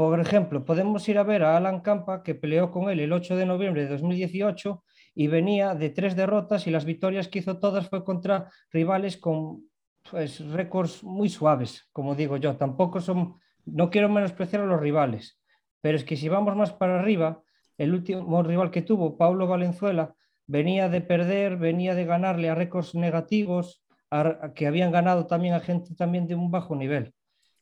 Por 0.00 0.18
ejemplo, 0.18 0.64
podemos 0.64 1.06
ir 1.10 1.18
a 1.18 1.24
ver 1.24 1.42
a 1.42 1.58
Alan 1.58 1.80
Campa, 1.80 2.22
que 2.22 2.34
peleó 2.34 2.70
con 2.70 2.88
él 2.88 3.00
el 3.00 3.12
8 3.12 3.36
de 3.36 3.44
noviembre 3.44 3.82
de 3.82 3.88
2018 3.90 4.82
y 5.14 5.26
venía 5.26 5.74
de 5.74 5.90
tres 5.90 6.16
derrotas 6.16 6.66
y 6.66 6.70
las 6.70 6.86
victorias 6.86 7.28
que 7.28 7.40
hizo 7.40 7.58
todas 7.58 7.90
fue 7.90 8.02
contra 8.02 8.50
rivales 8.70 9.18
con 9.18 9.68
pues, 10.10 10.40
récords 10.52 11.04
muy 11.04 11.28
suaves, 11.28 11.86
como 11.92 12.14
digo 12.14 12.38
yo. 12.38 12.56
Tampoco 12.56 13.02
son, 13.02 13.38
no 13.66 13.90
quiero 13.90 14.08
menospreciar 14.08 14.62
a 14.62 14.64
los 14.64 14.80
rivales, 14.80 15.38
pero 15.82 15.98
es 15.98 16.04
que 16.04 16.16
si 16.16 16.30
vamos 16.30 16.56
más 16.56 16.72
para 16.72 16.98
arriba, 16.98 17.42
el 17.76 17.92
último 17.92 18.42
rival 18.42 18.70
que 18.70 18.80
tuvo, 18.80 19.18
Paulo 19.18 19.48
Valenzuela, 19.48 20.14
venía 20.46 20.88
de 20.88 21.02
perder, 21.02 21.58
venía 21.58 21.94
de 21.94 22.06
ganarle 22.06 22.48
a 22.48 22.54
récords 22.54 22.94
negativos, 22.94 23.84
a, 24.08 24.20
a 24.20 24.54
que 24.54 24.66
habían 24.66 24.92
ganado 24.92 25.26
también 25.26 25.52
a 25.52 25.60
gente 25.60 25.94
también 25.94 26.26
de 26.26 26.36
un 26.36 26.50
bajo 26.50 26.74
nivel. 26.74 27.12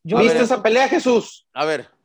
Yo 0.05 0.18
¿Viste 0.18 0.39
esa 0.39 0.62
pelea, 0.62 0.89
Jesús? 0.89 1.49
A 1.53 1.64
ver. 1.64 1.97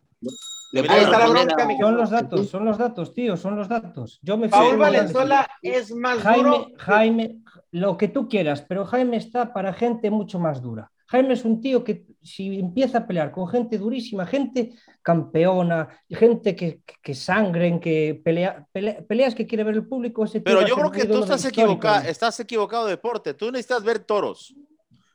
Le 0.73 0.81
Ahí 0.89 1.03
está 1.03 1.19
la 1.19 1.27
bronca. 1.27 1.67
Son 1.79 1.97
los 1.97 2.09
datos, 2.09 2.49
son 2.49 2.65
los 2.65 2.77
datos, 2.79 3.13
tío, 3.13 3.37
son 3.37 3.55
los 3.55 3.67
datos. 3.67 4.19
Yo 4.23 4.37
me 4.37 4.49
Paul 4.49 4.77
Valenzuela 4.77 5.47
es 5.61 5.93
más 5.95 6.19
Jaime, 6.19 6.43
duro. 6.43 6.67
Jaime, 6.77 7.43
lo 7.71 7.95
que 7.95 8.07
tú 8.07 8.27
quieras, 8.27 8.63
pero 8.67 8.83
Jaime 8.85 9.17
está 9.17 9.53
para 9.53 9.71
gente 9.73 10.09
mucho 10.09 10.39
más 10.39 10.63
dura. 10.63 10.91
Jaime 11.05 11.35
es 11.35 11.45
un 11.45 11.61
tío 11.61 11.83
que 11.83 12.07
si 12.23 12.59
empieza 12.59 12.99
a 12.99 13.07
pelear 13.07 13.31
con 13.31 13.47
gente 13.47 13.77
durísima, 13.77 14.25
gente 14.25 14.73
campeona, 15.03 15.89
gente 16.09 16.55
que, 16.55 16.81
que 17.03 17.13
sangren, 17.13 17.79
que 17.79 18.19
pelea, 18.23 18.65
pelea, 18.71 19.03
peleas 19.07 19.35
que 19.35 19.45
quiere 19.45 19.63
ver 19.63 19.75
el 19.75 19.87
público. 19.87 20.25
Ese 20.25 20.41
Pero 20.41 20.65
yo 20.65 20.75
creo 20.75 20.91
que 20.91 21.05
tú 21.05 21.21
estás 21.21 21.45
equivocado, 21.45 22.07
estás 22.07 22.39
equivocado 22.39 22.85
de 22.85 22.91
deporte. 22.91 23.35
Tú 23.35 23.51
necesitas 23.51 23.83
ver 23.83 23.99
toros. 23.99 24.55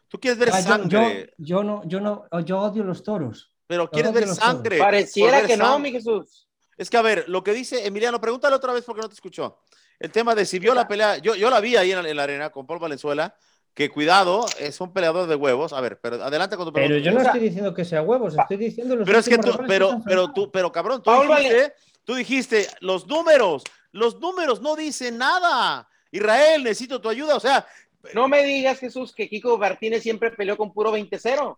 Tú 0.07 0.21
quieres 0.21 0.39
ver 0.39 0.51
ah, 0.53 0.63
sangre. 0.63 1.35
Yo, 1.37 1.57
yo, 1.57 1.65
no, 1.65 1.83
yo 1.85 2.01
no, 2.01 2.27
yo 2.45 2.61
odio 2.61 2.85
los 2.85 3.03
toros. 3.03 3.53
Pero 3.69 3.89
quieres 3.89 4.13
ver 4.13 4.27
sangre. 4.27 4.79
Pareciera 4.79 5.47
que 5.47 5.57
no, 5.57 5.79
mi 5.79 5.93
Jesús. 5.93 6.49
Es 6.77 6.91
que 6.91 6.97
a 6.97 7.03
ver, 7.03 7.29
lo 7.29 7.45
que 7.45 7.53
dice 7.53 7.87
Emiliano, 7.87 8.21
pregúntale 8.21 8.57
otra 8.57 8.73
vez 8.73 8.85
porque 8.85 9.03
no 9.03 9.09
te 9.09 9.15
escuchó. 9.15 9.61
El 10.01 10.11
tema 10.11 10.35
de 10.35 10.45
si 10.45 10.59
vio 10.59 10.75
la 10.75 10.89
pelea, 10.89 11.19
yo, 11.19 11.37
yo 11.37 11.51
la 11.51 11.61
vi 11.61 11.77
ahí 11.77 11.93
en 11.93 12.03
la, 12.03 12.09
en 12.09 12.17
la 12.17 12.23
arena 12.25 12.51
con 12.51 12.67
Paul 12.67 12.81
Valenzuela 12.81 13.37
que 13.79 13.91
cuidado, 13.91 14.45
es 14.59 14.81
un 14.81 14.93
peleador 14.93 15.29
de 15.29 15.37
huevos. 15.37 15.73
A 15.73 15.81
ver, 15.81 16.01
pero 16.01 16.21
adelante 16.21 16.57
con 16.57 16.67
tu 16.67 16.73
pregunta. 16.73 16.95
Pero 16.97 17.05
yo 17.05 17.13
no 17.13 17.25
estoy 17.25 17.39
diciendo 17.39 17.73
que 17.73 17.85
sea 17.85 18.03
huevos, 18.03 18.37
estoy 18.37 18.57
diciendo 18.57 18.97
los 18.97 19.07
Pero 19.07 19.19
es 19.21 19.29
que 19.29 19.39
tú, 19.39 19.53
pero, 19.69 20.01
pero 20.05 20.33
tú, 20.33 20.51
pero 20.51 20.73
cabrón, 20.73 21.01
tú 21.01 21.13
dijiste, 21.13 21.75
tú 22.03 22.15
dijiste, 22.17 22.67
los 22.81 23.07
números, 23.07 23.63
los 23.93 24.19
números 24.19 24.61
no 24.61 24.75
dicen 24.75 25.17
nada. 25.17 25.89
Israel, 26.11 26.65
necesito 26.65 27.01
tu 27.01 27.09
ayuda, 27.09 27.37
o 27.37 27.41
sea. 27.41 27.69
No 28.15 28.27
me 28.27 28.43
digas, 28.43 28.81
Jesús, 28.81 29.15
que 29.15 29.29
Kiko 29.29 29.57
Martínez 29.59 30.03
siempre 30.03 30.33
peleó 30.33 30.57
con 30.57 30.73
puro 30.73 30.93
20-0. 30.93 31.57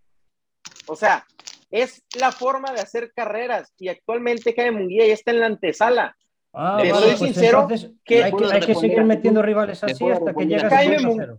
O 0.88 0.96
sea, 0.96 1.26
es 1.70 2.02
la 2.18 2.32
forma 2.32 2.72
de 2.72 2.80
hacer 2.80 3.12
carreras 3.14 3.72
y 3.78 3.88
actualmente 3.88 4.54
Jaime 4.54 4.78
Munguía 4.78 5.06
ya 5.06 5.14
está 5.14 5.30
en 5.30 5.40
la 5.40 5.46
antesala. 5.46 6.16
Ah, 6.52 6.80
Le 6.82 6.90
vale, 6.90 7.06
soy 7.06 7.16
pues 7.16 7.32
sincero 7.32 7.68
que 8.04 8.24
hay 8.24 8.32
que, 8.32 8.44
hay 8.52 8.60
que 8.60 8.74
seguir 8.74 9.04
metiendo 9.04 9.40
rivales 9.40 9.82
así 9.84 10.10
hasta 10.10 10.34
que 10.34 10.46
llegas 10.46 10.72
a 10.72 10.76
Jaime 10.76 10.98
Munguía. 10.98 11.36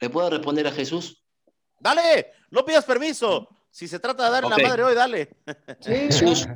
¿Le 0.00 0.10
puedo 0.10 0.30
responder 0.30 0.66
a 0.66 0.72
Jesús? 0.72 1.22
Dale, 1.78 2.32
no 2.50 2.64
pidas 2.64 2.84
permiso. 2.84 3.48
Si 3.70 3.86
se 3.86 4.00
trata 4.00 4.24
de 4.24 4.30
darle 4.30 4.48
okay. 4.48 4.62
la 4.62 4.68
madre 4.68 4.82
hoy, 4.84 4.94
dale. 4.94 5.30
Sí. 5.80 5.92
Jesús, 5.92 6.48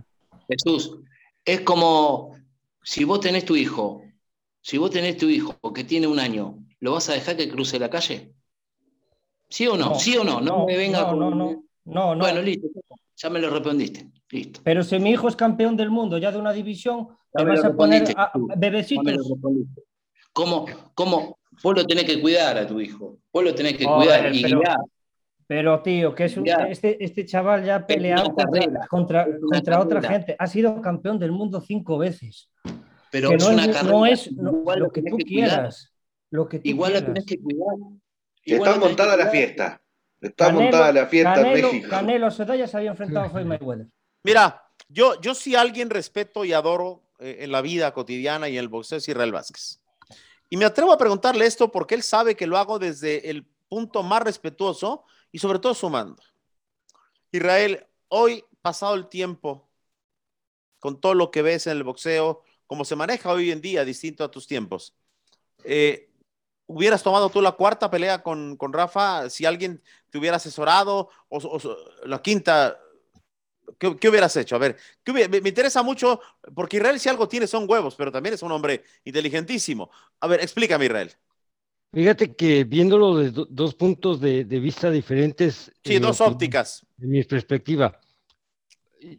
Jesús, 0.48 0.98
es 1.44 1.60
como 1.60 2.36
si 2.82 3.04
vos 3.04 3.20
tenés 3.20 3.44
tu 3.44 3.54
hijo, 3.54 4.02
si 4.60 4.78
vos 4.78 4.90
tenés 4.90 5.16
tu 5.16 5.28
hijo 5.28 5.56
que 5.72 5.84
tiene 5.84 6.06
un 6.06 6.18
año, 6.18 6.58
¿lo 6.80 6.92
vas 6.92 7.08
a 7.08 7.12
dejar 7.12 7.36
que 7.36 7.48
cruce 7.48 7.78
la 7.78 7.90
calle? 7.90 8.34
¿Sí 9.48 9.66
o 9.66 9.76
no? 9.76 9.90
no 9.90 9.94
¿Sí 9.94 10.16
o 10.16 10.24
no? 10.24 10.40
No, 10.40 10.58
no 10.58 10.66
me 10.66 10.76
venga 10.76 11.02
no, 11.02 11.08
con... 11.08 11.63
no, 11.84 11.94
no, 11.94 12.14
no, 12.14 12.20
Bueno, 12.20 12.42
listo. 12.42 12.68
Ya 13.16 13.30
me 13.30 13.38
lo 13.38 13.50
respondiste. 13.50 14.10
Listo. 14.30 14.60
Pero 14.64 14.82
si 14.82 14.98
mi 14.98 15.10
hijo 15.10 15.28
es 15.28 15.36
campeón 15.36 15.76
del 15.76 15.90
mundo 15.90 16.18
ya 16.18 16.32
de 16.32 16.38
una 16.38 16.52
división, 16.52 17.08
te 17.32 17.44
vas 17.44 17.64
a 17.64 17.74
poner 17.74 18.12
a 18.16 18.32
bebecitos. 18.56 19.32
¿Cómo, 20.32 20.66
¿Cómo, 20.94 21.38
vos 21.62 21.76
lo 21.76 21.86
tenés 21.86 22.04
que 22.04 22.20
cuidar 22.20 22.58
a 22.58 22.66
tu 22.66 22.80
hijo, 22.80 23.18
vos 23.32 23.44
lo 23.44 23.54
tenés 23.54 23.76
que 23.76 23.86
oh, 23.86 23.96
cuidar 23.96 24.24
ver, 24.24 24.34
y 24.34 24.42
pero, 24.42 24.58
guiar. 24.58 24.76
Pero, 25.46 25.82
tío, 25.82 26.14
que 26.14 26.24
es 26.24 26.36
un, 26.36 26.48
este, 26.48 27.04
este 27.04 27.24
chaval 27.24 27.64
ya 27.64 27.76
ha 27.76 27.86
peleado 27.86 28.34
contra, 28.34 28.88
contra, 28.88 29.28
contra 29.40 29.80
otra 29.80 30.02
gente, 30.02 30.34
ha 30.38 30.46
sido 30.46 30.80
campeón 30.80 31.18
del 31.18 31.30
mundo 31.30 31.60
cinco 31.60 31.98
veces. 31.98 32.50
Pero 33.10 33.28
que 33.28 33.36
es 33.36 33.44
no 33.44 33.50
una 33.50 33.64
es, 33.64 33.76
carrera. 33.76 33.92
no 33.92 34.06
es 34.06 34.26
igual 34.26 34.78
lo 34.80 34.90
que 34.90 35.02
tú 35.02 35.16
que 35.16 35.24
quieras. 35.24 35.92
Lo 36.30 36.48
que 36.48 36.58
tú 36.58 36.68
Igual 36.68 36.94
la 36.94 36.98
quieras. 36.98 37.14
tenés 37.14 37.26
que 37.26 37.40
cuidar. 37.40 37.76
Igual 38.44 38.70
tenés 38.72 38.74
que 38.74 38.88
montada 38.88 39.16
la 39.16 39.28
fiesta. 39.28 39.80
Está 40.24 40.48
Canelo- 40.48 40.62
montada 40.62 40.92
la 40.92 41.06
fiesta 41.06 41.34
Canelo, 41.34 41.68
en 41.68 41.74
México. 41.74 41.90
Canelo 41.90 42.30
Sedalla 42.30 42.66
se 42.66 42.76
había 42.78 42.90
enfrentado 42.90 43.26
a 43.26 43.30
Floyd 43.30 43.44
Mayweather. 43.44 43.86
Mira, 44.22 44.62
yo, 44.88 45.20
yo 45.20 45.34
sí 45.34 45.54
a 45.54 45.60
alguien 45.60 45.90
respeto 45.90 46.44
y 46.44 46.52
adoro 46.54 47.02
eh, 47.18 47.38
en 47.40 47.52
la 47.52 47.60
vida 47.60 47.92
cotidiana 47.92 48.48
y 48.48 48.54
en 48.54 48.60
el 48.60 48.68
boxeo 48.68 48.98
es 48.98 49.08
Israel 49.08 49.32
Vázquez. 49.32 49.80
Y 50.48 50.56
me 50.56 50.64
atrevo 50.64 50.92
a 50.92 50.98
preguntarle 50.98 51.44
esto 51.46 51.70
porque 51.70 51.94
él 51.94 52.02
sabe 52.02 52.36
que 52.36 52.46
lo 52.46 52.56
hago 52.56 52.78
desde 52.78 53.28
el 53.28 53.44
punto 53.68 54.02
más 54.02 54.22
respetuoso 54.22 55.04
y 55.30 55.38
sobre 55.38 55.58
todo 55.58 55.74
sumando. 55.74 56.22
Israel, 57.32 57.86
hoy, 58.08 58.44
pasado 58.62 58.94
el 58.94 59.08
tiempo, 59.08 59.68
con 60.78 61.00
todo 61.00 61.14
lo 61.14 61.30
que 61.30 61.42
ves 61.42 61.66
en 61.66 61.76
el 61.76 61.82
boxeo, 61.82 62.42
como 62.66 62.84
se 62.84 62.96
maneja 62.96 63.30
hoy 63.30 63.50
en 63.50 63.60
día, 63.60 63.84
distinto 63.84 64.24
a 64.24 64.30
tus 64.30 64.46
tiempos, 64.46 64.94
eh, 65.64 66.08
¿hubieras 66.66 67.02
tomado 67.02 67.28
tú 67.30 67.42
la 67.42 67.52
cuarta 67.52 67.90
pelea 67.90 68.22
con, 68.22 68.56
con 68.56 68.72
Rafa 68.72 69.28
si 69.28 69.44
alguien 69.44 69.82
te 70.14 70.18
hubiera 70.18 70.36
asesorado 70.36 71.08
o, 71.28 71.38
o 71.38 72.06
la 72.06 72.22
quinta? 72.22 72.78
¿Qué, 73.76 73.96
¿Qué, 73.96 74.08
hubieras 74.08 74.36
hecho? 74.36 74.54
A 74.54 74.60
ver, 74.60 74.76
¿qué 75.02 75.10
hubiera, 75.10 75.28
me, 75.28 75.40
me, 75.40 75.48
interesa 75.48 75.82
mucho, 75.82 76.20
porque 76.54 76.76
Israel 76.76 77.00
si 77.00 77.08
algo 77.08 77.26
tiene 77.26 77.48
son 77.48 77.68
huevos, 77.68 77.96
pero 77.96 78.12
también 78.12 78.36
es 78.36 78.42
un 78.44 78.52
hombre 78.52 78.84
inteligentísimo. 79.02 79.90
A 80.20 80.28
ver, 80.28 80.40
explícame, 80.40 80.84
Israel. 80.84 81.10
Fíjate 81.92 82.36
que 82.36 82.62
viéndolo 82.62 83.16
de 83.16 83.32
do, 83.32 83.44
dos 83.50 83.74
puntos 83.74 84.20
de, 84.20 84.44
de, 84.44 84.60
vista 84.60 84.88
diferentes. 84.88 85.72
Sí, 85.84 85.98
dos 85.98 86.20
ópticas. 86.20 86.86
En 87.00 87.10
mi 87.10 87.24
perspectiva. 87.24 88.00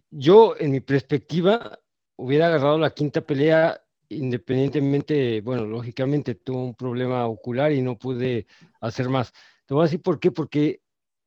Yo, 0.10 0.56
en 0.58 0.72
mi 0.72 0.80
perspectiva, 0.80 1.78
hubiera 2.16 2.48
agarrado 2.48 2.78
la 2.78 2.92
quinta 2.92 3.20
pelea 3.20 3.82
independientemente, 4.08 5.42
bueno, 5.42 5.66
lógicamente 5.66 6.36
tuvo 6.36 6.64
un 6.64 6.76
problema 6.76 7.28
ocular 7.28 7.74
y 7.74 7.82
no 7.82 7.98
pude 7.98 8.48
hacer 8.80 9.10
más. 9.10 9.34
Te 9.66 9.74
voy 9.74 9.82
a 9.82 9.86
decir 9.86 10.02
por 10.02 10.20
qué, 10.20 10.32
porque 10.32 10.82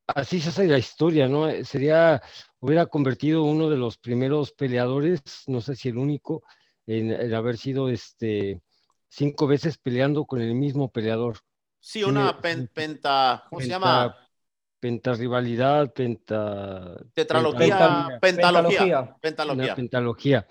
así 0.08 0.40
se 0.40 0.48
hace 0.48 0.66
la 0.66 0.78
historia, 0.78 1.28
¿no? 1.28 1.48
Sería, 1.64 2.22
hubiera 2.60 2.86
convertido 2.86 3.44
uno 3.44 3.70
de 3.70 3.76
los 3.76 3.98
primeros 3.98 4.52
peleadores, 4.52 5.22
no 5.46 5.60
sé 5.60 5.76
si 5.76 5.88
el 5.88 5.98
único, 5.98 6.42
en, 6.86 7.12
en 7.12 7.34
haber 7.34 7.56
sido 7.56 7.88
este 7.88 8.60
cinco 9.08 9.46
veces 9.46 9.78
peleando 9.78 10.24
con 10.24 10.40
el 10.40 10.54
mismo 10.54 10.90
peleador. 10.90 11.38
Sí, 11.80 12.02
una 12.02 12.40
pen, 12.40 12.68
penta, 12.72 13.44
¿cómo 13.48 13.60
penta, 13.60 13.64
se 13.64 13.68
llama? 13.68 14.16
Penta 14.80 15.12
rivalidad, 15.14 15.92
penta... 15.92 16.96
Tetralogía, 17.14 18.18
pentalogía. 18.20 19.16
Pentalogía. 19.20 19.64
Una 19.64 19.74
pentalogía. 19.74 20.46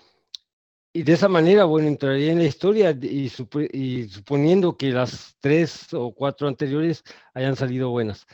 Y 0.92 1.02
de 1.02 1.12
esa 1.12 1.28
manera, 1.28 1.64
bueno, 1.64 1.88
entraría 1.88 2.32
en 2.32 2.38
la 2.38 2.44
historia 2.44 2.90
y, 2.90 3.28
sup 3.28 3.54
y 3.72 4.08
suponiendo 4.08 4.76
que 4.76 4.90
las 4.90 5.36
tres 5.38 5.92
o 5.92 6.12
cuatro 6.12 6.48
anteriores 6.48 7.04
hayan 7.34 7.56
salido 7.56 7.90
buenas. 7.90 8.26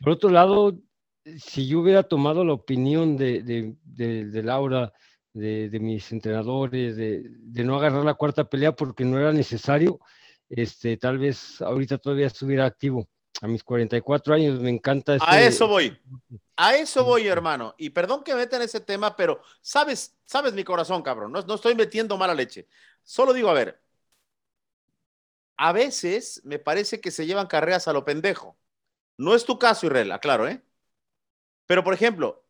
Por 0.00 0.12
otro 0.12 0.30
lado, 0.30 0.78
si 1.38 1.66
yo 1.66 1.80
hubiera 1.80 2.02
tomado 2.02 2.44
la 2.44 2.52
opinión 2.52 3.16
de, 3.16 3.42
de, 3.42 3.74
de, 3.84 4.26
de 4.26 4.42
Laura, 4.42 4.92
de, 5.32 5.78
mis 5.80 6.10
entrenadores, 6.12 6.96
de, 6.96 7.24
no 7.64 7.76
agarrar 7.76 8.04
la 8.04 8.14
cuarta 8.14 8.48
pelea 8.48 8.72
porque 8.72 9.04
no 9.04 9.18
era 9.18 9.32
necesario, 9.32 10.00
este, 10.48 10.96
tal 10.96 11.18
vez 11.18 11.60
ahorita 11.60 11.98
todavía 11.98 12.26
estuviera 12.26 12.64
activo. 12.64 13.08
A 13.40 13.46
mis 13.46 13.62
44 13.62 14.34
años 14.34 14.58
me 14.58 14.70
encanta. 14.70 15.14
Este... 15.14 15.26
A 15.28 15.40
eso 15.40 15.68
voy. 15.68 15.96
A 16.56 16.74
eso 16.74 17.04
voy, 17.04 17.28
hermano. 17.28 17.74
Y 17.78 17.90
perdón 17.90 18.24
que 18.24 18.34
meta 18.34 18.56
en 18.56 18.62
ese 18.62 18.80
tema, 18.80 19.14
pero 19.14 19.40
sabes, 19.60 20.16
sabes 20.24 20.54
mi 20.54 20.64
corazón, 20.64 21.02
cabrón. 21.02 21.30
No, 21.30 21.42
no 21.42 21.54
estoy 21.54 21.76
metiendo 21.76 22.16
mala 22.16 22.34
leche. 22.34 22.66
Solo 23.04 23.32
digo, 23.32 23.48
a 23.48 23.54
ver, 23.54 23.80
a 25.56 25.72
veces 25.72 26.40
me 26.44 26.58
parece 26.58 27.00
que 27.00 27.12
se 27.12 27.26
llevan 27.26 27.46
carreras 27.46 27.86
a 27.86 27.92
lo 27.92 28.04
pendejo. 28.04 28.56
No 29.18 29.34
es 29.34 29.44
tu 29.44 29.58
caso, 29.58 29.86
Israel, 29.86 30.12
aclaro, 30.12 30.48
¿eh? 30.48 30.62
Pero, 31.66 31.84
por 31.84 31.92
ejemplo, 31.92 32.44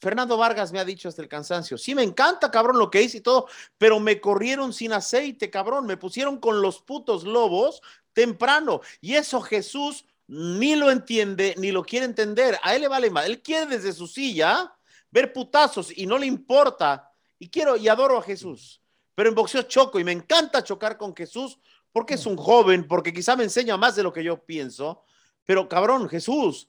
Fernando 0.00 0.36
Vargas 0.36 0.72
me 0.72 0.80
ha 0.80 0.84
dicho 0.84 1.08
hasta 1.08 1.20
el 1.20 1.28
cansancio, 1.28 1.76
sí, 1.76 1.94
me 1.94 2.02
encanta, 2.02 2.50
cabrón, 2.50 2.78
lo 2.78 2.90
que 2.90 3.02
hice 3.02 3.18
y 3.18 3.20
todo, 3.20 3.46
pero 3.76 4.00
me 4.00 4.20
corrieron 4.20 4.72
sin 4.72 4.92
aceite, 4.92 5.50
cabrón, 5.50 5.86
me 5.86 5.96
pusieron 5.96 6.38
con 6.38 6.62
los 6.62 6.80
putos 6.80 7.24
lobos 7.24 7.82
temprano. 8.12 8.80
Y 9.00 9.14
eso 9.14 9.40
Jesús 9.40 10.06
ni 10.26 10.76
lo 10.76 10.90
entiende, 10.90 11.54
ni 11.58 11.72
lo 11.72 11.84
quiere 11.84 12.06
entender. 12.06 12.58
A 12.62 12.74
él 12.74 12.82
le 12.82 12.88
vale 12.88 13.10
más. 13.10 13.26
Él 13.26 13.42
quiere 13.42 13.66
desde 13.66 13.92
su 13.92 14.06
silla 14.06 14.74
ver 15.10 15.32
putazos 15.32 15.96
y 15.96 16.06
no 16.06 16.18
le 16.18 16.26
importa. 16.26 17.12
Y 17.38 17.50
quiero 17.50 17.76
y 17.76 17.88
adoro 17.88 18.18
a 18.18 18.22
Jesús. 18.22 18.80
Pero 19.14 19.28
en 19.28 19.34
boxeo 19.34 19.62
choco 19.62 20.00
y 20.00 20.04
me 20.04 20.12
encanta 20.12 20.64
chocar 20.64 20.96
con 20.96 21.14
Jesús 21.14 21.58
porque 21.92 22.14
es 22.14 22.24
un 22.24 22.36
joven, 22.36 22.88
porque 22.88 23.12
quizá 23.12 23.36
me 23.36 23.44
enseña 23.44 23.76
más 23.76 23.94
de 23.94 24.02
lo 24.02 24.12
que 24.12 24.24
yo 24.24 24.42
pienso. 24.42 25.04
Pero 25.44 25.68
cabrón, 25.68 26.08
Jesús, 26.08 26.68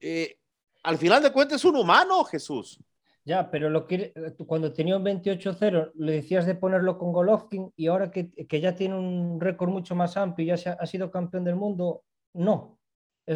eh, 0.00 0.38
al 0.82 0.98
final 0.98 1.22
de 1.22 1.32
cuentas 1.32 1.60
es 1.60 1.64
un 1.64 1.76
humano, 1.76 2.24
Jesús. 2.24 2.78
Ya, 3.24 3.50
pero 3.50 3.70
lo 3.70 3.86
que, 3.86 4.12
cuando 4.46 4.72
tenía 4.72 4.96
un 4.96 5.04
28-0 5.04 5.92
le 5.94 6.12
decías 6.12 6.44
de 6.44 6.56
ponerlo 6.56 6.98
con 6.98 7.12
Golovkin 7.12 7.72
y 7.76 7.86
ahora 7.86 8.10
que, 8.10 8.32
que 8.32 8.60
ya 8.60 8.74
tiene 8.74 8.96
un 8.96 9.40
récord 9.40 9.70
mucho 9.70 9.94
más 9.94 10.16
amplio 10.16 10.44
y 10.44 10.48
ya 10.48 10.56
se 10.56 10.70
ha, 10.70 10.72
ha 10.72 10.86
sido 10.86 11.10
campeón 11.10 11.44
del 11.44 11.54
mundo, 11.54 12.02
no. 12.32 12.78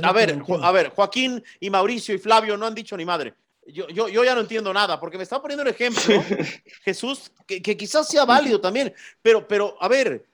A 0.02 0.12
ver, 0.12 0.42
a 0.62 0.72
ver, 0.72 0.88
Joaquín 0.90 1.42
y 1.60 1.70
Mauricio 1.70 2.14
y 2.14 2.18
Flavio 2.18 2.56
no 2.56 2.66
han 2.66 2.74
dicho 2.74 2.96
ni 2.96 3.04
madre. 3.04 3.34
Yo, 3.68 3.88
yo, 3.88 4.08
yo 4.08 4.24
ya 4.24 4.34
no 4.34 4.40
entiendo 4.40 4.72
nada, 4.72 4.98
porque 4.98 5.16
me 5.16 5.22
está 5.22 5.40
poniendo 5.40 5.62
un 5.62 5.68
ejemplo, 5.68 6.02
Jesús, 6.84 7.32
que, 7.46 7.62
que, 7.62 7.76
quizás 7.76 8.08
sea 8.08 8.24
válido 8.24 8.60
también, 8.60 8.92
pero, 9.22 9.46
pero 9.46 9.76
a 9.80 9.88
ver, 9.88 10.26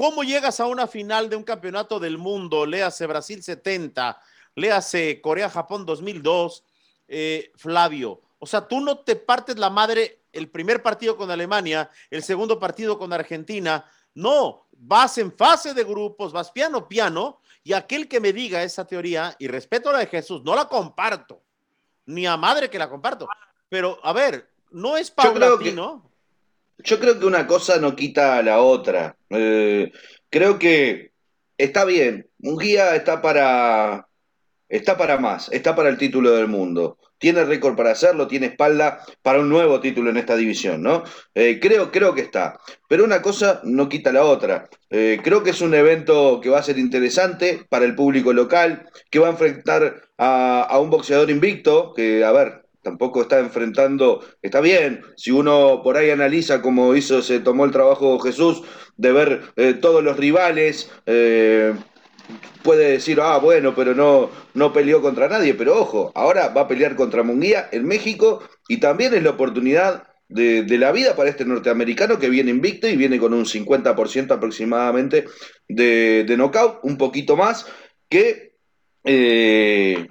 ¿cómo 0.00 0.22
llegas 0.22 0.60
a 0.60 0.66
una 0.66 0.86
final 0.86 1.28
de 1.28 1.36
un 1.36 1.42
campeonato 1.42 2.00
del 2.00 2.16
mundo? 2.16 2.64
Léase 2.64 3.06
Brasil 3.06 3.42
70, 3.42 4.18
léase 4.54 5.20
Corea-Japón 5.20 5.84
2002, 5.84 6.64
eh, 7.06 7.52
Flavio. 7.54 8.22
O 8.38 8.46
sea, 8.46 8.66
tú 8.66 8.80
no 8.80 9.00
te 9.00 9.14
partes 9.14 9.58
la 9.58 9.68
madre 9.68 10.22
el 10.32 10.48
primer 10.48 10.82
partido 10.82 11.18
con 11.18 11.30
Alemania, 11.30 11.90
el 12.08 12.22
segundo 12.22 12.58
partido 12.58 12.98
con 12.98 13.12
Argentina. 13.12 13.84
No, 14.14 14.68
vas 14.72 15.18
en 15.18 15.36
fase 15.36 15.74
de 15.74 15.84
grupos, 15.84 16.32
vas 16.32 16.50
piano, 16.50 16.88
piano, 16.88 17.42
y 17.62 17.74
aquel 17.74 18.08
que 18.08 18.20
me 18.20 18.32
diga 18.32 18.62
esa 18.62 18.86
teoría, 18.86 19.36
y 19.38 19.48
respeto 19.48 19.92
la 19.92 19.98
de 19.98 20.06
Jesús, 20.06 20.42
no 20.42 20.54
la 20.54 20.64
comparto, 20.64 21.42
ni 22.06 22.26
a 22.26 22.38
madre 22.38 22.70
que 22.70 22.78
la 22.78 22.88
comparto, 22.88 23.28
pero 23.68 24.00
a 24.02 24.14
ver, 24.14 24.48
no 24.70 24.96
es 24.96 25.10
paulatino. 25.10 26.09
Yo 26.84 27.00
creo 27.00 27.18
que, 27.18 27.26
una 27.26 27.46
cosa 27.46 27.78
no 27.78 27.96
quita 27.96 28.38
a 28.38 28.42
la 28.42 28.60
otra. 28.60 29.16
Eh, 29.30 29.92
creo 30.30 30.58
que 30.58 31.12
está 31.58 31.84
bien, 31.84 32.28
un 32.40 32.58
guía 32.58 32.94
está 32.96 33.20
para, 33.22 34.08
está 34.68 34.96
para 34.96 35.18
más, 35.18 35.50
está 35.52 35.74
para 35.74 35.88
el 35.88 35.98
título 35.98 36.32
del 36.32 36.48
mundo. 36.48 36.98
Tiene 37.18 37.44
récord 37.44 37.76
para 37.76 37.90
hacerlo, 37.90 38.26
tiene 38.28 38.46
espalda 38.46 39.04
para 39.20 39.40
un 39.40 39.50
nuevo 39.50 39.80
título 39.80 40.08
en 40.08 40.16
esta 40.16 40.36
división, 40.36 40.82
¿no? 40.82 41.04
Eh, 41.34 41.58
creo, 41.60 41.90
creo 41.92 42.14
que 42.14 42.22
está. 42.22 42.58
Pero 42.88 43.04
una 43.04 43.20
cosa 43.20 43.60
no 43.64 43.90
quita 43.90 44.10
la 44.10 44.24
otra. 44.24 44.70
Eh, 44.88 45.20
creo 45.22 45.42
que 45.42 45.50
es 45.50 45.60
un 45.60 45.74
evento 45.74 46.40
que 46.40 46.48
va 46.48 46.60
a 46.60 46.62
ser 46.62 46.78
interesante 46.78 47.66
para 47.68 47.84
el 47.84 47.94
público 47.94 48.32
local, 48.32 48.88
que 49.10 49.18
va 49.18 49.26
a 49.28 49.32
enfrentar 49.32 50.02
a, 50.16 50.62
a 50.62 50.78
un 50.80 50.88
boxeador 50.88 51.30
invicto, 51.30 51.92
que, 51.94 52.24
a 52.24 52.32
ver, 52.32 52.59
tampoco 52.82 53.22
está 53.22 53.38
enfrentando, 53.38 54.24
está 54.42 54.60
bien, 54.60 55.02
si 55.16 55.30
uno 55.30 55.80
por 55.82 55.96
ahí 55.96 56.10
analiza 56.10 56.62
como 56.62 56.94
hizo, 56.94 57.22
se 57.22 57.40
tomó 57.40 57.64
el 57.64 57.70
trabajo 57.70 58.18
Jesús, 58.18 58.62
de 58.96 59.12
ver 59.12 59.42
eh, 59.56 59.74
todos 59.74 60.02
los 60.02 60.16
rivales, 60.16 60.90
eh, 61.06 61.74
puede 62.62 62.92
decir, 62.92 63.20
ah, 63.20 63.38
bueno, 63.38 63.74
pero 63.74 63.94
no, 63.94 64.30
no 64.54 64.72
peleó 64.72 65.00
contra 65.00 65.28
nadie, 65.28 65.54
pero 65.54 65.80
ojo, 65.80 66.12
ahora 66.14 66.48
va 66.48 66.62
a 66.62 66.68
pelear 66.68 66.96
contra 66.96 67.22
Munguía 67.22 67.68
en 67.72 67.86
México 67.86 68.42
y 68.68 68.78
también 68.78 69.14
es 69.14 69.22
la 69.22 69.30
oportunidad 69.30 70.04
de, 70.28 70.62
de, 70.62 70.78
la 70.78 70.92
vida 70.92 71.16
para 71.16 71.28
este 71.28 71.44
norteamericano 71.44 72.18
que 72.18 72.28
viene 72.28 72.50
invicto 72.50 72.86
y 72.86 72.96
viene 72.96 73.18
con 73.18 73.34
un 73.34 73.44
50% 73.44 74.30
aproximadamente 74.30 75.24
de, 75.68 76.24
de 76.24 76.36
knockout, 76.36 76.78
un 76.84 76.96
poquito 76.96 77.36
más, 77.36 77.66
que, 78.08 78.54
eh, 79.04 80.06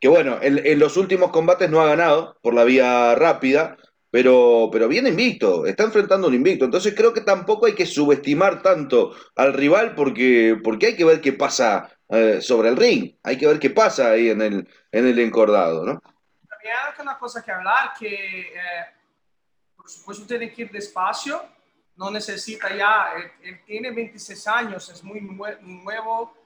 que 0.00 0.08
bueno, 0.08 0.38
en, 0.40 0.78
los 0.78 0.96
últimos 0.96 1.30
combates 1.30 1.70
no 1.70 1.80
ha 1.80 1.86
ganado 1.86 2.36
por 2.40 2.54
la 2.54 2.64
vía 2.64 3.14
rápida, 3.14 3.76
pero, 4.10 4.68
pero 4.72 4.88
viene 4.88 5.10
invicto, 5.10 5.66
está 5.66 5.84
enfrentando 5.84 6.28
un 6.28 6.34
invicto. 6.34 6.64
Entonces 6.64 6.94
creo 6.96 7.12
que 7.12 7.20
tampoco 7.20 7.66
hay 7.66 7.74
que 7.74 7.86
subestimar 7.86 8.62
tanto 8.62 9.14
al 9.34 9.52
rival 9.52 9.94
porque, 9.94 10.58
porque 10.62 10.86
hay 10.86 10.96
que 10.96 11.04
ver 11.04 11.20
qué 11.20 11.32
pasa 11.32 11.90
eh, 12.08 12.40
sobre 12.40 12.68
el 12.68 12.76
ring, 12.76 13.16
hay 13.22 13.36
que 13.36 13.46
ver 13.46 13.58
qué 13.58 13.70
pasa 13.70 14.10
ahí 14.10 14.30
en 14.30 14.40
el, 14.40 14.68
en 14.92 15.06
el 15.06 15.18
encordado, 15.18 15.84
¿no? 15.84 16.00
También 16.48 16.74
hay 16.86 17.02
una 17.02 17.18
cosa 17.18 17.44
que 17.44 17.50
hablar, 17.50 17.92
que 17.98 18.40
eh, 18.40 18.86
por 19.76 19.90
supuesto 19.90 20.26
tiene 20.26 20.52
que 20.52 20.62
ir 20.62 20.70
despacio, 20.70 21.42
no 21.96 22.10
necesita 22.10 22.74
ya, 22.74 23.12
él, 23.16 23.30
él 23.42 23.60
tiene 23.66 23.90
26 23.90 24.46
años, 24.46 24.88
es 24.88 25.02
muy 25.02 25.20
nuevo 25.20 26.37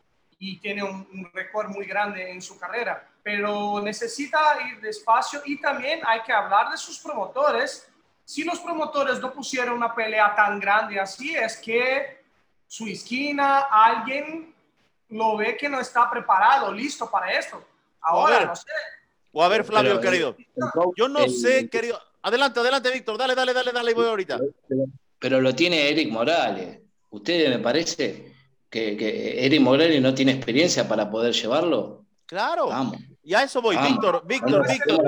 y 0.45 0.57
tiene 0.59 0.82
un, 0.82 1.07
un 1.12 1.30
récord 1.32 1.68
muy 1.68 1.86
grande 1.86 2.30
en 2.32 2.43
su 2.43 2.59
carrera 2.59 3.09
pero 3.22 3.80
necesita 3.80 4.40
ir 4.68 4.80
despacio 4.80 5.40
y 5.45 5.61
también 5.61 6.01
hay 6.05 6.22
que 6.22 6.32
hablar 6.32 6.70
de 6.70 6.76
sus 6.76 6.99
promotores. 6.99 7.88
si 8.24 8.43
los 8.43 8.59
promotores 8.59 9.20
no 9.20 9.32
pusieron 9.32 9.74
una 9.76 9.95
pelea 9.95 10.34
tan 10.34 10.59
grande 10.59 10.99
así, 10.99 11.34
es 11.36 11.57
que 11.59 12.20
su 12.66 12.86
esquina, 12.88 13.66
alguien 13.70 14.53
lo 15.11 15.36
ve 15.36 15.57
que 15.57 15.68
no 15.68 15.78
está 15.78 16.11
preparado, 16.11 16.72
listo 16.72 17.09
para 17.11 17.30
esto. 17.32 17.62
Ahora, 18.01 18.38
ver. 18.38 18.47
no 18.49 18.57
sé. 18.57 18.64
O 19.30 19.45
a 19.45 19.49
ver, 19.49 19.62
Flavio, 19.64 20.01
Pero, 20.01 20.11
querido. 20.11 20.36
coach- 20.72 20.95
Yo 20.97 21.09
no 21.09 21.20
el- 21.20 21.30
sé, 21.30 21.68
querido. 21.68 22.01
Adelante, 22.22 22.59
adelante, 22.61 22.90
Víctor. 22.90 23.16
Dale, 23.18 23.34
dale, 23.36 23.53
dale, 23.53 23.70
dale. 23.72 23.95
Voy 23.95 24.07
ahorita. 24.07 24.40
Pero 25.20 25.40
lo 25.40 25.55
tiene 25.55 25.90
Eric 25.90 26.11
Morales. 26.11 26.80
¿Ustedes 27.11 27.49
me 27.51 27.59
parece 27.62 28.32
que, 28.73 28.97
que 28.97 29.45
Eric 29.47 29.61
Morales 29.61 30.01
no 30.01 30.14
tiene 30.14 30.33
experiencia 30.33 30.89
para 30.89 31.09
poder 31.11 31.33
llevarlo? 31.35 32.05
Claro. 32.27 32.68
Vamos. 32.68 32.97
Y 33.23 33.35
a 33.35 33.43
eso 33.43 33.61
voy. 33.61 33.77
Vamos. 33.77 33.91
Víctor, 33.93 34.23
Víctor, 34.27 34.66
Víctor. 34.66 35.05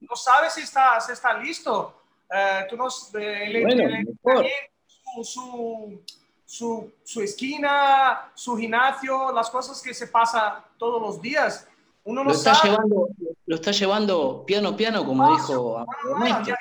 no 0.00 0.16
sabes 0.16 0.54
si 0.54 0.60
está, 0.62 1.00
si 1.00 1.12
está 1.12 1.36
listo. 1.38 1.92
Eh, 2.32 2.66
tú 2.70 2.76
no, 2.76 2.86
eh, 3.20 3.48
le- 3.50 3.62
Bueno, 3.62 3.84
le- 3.88 4.04
también 4.22 4.52
su, 4.86 5.24
su, 5.24 6.00
su, 6.44 6.92
su 7.04 7.20
esquina, 7.22 8.30
su 8.34 8.56
gimnasio, 8.56 9.32
las 9.32 9.50
cosas 9.50 9.82
que 9.82 9.92
se 9.92 10.06
pasa 10.06 10.64
todos 10.78 11.00
los 11.02 11.20
días. 11.20 11.66
Uno 12.04 12.22
no 12.22 12.30
Lo 12.30 12.36
está, 12.36 12.62
llevando, 12.62 13.08
lo 13.46 13.54
está 13.56 13.72
llevando 13.72 14.44
piano 14.46 14.76
piano, 14.76 15.04
como 15.04 15.28
dijo 15.36 15.84
ya, 16.24 16.42
ya, 16.44 16.56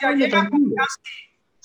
ya 0.00 0.10
llega 0.12 0.48
con 0.48 0.72
casi, 0.74 1.00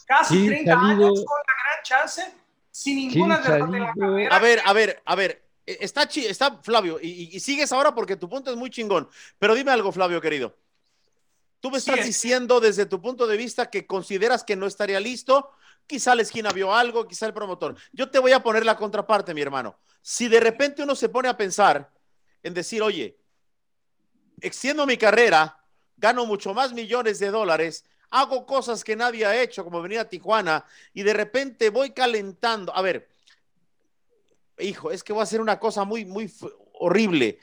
casi 0.06 0.38
Sí, 0.38 0.48
30 0.48 0.74
salido- 0.74 1.08
años 1.08 1.24
con 1.26 1.40
la 1.48 1.54
gran 1.64 1.84
chance, 1.84 2.34
sin 2.82 2.98
ninguna 2.98 3.38
Sí, 3.38 3.52
derrota 3.52 3.66
en 3.78 3.80
la 3.84 3.88
salido- 3.94 4.08
carrera. 4.08 4.36
A 4.36 4.40
ver, 4.40 4.62
a 4.66 4.74
ver, 4.74 5.02
a 5.06 5.16
ver. 5.16 5.48
Eh, 5.68 5.78
Está, 5.82 6.08
chi- 6.08 6.26
está 6.26 6.58
Flavio, 6.64 7.00
y, 7.02 7.40
sigues 7.40 7.72
ahora 7.72 7.94
porque 7.94 8.16
tu 8.16 8.28
punto 8.28 8.50
es 8.50 8.58
muy 8.58 8.70
chingón. 8.72 9.08
Pero 9.38 9.54
dime 9.54 9.72
algo, 9.72 9.92
Flavio, 9.92 10.20
querido. 10.20 10.58
Tú 11.60 11.70
me 11.70 11.80
Sí, 11.80 11.90
estás 11.92 12.00
es- 12.00 12.06
diciendo 12.08 12.60
desde 12.60 12.88
tu 12.88 13.00
punto 13.00 13.28
de 13.28 13.38
vista 13.38 13.70
que 13.70 13.86
consideras 13.86 14.44
que 14.44 14.56
no 14.56 14.66
estaría 14.66 15.00
listo. 15.00 15.52
Quizá 15.86 16.16
la 16.16 16.24
esquina 16.24 16.50
vio 16.52 16.74
algo, 16.74 17.08
quizá 17.08 17.28
el 17.28 17.34
promotor. 17.34 17.76
Yo 17.92 18.10
te 18.10 18.18
voy 18.18 18.32
a 18.32 18.42
poner 18.42 18.66
la 18.66 18.76
contraparte, 18.78 19.34
mi 19.36 19.42
hermano. 19.42 19.78
Si 20.02 20.28
de 20.28 20.40
repente 20.40 20.82
uno 20.82 20.96
se 20.96 21.10
pone 21.10 21.30
a 21.30 21.38
pensar 21.38 21.92
en 22.42 22.54
decir, 22.56 22.82
oye, 22.82 23.18
extiendo 24.40 24.88
mi 24.88 24.98
carrera, 24.98 25.64
gano 25.98 26.26
mucho 26.26 26.54
más 26.56 26.74
millones 26.74 27.20
de 27.20 27.30
dólares, 27.30 27.86
hago 28.12 28.46
cosas 28.46 28.84
que 28.84 28.96
nadie 28.96 29.26
ha 29.26 29.42
hecho, 29.42 29.64
como 29.64 29.82
venir 29.82 30.00
a 30.00 30.08
Tijuana, 30.08 30.66
y 30.94 31.04
de 31.04 31.14
repente 31.14 31.70
voy 31.70 31.92
calentando. 31.92 32.76
A 32.76 32.82
ver, 32.82 33.10
hijo, 34.60 34.92
es 34.92 35.04
que 35.04 35.14
voy 35.14 35.22
a 35.22 35.24
hacer 35.24 35.42
una 35.42 35.60
cosa 35.60 35.86
muy, 35.86 36.06
muy 36.06 36.32
horrible. 36.74 37.40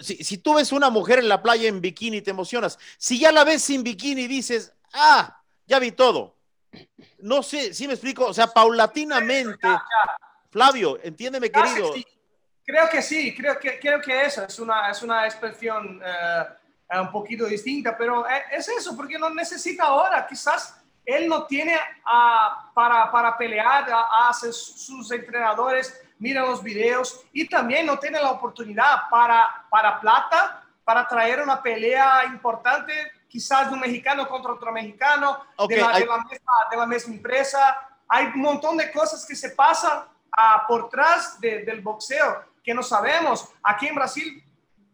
Si, 0.00 0.16
si 0.24 0.38
tú 0.38 0.54
ves 0.54 0.72
una 0.72 0.90
mujer 0.90 1.18
en 1.18 1.28
la 1.28 1.42
playa 1.42 1.68
en 1.68 1.80
bikini, 1.80 2.22
te 2.22 2.30
emocionas. 2.30 2.78
Si 2.96 3.18
ya 3.18 3.32
la 3.32 3.44
ves 3.44 3.62
sin 3.62 3.82
bikini, 3.82 4.26
dices, 4.26 4.72
ah, 4.94 5.42
ya 5.66 5.78
vi 5.78 5.92
todo. 5.92 6.36
No 7.18 7.42
sé, 7.42 7.74
si 7.74 7.86
me 7.86 7.94
explico, 7.94 8.26
o 8.26 8.34
sea, 8.34 8.46
paulatinamente, 8.46 9.68
Flavio, 10.50 10.98
entiéndeme, 11.02 11.50
querido. 11.50 11.92
sí. 11.92 12.06
Creo 12.64 12.88
que 12.88 13.02
sí, 13.02 13.34
creo 13.34 13.58
que, 13.58 13.80
creo 13.80 14.00
que 14.00 14.22
eso 14.22 14.44
es 14.44 14.58
una, 14.60 14.88
es 14.88 15.02
una 15.02 15.24
expresión 15.26 16.00
eh, 16.04 16.44
un 17.00 17.10
poquito 17.10 17.46
distinta, 17.46 17.96
pero 17.96 18.28
eh, 18.28 18.42
es 18.52 18.68
eso, 18.68 18.94
porque 18.96 19.18
no 19.18 19.30
necesita 19.30 19.84
ahora, 19.84 20.26
quizás 20.26 20.78
él 21.04 21.28
no 21.28 21.46
tiene 21.46 21.78
ah, 22.04 22.70
para, 22.74 23.10
para 23.10 23.36
pelear, 23.36 23.86
ah, 23.92 24.28
hace 24.28 24.52
sus 24.52 25.10
entrenadores, 25.10 25.98
miran 26.18 26.46
los 26.46 26.62
videos 26.62 27.24
y 27.32 27.48
también 27.48 27.86
no 27.86 27.98
tiene 27.98 28.20
la 28.20 28.30
oportunidad 28.30 29.08
para, 29.10 29.64
para 29.70 29.98
plata, 30.00 30.62
para 30.84 31.06
traer 31.08 31.40
una 31.40 31.60
pelea 31.62 32.24
importante, 32.26 32.92
quizás 33.28 33.68
de 33.68 33.74
un 33.74 33.80
mexicano 33.80 34.28
contra 34.28 34.52
otro 34.52 34.70
mexicano, 34.70 35.44
de, 35.66 35.76
la, 35.78 35.98
de 35.98 36.06
la 36.06 36.18
misma, 36.18 36.52
de 36.70 36.76
la 36.76 36.86
misma 36.86 37.14
empresa. 37.14 37.88
Hay 38.08 38.26
un 38.26 38.40
montón 38.42 38.76
de 38.76 38.92
cosas 38.92 39.24
que 39.26 39.34
se 39.34 39.50
pasan 39.50 40.04
ah, 40.36 40.64
por 40.68 40.88
tras 40.90 41.40
de- 41.40 41.64
del 41.64 41.80
boxeo 41.80 42.44
que 42.62 42.74
no 42.74 42.82
sabemos. 42.82 43.48
Aquí 43.62 43.88
en 43.88 43.94
Brasil, 43.94 44.44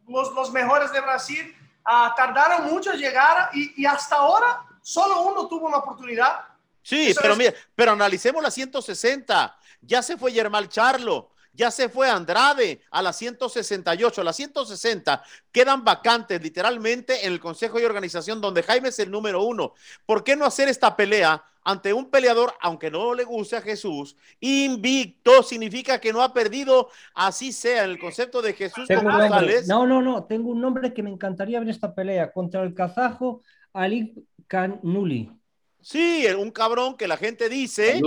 los, 0.07 0.33
los 0.33 0.51
mejores 0.53 0.91
de 0.93 1.01
Brasil 1.01 1.55
ah, 1.89 2.15
tardaron 2.17 2.67
mucho 2.73 2.93
en 2.93 2.99
llegar 3.01 3.51
y, 3.55 3.83
y 3.83 3.87
hasta 3.87 4.17
ahora 4.17 4.63
solo 4.83 5.23
uno 5.23 5.49
tuvo 5.49 5.67
una 5.67 5.79
oportunidad. 5.79 6.41
Sí, 6.83 7.11
Eso 7.11 7.21
pero 7.23 7.35
es- 7.35 7.55
pero 7.75 7.93
analicemos 7.93 8.43
la 8.43 8.51
160. 8.51 9.57
Ya 9.81 10.03
se 10.03 10.17
fue 10.17 10.33
Yermal 10.33 10.69
Charlo, 10.69 11.31
ya 11.53 11.71
se 11.71 11.89
fue 11.89 12.09
Andrade 12.11 12.81
a 12.91 13.03
la 13.03 13.13
168. 13.13 14.21
A 14.21 14.25
la 14.25 14.33
160 14.33 15.23
quedan 15.53 15.85
vacantes 15.85 16.41
literalmente 16.43 17.27
en 17.27 17.33
el 17.33 17.41
Consejo 17.41 17.79
de 17.79 17.87
Organización 17.87 18.41
donde 18.41 18.63
Jaime 18.63 18.89
es 18.89 18.99
el 18.99 19.11
número 19.11 19.43
uno. 19.43 19.75
¿Por 20.07 20.25
qué 20.25 20.37
no 20.37 20.45
hacer 20.47 20.69
esta 20.69 20.95
pelea 20.97 21.43
ante 21.69 21.93
un 21.93 22.11
peleador, 22.11 22.55
aunque 22.63 22.91
no 22.91 23.13
le 23.13 23.25
guste 23.25 23.57
a 23.57 23.61
Jesús, 23.61 24.17
invicto? 24.41 25.43
Significa 25.43 26.01
que 26.01 26.15
no 26.15 26.23
ha 26.23 26.33
perdido, 26.33 26.89
así 27.15 27.53
sea, 27.53 27.85
en 27.85 27.91
el 27.91 27.99
concepto 27.99 28.41
de 28.41 28.55
Jesús 28.55 28.89
Tengo. 28.89 29.03
González. 29.03 29.69
No, 29.69 29.87
no, 29.87 30.01
no. 30.01 30.25
Tengo 30.25 30.49
un 30.49 30.63
nombre 30.63 30.95
que 30.95 31.03
me 31.03 31.11
encantaría 31.11 31.61
ver 31.61 31.69
esta 31.69 31.95
pelea 31.95 32.33
contra 32.33 32.63
el 32.63 32.73
kazajo 32.73 33.43
Ali 33.75 34.15
Kanuli. 34.47 35.31
Sí, 35.83 36.25
un 36.39 36.53
cabrón 36.53 36.97
que 36.97 37.07
la 37.07 37.19
gente 37.19 37.51
dice. 37.51 38.01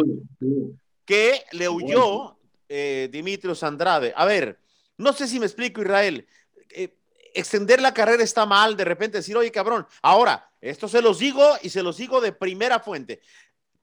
Que 1.05 1.43
le 1.51 1.70
huyó 1.70 2.38
eh, 2.68 3.09
Dimitrios 3.12 3.62
Andrade. 3.62 4.12
A 4.16 4.26
ver, 4.26 4.57
no 4.97 5.14
sé 5.14 5.28
si 5.28 5.39
me 5.39 5.45
explico, 5.45 5.84
Israel. 5.84 6.26
Eh, 6.72 6.95
extender 7.36 7.80
la 7.80 7.93
carrera 7.93 8.24
está 8.24 8.47
mal, 8.47 8.76
de 8.76 8.86
repente 8.86 9.20
decir, 9.20 9.38
oye, 9.38 9.51
cabrón. 9.51 9.86
Ahora, 10.01 10.51
esto 10.62 10.88
se 10.88 11.01
los 11.01 11.18
digo 11.20 11.43
y 11.64 11.70
se 11.70 11.82
los 11.82 11.97
digo 11.97 12.22
de 12.22 12.32
primera 12.32 12.80
fuente. 12.80 13.22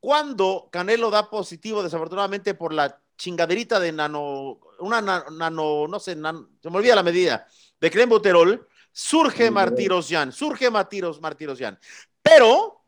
Cuando 0.01 0.68
Canelo 0.70 1.11
da 1.11 1.28
positivo, 1.28 1.82
desafortunadamente, 1.82 2.55
por 2.55 2.72
la 2.72 3.01
chingaderita 3.16 3.80
de 3.80 3.92
nano, 3.92 4.61
una 4.78 5.01
na- 5.01 5.26
nano, 5.30 5.86
no 5.88 5.99
sé, 5.99 6.14
nan- 6.14 6.46
se 6.62 6.70
me 6.70 6.76
olvida 6.78 6.94
la 6.94 7.03
medida, 7.03 7.46
de 7.80 7.90
clenbuterol, 7.90 8.68
surge 8.92 9.51
Martirosyan, 9.51 10.32
surge 10.32 10.70
Martiros, 10.70 11.20
Martirosyan. 11.20 11.78
Pero 12.22 12.84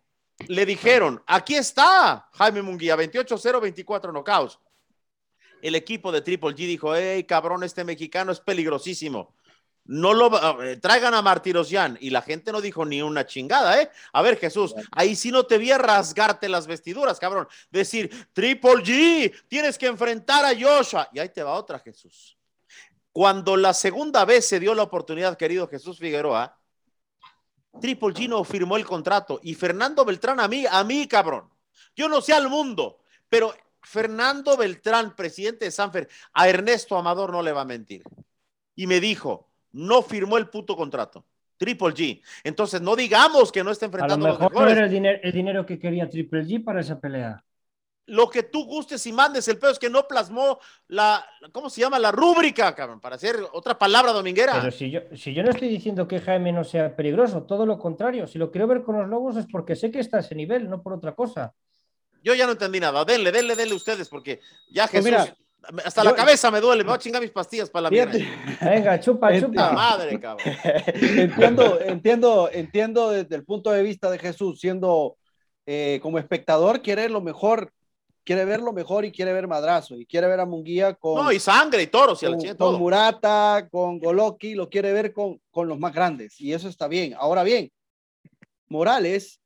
le 0.49 0.65
dijeron, 0.67 1.23
aquí 1.27 1.57
está 1.57 2.29
Jaime 2.33 2.63
Munguía, 2.63 2.97
28-0, 2.97 3.61
24 3.61 4.13
knockouts. 4.13 4.59
El 5.63 5.75
equipo 5.75 6.11
de 6.11 6.23
Triple 6.23 6.51
G 6.51 6.57
dijo, 6.57 6.95
hey, 6.95 7.25
cabrón, 7.25 7.63
este 7.65 7.85
mexicano 7.85 8.33
es 8.33 8.41
peligrosísimo. 8.41 9.35
No 9.85 10.15
lo 10.15 10.31
va- 10.31 10.57
eh, 10.65 10.77
traigan 10.77 11.15
a 11.15 11.23
Martirosyan. 11.23 11.99
Y 12.01 12.11
la 12.11 12.23
gente 12.23 12.53
no 12.53 12.61
dijo 12.61 12.85
ni 12.85 13.03
una 13.03 13.27
chingada, 13.27 13.81
¿eh? 13.83 13.91
A 14.13 14.23
ver, 14.23 14.39
Jesús, 14.39 14.75
ahí 14.93 15.17
sí 15.17 15.31
no 15.33 15.45
te 15.45 15.59
vi 15.59 15.73
a 15.73 15.79
rasgarte 15.79 16.49
las 16.49 16.67
vestiduras, 16.67 17.19
cabrón. 17.19 17.49
Decir, 17.71 18.29
Triple 18.33 18.83
G, 18.85 19.35
tienes 19.49 19.77
que 19.77 19.87
enfrentar 19.87 20.45
a 20.45 20.53
Joshua. 20.59 21.09
Y 21.13 21.19
ahí 21.19 21.29
te 21.29 21.43
va 21.43 21.53
otra, 21.55 21.79
Jesús. 21.79 22.37
Cuando 23.13 23.57
la 23.57 23.75
segunda 23.75 24.25
vez 24.25 24.47
se 24.47 24.61
dio 24.61 24.75
la 24.75 24.85
oportunidad, 24.85 25.37
querido 25.37 25.67
Jesús 25.67 25.99
Figueroa, 25.99 26.57
Triple 27.81 28.15
G 28.15 28.29
no 28.29 28.45
firmó 28.45 28.77
el 28.77 28.85
contrato 28.85 29.41
y 29.43 29.55
Fernando 29.55 30.05
Beltrán 30.05 30.41
a 30.41 30.49
mí, 30.49 30.65
a 30.71 30.85
mí, 30.85 31.07
cabrón. 31.09 31.51
Yo 31.97 32.09
no 32.09 32.21
sé 32.21 32.33
al 32.33 32.49
mundo, 32.49 33.01
pero 33.29 33.55
Fernando 33.83 34.57
Beltrán, 34.57 35.17
presidente 35.17 35.65
de 35.65 35.71
Sanfer, 35.71 36.09
a 36.33 36.49
Ernesto 36.49 36.97
Amador 36.97 37.33
no 37.33 37.43
le 37.43 37.53
va 37.53 37.63
a 37.63 37.65
mentir. 37.65 38.03
Y 38.77 38.87
me 38.87 39.01
dijo, 39.01 39.50
no 39.73 40.03
firmó 40.03 40.37
el 40.39 40.49
puto 40.49 40.77
contrato. 40.77 41.25
Triple 41.57 41.89
G. 41.89 42.23
Entonces, 42.43 42.81
no 42.81 42.97
digamos 42.97 43.53
que 43.53 43.63
no 43.63 43.71
está 43.71 43.87
A 43.87 43.89
lo 43.89 43.93
enfrentando 43.95 44.27
a 44.27 44.31
los 44.31 44.41
no 44.41 44.49
mejores. 44.49 44.77
era 44.77 44.87
el, 44.87 44.93
diner- 44.93 45.21
el 45.23 45.33
dinero 45.33 45.67
que 45.67 45.79
quería 45.79 46.09
Triple 46.09 46.45
G 46.45 46.65
para 46.65 46.81
esa 46.81 46.99
pelea. 46.99 47.45
Lo 48.07 48.29
que 48.29 48.43
tú 48.43 48.65
gustes 48.65 49.07
y 49.07 49.13
mandes, 49.13 49.47
el 49.47 49.59
peor 49.59 49.73
es 49.73 49.79
que 49.79 49.91
no 49.91 50.09
plasmó 50.09 50.59
la, 50.89 51.25
¿cómo 51.53 51.71
se 51.71 51.81
llama? 51.83 51.99
La 51.99 52.11
rúbrica, 52.11 52.75
cabrón, 52.75 52.99
para 53.01 53.15
hacer 53.17 53.37
otra 53.53 53.79
palabra 53.79 54.11
dominguera. 54.13 54.55
Pero 54.59 54.73
si 54.73 54.91
yo, 54.91 55.01
si 55.15 55.33
yo 55.33 55.45
no 55.45 55.51
estoy 55.51 55.69
diciendo 55.69 56.09
que 56.09 56.19
Jaime 56.19 56.51
no 56.51 56.65
sea 56.65 56.97
peligroso, 56.97 57.43
todo 57.45 57.67
lo 57.67 57.79
contrario. 57.79 58.27
Si 58.27 58.37
lo 58.39 58.51
quiero 58.51 58.67
ver 58.67 58.83
con 58.83 58.99
los 58.99 59.09
lobos 59.09 59.37
es 59.37 59.47
porque 59.47 59.77
sé 59.77 59.93
que 59.93 60.01
está 60.01 60.17
a 60.17 60.21
ese 60.21 60.35
nivel, 60.35 60.69
no 60.69 60.83
por 60.83 60.95
otra 60.95 61.15
cosa. 61.15 61.55
Yo 62.25 62.35
ya 62.35 62.47
no 62.47 62.53
entendí 62.53 62.81
nada. 62.81 63.05
Denle, 63.05 63.31
denle, 63.31 63.55
denle 63.55 63.75
ustedes, 63.77 64.09
porque 64.09 64.41
ya 64.71 64.89
Pues 64.89 65.05
Jesús, 65.05 65.05
mira, 65.05 65.37
hasta 65.85 66.03
yo- 66.03 66.11
la 66.11 66.17
cabeza 66.17 66.51
me 66.51 66.61
duele. 66.61 66.83
Me 66.83 66.89
voy 66.89 66.97
a 66.97 66.99
chingar 66.99 67.23
mis 67.23 67.31
pastillas 67.31 67.71
para 67.71 67.85
la 67.85 67.91
mierda. 67.91 68.19
Venga, 68.61 68.99
chupa, 69.01 69.39
chupa. 69.39 69.73
madre, 69.73 70.19
cabrón. 70.19 70.47
entiendo, 70.95 71.81
entiendo, 71.81 72.51
entiendo 72.53 73.11
desde 73.11 73.37
el 73.37 73.45
punto 73.45 73.71
de 73.71 73.83
vista 73.83 74.11
de 74.11 74.19
Jesús, 74.19 74.61
siendo 74.61 75.17
eh, 75.67 76.01
como 76.03 76.19
espectador, 76.19 76.83
quiere 76.83 77.09
lo 77.09 77.21
mejor, 77.21 77.73
quiere 78.25 78.45
ver 78.45 78.61
lo 78.61 78.73
mejor 78.73 79.05
y 79.05 79.13
quiere 79.13 79.33
ver 79.33 79.47
madrazo, 79.47 79.97
y 79.97 80.07
quiere 80.07 80.27
ver 80.27 80.41
a 80.41 80.47
Munguía 80.47 80.95
con, 80.95 81.23
No, 81.23 81.33
y 81.33 81.39
sangre 81.39 81.83
y 81.83 81.87
toros 81.87 82.23
y 82.23 82.27
al 82.27 82.37
con, 82.37 82.47
con 82.47 82.57
todo. 82.57 82.79
Murata, 82.79 83.69
con 83.71 83.99
Goloki, 83.99 84.55
lo 84.55 84.69
quiere 84.69 84.93
ver 84.93 85.13
con, 85.13 85.41
con 85.51 85.69
los 85.69 85.79
más 85.79 85.95
grandes, 85.95 86.41
y 86.41 86.53
eso 86.53 86.69
está 86.69 86.89
bien. 86.89 87.15
Ahora 87.17 87.43
bien, 87.45 87.71
Morales, 88.69 89.41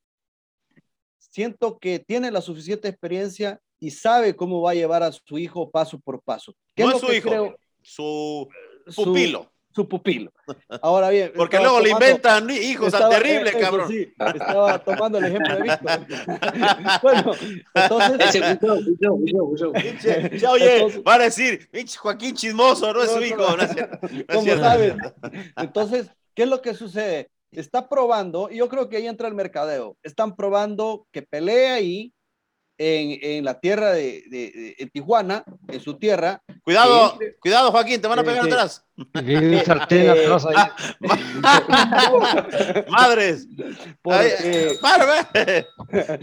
siento 1.19 1.79
que 1.79 1.99
tiene 1.99 2.31
la 2.31 2.41
suficiente 2.41 2.89
experiencia 2.89 3.61
y 3.87 3.91
sabe 3.91 4.35
cómo 4.35 4.63
va 4.63 4.71
a 4.71 4.75
llevar 4.75 5.03
a 5.03 5.13
su 5.13 5.37
hijo 5.39 5.71
paso 5.71 5.99
por 6.01 6.21
paso. 6.23 6.55
¿Qué 6.75 6.83
No 6.85 6.91
lo 6.91 6.97
es 6.97 7.01
su 7.03 7.07
que 7.09 7.17
hijo. 7.17 7.29
creo? 7.29 7.59
Su 7.83 8.49
pupilo. 8.97 9.51
su 9.75 9.89
pupilo. 9.89 10.33
Ahora 10.81 11.11
bien. 11.11 11.33
Porque 11.37 11.59
luego 11.59 11.81
le 11.81 11.91
tomando- 11.91 12.07
inventan 12.07 12.51
hijos 12.51 12.95
al 12.95 13.01
estaba- 13.03 13.15
terrible, 13.19 13.51
eh, 13.51 13.53
eso 13.53 13.61
cabrón. 13.61 13.89
sí, 13.89 14.09
estaba 14.35 14.79
tomando 14.85 15.19
el 15.19 15.25
ejemplo 15.25 15.57
de 15.57 15.63
Víctor. 15.63 16.07
bueno, 17.03 17.33
entonces. 17.75 18.33
Ya, 20.41 20.51
oye, 20.51 20.77
Entonces- 20.77 21.03
van 21.03 21.21
a 21.21 21.25
decir, 21.25 21.69
Joaquín 21.99 22.35
chismoso, 22.35 22.93
no 22.93 23.03
es 23.03 23.11
No, 23.13 23.17
su 23.19 23.25
hijo. 23.25 23.57
No 23.57 23.63
es 23.63 23.73
cierto, 23.73 23.99
no 24.03 24.09
es 24.19 24.25
¿Cómo 24.29 24.43
cierto. 24.43 24.63
sabes? 24.65 24.95
Entonces, 25.57 26.11
¿qué 26.35 26.43
es 26.45 26.49
lo 26.49 26.63
que 26.63 26.75
sucede? 26.75 27.29
Está 27.53 27.89
probando, 27.89 28.49
y 28.51 28.57
yo 28.57 28.69
creo 28.69 28.89
que 28.89 28.97
ahí 28.97 29.07
entra 29.07 29.29
el 29.29 29.35
mercadeo. 29.35 29.97
Están 30.03 30.35
probando 30.35 31.07
que 31.13 31.23
pelea 31.23 31.75
ahí 31.75 32.13
en, 32.77 33.19
en 33.23 33.45
la 33.45 33.61
tierra 33.61 33.93
de, 33.93 34.25
de- 34.29 34.51
de- 34.53 34.75
en 34.79 34.91
Tijuana, 34.91 35.45
en 35.69 35.81
su 35.81 35.95
tierra. 35.99 36.43
Cuidado, 36.63 37.13
entre- 37.13 37.37
cuidado, 37.39 37.71
Joaquín, 37.71 38.01
te 38.01 38.09
van 38.09 38.19
a 38.19 38.25
pegar 38.25 38.45
atrás. 38.47 38.85
Eh, 39.15 39.63
atrás 39.69 40.47
ahí. 40.47 40.57
Madres. 42.91 43.47
porque-. 44.03 44.79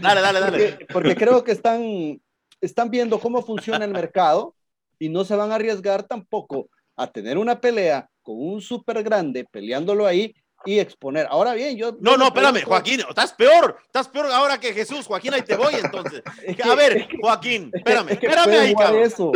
Dale, 0.00 0.20
dale, 0.20 0.40
dale. 0.40 0.58
porque, 0.72 0.86
porque 0.92 1.16
creo 1.16 1.44
que 1.44 1.52
están, 1.52 2.20
están 2.60 2.90
viendo 2.90 3.18
cómo 3.18 3.42
funciona 3.42 3.84
el 3.84 3.90
mercado 3.92 4.54
y 4.98 5.08
no 5.08 5.24
se 5.24 5.36
van 5.36 5.52
a 5.52 5.56
arriesgar 5.56 6.02
tampoco 6.04 6.68
a 6.96 7.06
tener 7.10 7.38
una 7.38 7.60
pelea 7.60 8.08
con 8.22 8.36
un 8.38 8.60
súper 8.60 9.02
grande 9.02 9.44
peleándolo 9.50 10.06
ahí 10.06 10.34
y 10.64 10.78
exponer. 10.78 11.26
Ahora 11.30 11.54
bien, 11.54 11.76
yo... 11.76 11.92
No, 12.00 12.12
no, 12.12 12.18
me 12.18 12.24
espérame, 12.26 12.62
Joaquín, 12.64 13.00
estás 13.08 13.32
peor, 13.32 13.76
estás 13.84 14.08
peor 14.08 14.26
ahora 14.30 14.58
que 14.58 14.72
Jesús. 14.72 15.06
Joaquín, 15.06 15.34
ahí 15.34 15.42
te 15.42 15.56
voy 15.56 15.74
entonces. 15.74 16.22
Es 16.42 16.64
A 16.64 16.74
ver, 16.74 17.08
Joaquín, 17.20 17.64
es 17.66 17.70
que- 17.72 17.78
espérame, 17.78 18.08
es 18.12 18.18
que 18.18 18.26
espérame 18.26 18.58
ahí, 18.60 18.74
cabrón. 18.74 19.02
eso. 19.02 19.32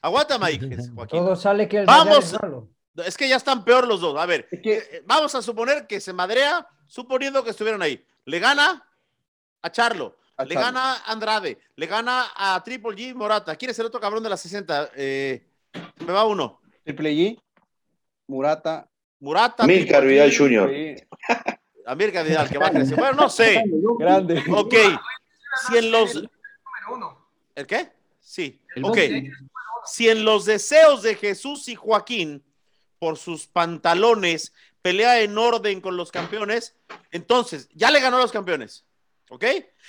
Aguántame 0.00 0.46
ahí, 0.46 0.58
Joaquín. 0.94 1.18
Todo 1.20 1.36
sale 1.36 1.68
que 1.68 1.78
el 1.78 1.86
Vamos. 1.86 2.34
Es 3.06 3.16
que 3.16 3.26
ya 3.28 3.36
están 3.36 3.64
peor 3.64 3.86
los 3.86 4.00
dos. 4.00 4.18
A 4.18 4.26
ver, 4.26 4.46
Es 4.50 4.60
que- 4.60 4.76
eh, 4.78 5.02
vamos 5.06 5.34
a 5.34 5.42
suponer 5.42 5.86
que 5.86 6.00
se 6.00 6.12
madrea, 6.12 6.66
suponiendo 6.86 7.42
que 7.44 7.50
estuvieron 7.50 7.80
ahí. 7.82 8.04
Le 8.24 8.38
gana 8.38 8.86
a 9.62 9.70
Charlo, 9.70 10.18
A 10.36 10.44
le 10.44 10.54
Charlo. 10.54 10.66
gana 10.66 10.92
a 10.94 11.12
Andrade, 11.12 11.58
le 11.76 11.86
gana 11.86 12.26
a 12.36 12.62
Triple 12.64 12.96
G 12.96 13.14
Morata. 13.14 13.56
¿Quién 13.56 13.70
es 13.70 13.78
el 13.78 13.86
otro 13.86 14.00
cabrón 14.00 14.22
de 14.22 14.28
las 14.28 14.40
60? 14.40 14.90
Eh, 14.96 15.46
me 16.04 16.12
va 16.12 16.24
uno. 16.24 16.60
Triple 16.84 17.12
G, 17.12 17.40
Murata. 18.26 18.88
Murata. 19.22 19.64
Milcar 19.64 20.04
Vidal 20.04 20.36
Jr. 20.36 20.68
sí, 20.68 20.96
América 21.86 22.24
Vidal, 22.24 22.48
que 22.48 22.58
va 22.58 22.66
a 22.66 22.70
crecer. 22.70 22.98
Bueno, 22.98 23.14
no 23.14 23.28
sé. 23.28 23.62
grande. 23.96 24.42
Ok. 24.50 24.74
Si 25.66 25.78
en 25.78 25.92
los. 25.92 26.14
Número 26.14 26.28
uno. 26.92 27.28
¿El 27.54 27.66
qué? 27.68 27.92
Sí. 28.20 28.60
Ok. 28.82 28.98
Si 29.84 30.08
en 30.08 30.24
los 30.24 30.44
deseos 30.44 31.02
de 31.02 31.14
Jesús 31.14 31.68
y 31.68 31.76
Joaquín, 31.76 32.42
por 32.98 33.16
sus 33.16 33.46
pantalones, 33.46 34.52
pelea 34.80 35.20
en 35.20 35.38
orden 35.38 35.80
con 35.80 35.96
los 35.96 36.10
campeones, 36.10 36.74
entonces 37.12 37.68
ya 37.74 37.92
le 37.92 38.00
ganó 38.00 38.16
a 38.16 38.22
los 38.22 38.32
campeones. 38.32 38.84
¿Ok? 39.32 39.44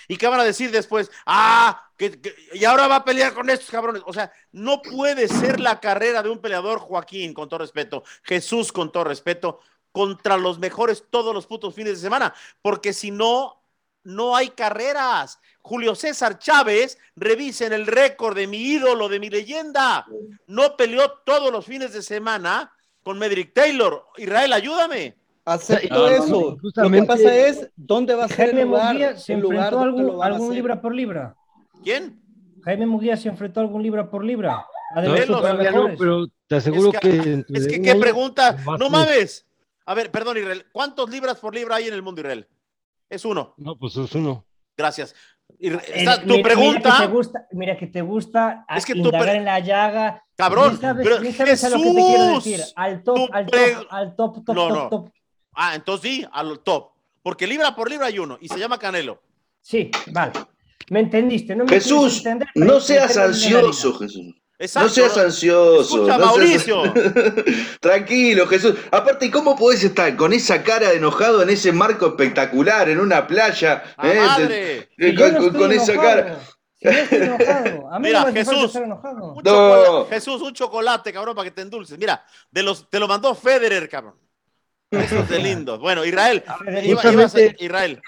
¿Y 0.08 0.16
qué 0.16 0.28
van 0.28 0.40
a 0.40 0.46
decir 0.46 0.72
después? 0.72 1.12
Ah, 1.26 1.90
que, 1.98 2.22
que- 2.22 2.34
y 2.54 2.64
ahora 2.64 2.88
va 2.88 2.96
a 2.98 3.04
pelear 3.04 3.34
con 3.34 3.50
estos 3.50 3.70
cabrones. 3.70 4.02
O 4.06 4.14
sea, 4.14 4.32
no 4.54 4.82
puede 4.82 5.28
ser 5.28 5.60
la 5.60 5.82
carrera 5.82 6.24
de 6.24 6.30
un 6.30 6.40
peleador, 6.40 6.80
Joaquín, 6.80 7.34
con 7.34 7.50
todo 7.50 7.60
respeto, 7.60 8.06
Jesús, 8.24 8.72
con 8.72 8.90
todo 8.90 9.04
respeto, 9.04 9.60
contra 9.92 10.38
los 10.38 10.60
mejores 10.60 11.04
todos 11.10 11.36
los 11.36 11.46
putos 11.46 11.76
fines 11.76 11.96
de 11.96 12.00
semana, 12.00 12.34
porque 12.62 12.94
si 12.94 13.12
no, 13.12 13.62
no 14.04 14.34
hay 14.34 14.52
carreras. 14.52 15.40
Julio 15.62 15.94
César 15.94 16.40
Chávez, 16.40 16.98
revisen 17.18 17.74
el 17.74 17.86
récord 17.86 18.38
de 18.38 18.48
mi 18.48 18.60
ídolo, 18.60 19.10
de 19.10 19.20
mi 19.20 19.30
leyenda. 19.30 20.06
No 20.48 20.78
peleó 20.78 21.12
todos 21.26 21.52
los 21.52 21.66
fines 21.66 21.92
de 21.92 22.02
semana 22.02 22.74
con 23.04 23.20
Medrick 23.20 23.54
Taylor. 23.54 24.08
Israel, 24.16 24.54
ayúdame. 24.54 25.18
Acepto 25.46 25.94
No, 25.94 26.00
no, 26.02 26.08
eso. 26.08 26.58
no, 26.62 26.84
Lo 26.84 26.90
que 26.92 27.04
pasa 27.04 27.36
es 27.36 27.70
dónde 27.76 28.16
va 28.16 28.26
a 28.26 28.28
ser 28.30 28.38
Jaime 28.48 28.62
el 28.62 28.68
lugar, 28.68 28.86
Munguía 28.94 29.18
se 29.18 29.34
el 29.34 29.40
lugar 29.42 29.74
enfrentó 29.74 29.76
lo 29.78 29.84
algún, 29.84 30.24
algún 30.24 30.54
libra 30.56 30.82
por 30.82 30.96
libra. 30.96 31.36
¿Quién? 31.84 32.22
Jaime 32.64 32.86
Munguía 32.86 33.18
se 33.18 33.28
enfrentó 33.28 33.60
a 33.60 33.64
algún 33.64 33.84
libra 33.84 34.10
por 34.10 34.24
libra. 34.24 34.66
A 34.96 35.02
de 35.02 35.08
No, 35.08 35.16
no, 35.16 35.38
supermejores. 35.40 35.98
pero 36.00 36.28
te 36.48 36.56
aseguro 36.56 36.92
Es 36.94 37.00
que, 37.00 37.10
que- 37.10 37.46
Es 37.54 37.68
que 37.68 37.82
qué 37.82 37.96
pregunta. 37.96 38.58
No 38.80 38.90
mames. 38.90 39.46
A 39.86 39.94
ver, 39.94 40.12
perdón, 40.12 40.38
Israel. 40.38 40.66
¿Cuántos 40.72 41.10
libras 41.10 41.38
por 41.40 41.54
libra 41.54 41.76
hay 41.76 41.88
en 41.88 41.94
el 41.94 42.02
mundo, 42.02 42.22
Israel? 42.22 42.48
Es 43.10 43.26
uno. 43.26 43.54
No, 43.58 43.78
pues 43.78 43.98
es 43.98 44.14
uno. 44.16 44.46
Gracias. 44.78 45.14
Está- 45.60 46.22
tu 46.22 46.28
mira- 46.28 46.38
Mira 46.38 46.38
que, 46.38 46.44
pregunta. 46.44 46.98
te 47.02 47.08
gusta, 47.08 47.48
mira 47.52 47.78
que 47.78 47.88
te 47.88 48.02
gusta 48.02 48.66
Es 48.76 48.86
que 48.86 48.94
tú 48.94 49.00
indagar 49.00 49.24
pre- 49.28 49.38
en 49.38 49.46
la 49.46 49.60
llaga. 49.60 50.24
Cabrón, 50.38 50.80
sabes, 50.80 51.04
pero 51.06 51.32
sabes 51.34 51.64
a 51.66 51.70
lo 51.70 51.78
que 51.78 51.84
te 51.84 51.92
quiero 51.94 52.24
Jesús, 52.36 52.44
decir. 52.46 52.62
Al 52.76 53.04
top, 53.04 53.30
al 53.34 53.46
pre- 53.46 53.74
top, 53.74 53.88
al 53.90 54.16
top, 54.16 54.46
top, 54.46 54.56
No, 54.56 54.68
top, 54.68 54.78
no. 54.78 54.90
top. 54.90 55.10
Ah, 55.56 55.76
entonces 55.76 56.10
sí, 56.12 56.26
al 56.32 56.60
top. 56.60 56.92
Porque 57.22 57.48
libra 57.48 57.76
por 57.76 57.90
libra 57.90 58.08
hay 58.08 58.20
uno 58.20 58.38
y 58.42 58.50
se 58.50 58.60
llama 58.60 58.78
Canelo. 58.78 59.22
Sí, 59.62 59.90
vale. 60.08 60.34
¿Me 60.90 61.00
entendiste? 61.00 61.56
No 61.56 61.64
me 61.64 61.70
Jesús, 61.70 62.18
entender, 62.18 62.50
no 62.56 62.80
seas 62.82 63.16
ansioso. 63.18 63.98
Jesús. 63.98 64.36
Exacto. 64.60 64.88
No 64.88 64.94
seas 64.94 65.18
ansioso. 65.18 65.82
Escucha, 65.82 66.18
no 66.18 66.36
seas- 66.36 66.68
Mauricio. 66.68 66.94
Tranquilo, 67.80 68.48
Jesús. 68.48 68.76
Aparte, 68.92 69.32
¿cómo 69.32 69.56
podés 69.56 69.84
estar 69.84 70.16
con 70.16 70.34
esa 70.34 70.64
cara 70.64 70.90
de 70.90 70.98
enojado 70.98 71.42
en 71.42 71.50
ese 71.50 71.72
marco 71.72 72.08
espectacular, 72.08 72.90
en 72.90 73.00
una 73.00 73.26
playa? 73.26 73.84
¡A 73.98 74.10
eh, 74.10 74.20
madre! 74.20 74.90
con 75.52 75.54
no 75.54 75.72
esa 75.72 75.96
cara. 75.96 76.40
si 76.80 76.86
yo 76.86 76.92
estoy 76.92 77.18
enojado. 77.20 77.92
A 77.94 78.00
mí 78.00 78.08
Mira, 78.08 78.20
no 78.22 78.26
me 78.28 78.34
Jesús. 78.34 78.66
estar 78.66 78.84
enojado. 78.84 79.34
Un 79.34 79.44
No. 79.44 79.52
chocolate, 79.52 80.16
Jesús, 80.16 80.42
un 80.42 80.54
chocolate, 80.54 81.14
cabrón, 81.14 81.36
para 81.36 81.46
que 81.46 81.56
te 81.56 81.62
endulces. 81.62 81.98
Mira, 81.98 82.24
de 82.52 82.64
los, 82.64 82.90
te 82.90 83.00
lo 83.00 83.08
mandó 83.08 83.34
Federer, 83.36 83.88
cabrón. 83.90 84.16
Eso 84.94 85.20
es 85.20 85.30
de 85.30 85.40
lindo. 85.40 85.80
Bueno, 85.80 86.06
Israel. 86.06 86.44
Iba- 86.84 87.02
Justamente- 87.02 87.56
a- 87.60 87.64
Israel. 87.64 88.02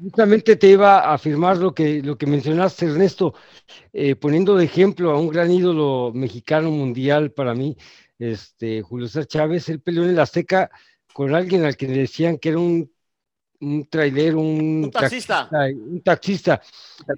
Justamente 0.00 0.56
te 0.56 0.68
iba 0.68 0.98
a 1.00 1.14
afirmar 1.14 1.56
lo 1.58 1.74
que, 1.74 2.02
lo 2.02 2.16
que 2.18 2.26
mencionaste, 2.26 2.86
Ernesto, 2.86 3.34
eh, 3.92 4.16
poniendo 4.16 4.56
de 4.56 4.64
ejemplo 4.64 5.10
a 5.12 5.18
un 5.18 5.28
gran 5.28 5.50
ídolo 5.50 6.12
mexicano 6.14 6.70
mundial 6.70 7.32
para 7.32 7.54
mí, 7.54 7.76
este, 8.18 8.82
Julio 8.82 9.06
César 9.08 9.26
Chávez, 9.26 9.68
él 9.68 9.80
peleó 9.80 10.04
en 10.04 10.10
el 10.10 10.18
Azteca 10.20 10.70
con 11.12 11.34
alguien 11.34 11.64
al 11.64 11.76
que 11.76 11.86
le 11.88 11.98
decían 11.98 12.38
que 12.38 12.50
era 12.50 12.58
un, 12.58 12.90
un 13.60 13.86
trailero, 13.88 14.38
un, 14.40 14.84
Un 14.84 14.90
taxista. 14.90 15.48
un 15.50 16.00
taxista. 16.02 16.60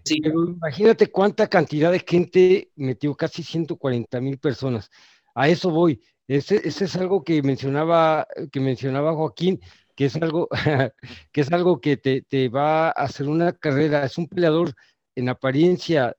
Sí. 0.05 0.21
Pero 0.23 0.45
imagínate 0.51 1.09
cuánta 1.09 1.47
cantidad 1.49 1.91
de 1.91 1.99
gente 2.07 2.71
metió, 2.77 3.15
casi 3.15 3.43
140 3.43 4.21
mil 4.21 4.39
personas. 4.39 4.91
A 5.35 5.49
eso 5.49 5.71
voy. 5.71 6.01
Ese, 6.29 6.57
ese 6.69 6.85
es 6.85 6.97
algo 6.97 7.25
que 7.25 7.43
mencionaba, 7.43 8.27
que 8.53 8.61
mencionaba 8.61 9.15
Joaquín, 9.15 9.61
que 9.97 10.07
es 10.07 10.17
algo, 10.17 10.49
que 11.33 11.41
es 11.41 11.53
algo 11.53 11.81
que 11.81 11.97
te, 11.97 12.23
te 12.23 12.49
va 12.51 12.89
a 12.89 12.91
hacer 12.91 13.29
una 13.29 13.53
carrera. 13.55 14.05
Es 14.05 14.19
un 14.19 14.29
peleador 14.29 14.75
en 15.17 15.29
apariencia 15.31 16.17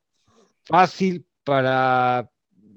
fácil 0.65 1.25
para, 1.43 2.29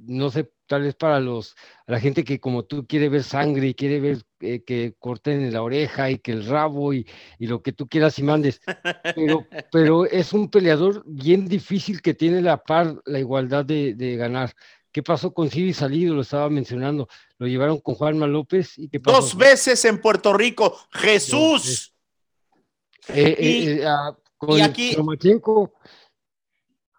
no 0.07 0.31
sé, 0.31 0.53
tal 0.67 0.83
vez 0.83 0.95
para 0.95 1.21
los, 1.21 1.57
la 1.87 2.01
gente 2.01 2.25
que 2.25 2.41
como 2.41 2.65
tú 2.65 2.87
quiere 2.87 3.09
ver 3.09 3.23
sangre 3.25 3.69
y 3.69 3.75
quiere 3.75 4.01
ver 4.01 4.23
eh, 4.41 4.63
que 4.65 4.95
corten 4.99 5.43
en 5.43 5.53
la 5.53 5.63
oreja 5.63 6.11
y 6.11 6.19
que 6.19 6.33
el 6.33 6.47
rabo 6.47 6.95
y, 6.95 7.07
y 7.39 7.47
lo 7.47 7.63
que 7.63 7.73
tú 7.73 7.89
quieras 7.89 8.19
y 8.19 8.23
mandes. 8.23 8.61
Pero, 9.15 9.49
pero 9.73 10.07
es 10.07 10.33
un 10.33 10.51
peleador 10.51 11.03
bien 11.07 11.47
difícil 11.49 12.03
que 12.03 12.15
tiene 12.15 12.43
la 12.43 12.63
par, 12.63 13.01
la 13.07 13.19
igualdad 13.19 13.65
de, 13.65 13.95
de 13.95 14.17
ganar. 14.17 14.53
¿Qué 14.93 15.03
pasó 15.03 15.33
con 15.33 15.51
Civi 15.51 15.73
Salido? 15.73 16.15
Lo 16.15 16.21
estaba 16.21 16.51
mencionando. 16.51 17.09
Lo 17.39 17.47
llevaron 17.47 17.81
con 17.81 17.95
Juanma 17.95 18.27
López 18.27 18.79
y 18.79 18.89
qué 18.89 19.01
pasó. 19.01 19.17
Dos 19.21 19.37
veces 19.37 19.85
en 19.87 20.01
Puerto 20.01 20.35
Rico. 20.35 20.79
Jesús. 20.93 21.95
Eh, 23.09 23.35
eh, 23.39 23.47
y- 23.49 23.69
eh, 23.81 23.87
ah, 23.87 24.15
con 24.37 24.61
aquí- 24.61 24.95
Lomachenko. 24.95 25.73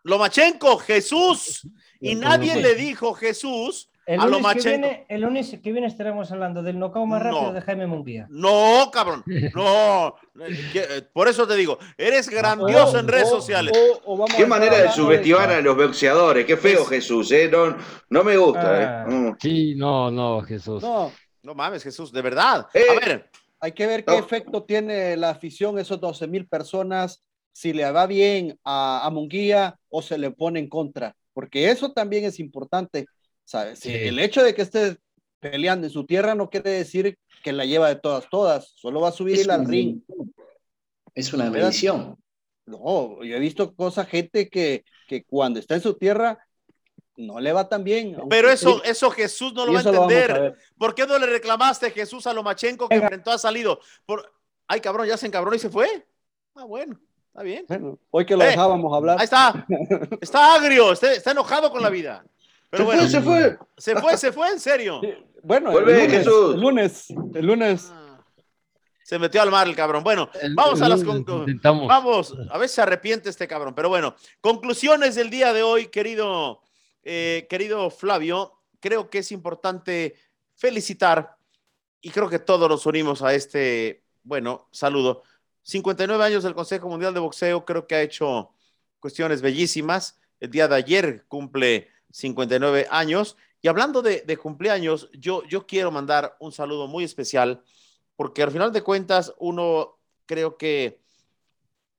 Lomachenko, 0.04 0.78
Jesús. 0.80 1.62
Y 2.06 2.16
nadie 2.16 2.62
le 2.62 2.76
dijo 2.76 3.14
Jesús 3.14 3.89
El 4.06 4.20
a 4.20 4.26
lunes, 4.26 4.38
que 4.38 4.41
Lomachenko. 4.41 4.70
viene, 4.88 5.06
el 5.08 5.22
lunes 5.22 5.60
que 5.64 5.72
viene 5.72 5.88
estaremos 5.88 6.32
hablando 6.32 6.62
del 6.62 6.78
knockout 6.78 7.08
más 7.08 7.24
No. 7.24 7.30
rápido 7.32 7.54
de 7.54 7.62
Jaime 7.62 7.88
Munguía. 7.88 8.28
No, 8.30 8.89
cabrón. 8.91 9.24
No. 9.56 10.16
Eh, 10.45 10.58
eh, 10.76 11.01
Por 11.14 11.28
eso 11.28 11.47
te 11.47 11.56
digo, 11.56 11.78
eres 11.97 12.28
grandioso 12.30 12.99
en 12.99 13.08
redes 13.08 13.28
O- 13.28 13.36
sociales. 13.36 13.74
o- 13.78 14.14
o 14.14 14.18
vamos 14.18 14.34
a 14.34 14.38
Qué 14.38 14.45
manera 14.45 14.78
de 14.82 14.89
subestimar 14.91 15.49
a 15.51 15.62
los 15.62 15.76
boxeadores. 15.78 16.45
Qué 16.45 16.58
feo, 16.58 16.82
Es- 16.82 16.89
Jesús. 16.89 17.32
¿eh? 17.32 17.49
No, 17.51 17.78
no 18.10 18.24
me 18.24 18.36
gusta. 18.38 19.04
Ah. 19.04 19.06
¿eh? 19.08 19.12
Mm. 19.14 19.36
Sí, 19.39 19.76
no, 19.76 20.12
no, 20.12 20.41
Jesús. 20.41 20.82
No, 20.84 21.12
No 21.43 21.54
mames, 21.54 21.84
Jesús, 21.84 22.12
de 22.14 22.22
verdad. 22.22 22.68
Eh, 22.74 22.84
A 22.89 22.93
ver, 23.06 23.30
hay 23.60 23.72
que 23.74 23.86
ver 23.86 24.06
qué 24.06 24.14
No. 24.14 24.20
efecto 24.20 24.64
tiene 24.64 25.18
la 25.18 25.30
afición, 25.32 25.78
esos 25.78 25.99
12 25.99 26.26
mil 26.26 26.47
personas, 26.47 27.22
si 27.51 27.74
le 27.74 27.89
va 27.91 28.08
bien 28.08 28.58
a, 28.64 29.06
a 29.06 29.10
Munguía 29.10 29.76
o 29.89 30.01
se 30.01 30.18
le 30.18 30.32
pone 30.32 30.60
en 30.62 30.70
contra, 30.70 31.16
porque 31.34 31.70
eso 31.70 31.91
también 31.91 32.24
es 32.26 32.39
importante, 32.39 33.06
¿sabes? 33.46 33.80
Sí. 33.80 33.94
El 33.94 34.20
hecho 34.20 34.44
de 34.44 34.54
que 34.54 34.62
esté 34.62 34.98
peleando 35.39 35.88
en 35.88 35.94
su 35.94 36.06
tierra 36.06 36.36
no 36.36 36.50
quiere 36.50 36.72
decir 36.72 37.18
que 37.44 37.52
la 37.52 37.66
lleva 37.66 37.89
de 37.89 37.96
todas, 37.96 38.30
todas, 38.30 38.74
solo 38.76 39.02
va 39.02 39.10
a 39.10 39.14
subir 39.14 39.36
Es 39.36 39.41
el 39.44 39.52
al 39.52 39.66
ring. 39.66 40.02
Es 41.14 41.34
una 41.34 41.50
¿Verdad? 41.50 41.68
medición. 41.68 42.18
No, 42.66 43.24
yo 43.24 43.36
he 43.36 43.39
visto 43.39 43.76
cosas, 43.76 44.08
gente 44.08 44.50
que, 44.50 44.86
que 45.08 45.24
cuando 45.26 45.60
está 45.60 45.76
en 45.76 45.82
su 45.82 45.96
tierra 45.96 46.39
no 47.18 47.39
le 47.39 47.54
va 47.54 47.70
tan 47.70 47.84
bien. 47.84 48.18
Pero 48.30 48.50
eso, 48.50 48.84
eso 48.84 49.12
Jesús 49.12 49.54
no 49.54 49.66
lo 49.66 49.74
va 49.74 49.80
a 49.80 49.84
entender. 49.84 50.56
¿Por 50.78 50.96
qué 50.96 51.06
no 51.06 51.18
le 51.20 51.28
reclamaste 51.28 51.88
a 51.88 51.91
Jesús 51.91 52.26
a 52.28 52.34
Lomachenko 52.34 52.89
que 52.89 52.96
enfrentó 52.96 53.32
ha 53.32 53.38
salido? 53.38 53.80
Por... 54.06 54.32
Ay, 54.68 54.80
cabrón, 54.80 55.08
ya 55.08 55.18
se 55.18 55.28
encabronó 55.28 55.56
y 55.56 55.60
se 55.60 55.70
fue. 55.70 56.08
Ah, 56.56 56.64
bueno, 56.64 57.00
está 57.28 57.44
bien. 57.44 57.66
hoy 58.10 58.26
que 58.26 58.36
lo 58.36 58.44
eh, 58.44 58.48
dejábamos 58.48 58.96
hablar. 58.96 59.20
Ahí 59.20 59.26
está. 59.26 59.66
Está 60.22 60.56
agrio, 60.56 60.94
está, 60.94 61.32
enojado 61.32 61.72
con 61.72 61.82
la 61.82 61.89
vida. 61.89 62.26
Pero 62.74 62.86
bueno, 62.86 63.08
se 63.08 63.22
fue. 63.22 63.56
Se 63.78 63.96
fue, 63.96 64.18
se 64.18 64.32
fue, 64.32 64.50
en 64.50 64.60
serio. 64.60 65.00
Bueno, 65.44 65.70
Vuelve, 65.70 65.92
el 65.92 66.00
lunes, 66.08 66.18
Jesús. 66.18 66.56
el 66.56 66.62
lunes, 66.62 67.06
el 67.36 67.46
lunes. 67.46 67.92
Ah, 67.92 68.26
se 69.04 69.20
metió 69.20 69.44
al 69.44 69.52
mar 69.52 69.68
el 69.68 69.76
cabrón. 69.76 70.04
Bueno, 70.04 70.28
vamos 70.56 70.82
a 70.82 70.90
las 70.90 71.04
conclusiones. 71.04 71.62
Vamos, 71.62 72.34
a 72.50 72.58
ver 72.58 72.68
si 72.68 72.76
se 72.76 72.82
arrepiente 72.82 73.30
este 73.30 73.48
cabrón. 73.48 73.76
Pero 73.76 73.90
bueno, 73.90 74.16
conclusiones 74.42 75.14
del 75.14 75.30
día 75.30 75.54
de 75.54 75.62
hoy, 75.62 75.86
querido 75.90 76.64
eh, 77.04 77.46
querido 77.48 77.92
Flavio, 77.92 78.54
creo 78.80 79.08
que 79.12 79.20
es 79.20 79.32
importante 79.32 80.16
felicitar 80.56 81.38
y 82.02 82.10
creo 82.10 82.28
que 82.28 82.40
todos 82.40 82.68
nos 82.68 82.88
unimos 82.88 83.22
a 83.22 83.36
este, 83.36 84.04
bueno, 84.24 84.68
saludo. 84.72 85.22
59 85.62 86.24
años 86.24 86.44
del 86.44 86.56
Consejo 86.56 86.90
Mundial 86.90 87.14
de 87.14 87.20
Boxeo, 87.20 87.66
creo 87.66 87.86
que 87.86 87.94
ha 87.94 88.02
hecho 88.02 88.50
cuestiones 89.00 89.44
bellísimas. 89.44 90.20
El 90.40 90.50
día 90.50 90.68
de 90.68 90.76
ayer 90.76 91.26
cumple 91.28 91.90
59 92.14 92.88
años. 92.91 93.36
Y 93.61 93.68
hablando 93.68 94.01
de, 94.01 94.38
cumpleaños, 94.38 95.09
yo, 95.14 95.43
yo 95.45 95.66
quiero 95.66 95.91
mandar 95.91 96.38
un 96.39 96.51
saludo 96.51 96.88
muy 96.88 97.03
especial, 97.03 97.64
porque 98.16 98.43
al 98.43 98.51
final 98.51 98.72
de 98.72 98.84
cuentas, 98.84 99.34
uno 99.39 99.97
creo 100.26 100.57
que 100.57 101.01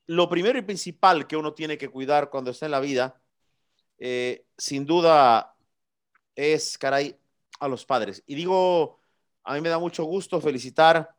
lo 0.06 0.28
primero 0.28 0.58
y 0.58 0.62
principal 0.62 1.26
que 1.26 1.36
uno 1.36 1.54
tiene 1.54 1.78
que 1.78 1.88
cuidar 1.88 2.30
cuando 2.30 2.50
está 2.50 2.66
en 2.66 2.72
la 2.72 2.80
vida 2.80 3.20
eh, 3.98 4.46
sin 4.56 4.84
duda 4.84 5.56
es, 6.36 6.78
caray, 6.78 7.18
a 7.58 7.68
los 7.68 7.84
padres. 7.84 8.22
Y 8.26 8.34
digo, 8.34 9.00
a 9.42 9.54
mí 9.54 9.60
me 9.60 9.68
da 9.68 9.78
mucho 9.78 10.04
gusto 10.04 10.40
felicitar 10.40 11.16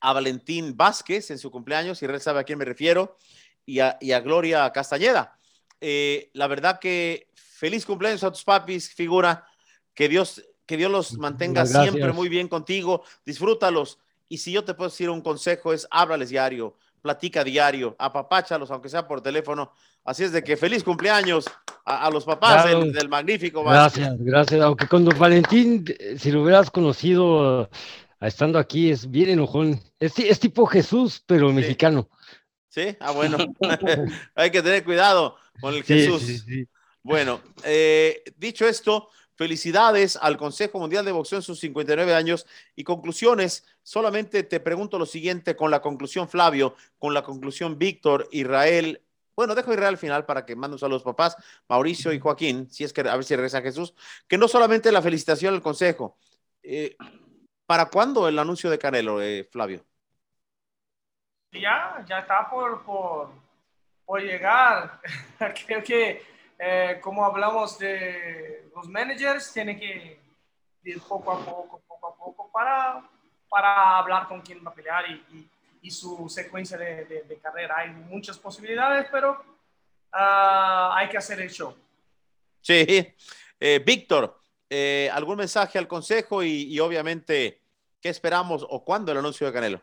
a 0.00 0.12
Valentín 0.12 0.76
Vázquez 0.76 1.30
en 1.30 1.38
su 1.38 1.50
cumpleaños, 1.50 2.02
y 2.02 2.04
él 2.04 2.20
sabe 2.20 2.40
a 2.40 2.44
quién 2.44 2.58
me 2.58 2.64
refiero, 2.64 3.16
y 3.64 3.80
a, 3.80 4.20
Gloria 4.20 4.70
Castañeda. 4.72 5.38
Eh, 5.80 6.30
la 6.34 6.46
verdad 6.46 6.78
que 6.78 7.28
feliz 7.62 7.86
cumpleaños 7.86 8.24
a 8.24 8.32
tus 8.32 8.42
papis, 8.42 8.92
figura, 8.92 9.46
que 9.94 10.08
Dios, 10.08 10.42
que 10.66 10.76
Dios 10.76 10.90
los 10.90 11.16
mantenga 11.16 11.64
siempre 11.64 12.12
muy 12.12 12.28
bien 12.28 12.48
contigo, 12.48 13.04
disfrútalos. 13.24 14.00
Y 14.28 14.38
si 14.38 14.50
yo 14.50 14.64
te 14.64 14.74
puedo 14.74 14.90
decir 14.90 15.08
un 15.08 15.20
consejo 15.20 15.72
es 15.72 15.86
háblales 15.88 16.30
diario, 16.30 16.76
platica 17.00 17.44
diario, 17.44 17.94
apapáchalos, 18.00 18.68
aunque 18.72 18.88
sea 18.88 19.06
por 19.06 19.20
teléfono. 19.20 19.70
Así 20.02 20.24
es 20.24 20.32
de 20.32 20.42
que 20.42 20.56
feliz 20.56 20.82
cumpleaños 20.82 21.44
a, 21.84 22.10
los 22.10 22.24
papás 22.24 22.64
del, 22.64 23.08
magnífico. 23.08 23.62
Gracias, 23.62 24.12
gracias. 24.18 24.60
Aunque 24.60 24.88
con 24.88 25.04
don 25.04 25.16
Valentín, 25.16 25.84
eh, 25.86 26.16
si 26.18 26.32
lo 26.32 26.42
hubieras 26.42 26.68
conocido 26.68 27.70
ah, 28.18 28.26
estando 28.26 28.58
aquí, 28.58 28.90
es 28.90 29.08
bien 29.08 29.30
enojón. 29.30 29.80
Es, 30.00 30.18
es 30.18 30.40
tipo 30.40 30.66
Jesús, 30.66 31.22
pero 31.24 31.52
mexicano. 31.52 32.08
Sí, 32.70 32.96
ah, 32.98 33.12
bueno. 33.12 33.38
Hay 34.34 34.50
que 34.50 34.62
tener 34.62 34.82
cuidado 34.82 35.36
con 35.60 35.74
el 35.74 35.84
Jesús. 35.84 36.44
Bueno, 37.02 37.40
eh, 37.64 38.22
dicho 38.36 38.66
esto, 38.66 39.08
Felicidades 39.34 40.16
al 40.20 40.36
Consejo 40.36 40.78
Mundial 40.78 41.04
de 41.04 41.12
Boxeo 41.12 41.38
en 41.38 41.42
sus 41.42 41.58
59 41.58 42.14
años 42.14 42.46
y 42.76 42.84
conclusiones. 42.84 43.66
Solamente 43.82 44.42
te 44.42 44.60
pregunto 44.60 44.98
lo 44.98 45.06
siguiente 45.06 45.56
con 45.56 45.70
la 45.70 45.80
conclusión 45.80 46.28
Flavio, 46.28 46.76
con 46.98 47.14
la 47.14 47.22
conclusión 47.22 47.78
Víctor, 47.78 48.28
Israel. 48.30 49.02
Bueno, 49.34 49.54
dejo 49.54 49.72
Israel 49.72 49.94
al 49.94 49.98
final 49.98 50.26
para 50.26 50.44
que 50.44 50.54
manden 50.54 50.78
a 50.82 50.88
los 50.88 51.02
papás, 51.02 51.36
Mauricio 51.66 52.12
y 52.12 52.20
Joaquín, 52.20 52.70
si 52.70 52.84
es 52.84 52.92
que 52.92 53.00
a 53.00 53.16
ver 53.16 53.24
si 53.24 53.34
regresa 53.34 53.62
Jesús, 53.62 53.94
que 54.28 54.36
no 54.36 54.48
solamente 54.48 54.92
la 54.92 55.00
felicitación 55.00 55.54
al 55.54 55.62
Consejo. 55.62 56.18
Eh, 56.62 56.96
¿Para 57.66 57.86
cuándo 57.86 58.28
el 58.28 58.38
anuncio 58.38 58.68
de 58.68 58.78
Canelo, 58.78 59.22
eh, 59.22 59.48
Flavio? 59.50 59.82
Ya, 61.52 62.04
ya 62.06 62.18
está 62.20 62.50
por, 62.50 62.84
por, 62.84 63.30
por 64.04 64.20
llegar. 64.20 65.00
Creo 65.66 65.82
que 65.82 66.22
eh, 66.58 66.98
como 67.00 67.24
hablamos 67.24 67.78
de 67.78 68.68
los 68.74 68.88
managers, 68.88 69.52
tiene 69.52 69.78
que 69.78 70.18
ir 70.84 71.00
poco 71.00 71.32
a 71.32 71.44
poco, 71.44 71.82
poco 71.86 72.06
a 72.06 72.16
poco 72.16 72.50
para, 72.52 73.08
para 73.48 73.98
hablar 73.98 74.28
con 74.28 74.40
quién 74.40 74.64
va 74.64 74.70
a 74.70 74.74
pelear 74.74 75.04
y, 75.10 75.48
y, 75.82 75.90
su 75.90 76.28
secuencia 76.28 76.76
de, 76.76 77.04
de, 77.04 77.38
carrera. 77.42 77.76
Hay 77.78 77.90
muchas 77.90 78.38
posibilidades, 78.38 79.06
pero 79.10 79.42
ah, 80.12 80.94
hay 80.96 81.08
que 81.08 81.18
hacer 81.18 81.40
el 81.40 81.50
show. 81.50 81.74
Sí, 82.60 83.14
eh, 83.58 83.82
Víctor, 83.84 84.40
eh, 84.70 85.10
¿algún 85.12 85.36
mensaje 85.36 85.78
al 85.78 85.88
consejo 85.88 86.42
y, 86.42 86.64
y 86.64 86.78
obviamente 86.80 87.60
qué 88.00 88.08
esperamos 88.08 88.64
o 88.68 88.84
cuándo 88.84 89.12
el 89.12 89.18
anuncio 89.18 89.46
de 89.46 89.52
Canelo? 89.52 89.80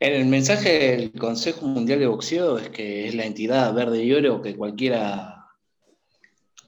El 0.00 0.26
mensaje 0.26 0.96
del 0.96 1.12
Consejo 1.12 1.66
Mundial 1.66 1.98
de 1.98 2.06
Boxeo 2.06 2.56
es 2.56 2.68
que 2.68 3.08
es 3.08 3.16
la 3.16 3.24
entidad 3.24 3.74
verde 3.74 4.04
y 4.04 4.12
oro 4.12 4.40
que 4.40 4.56
cualquiera 4.56 5.37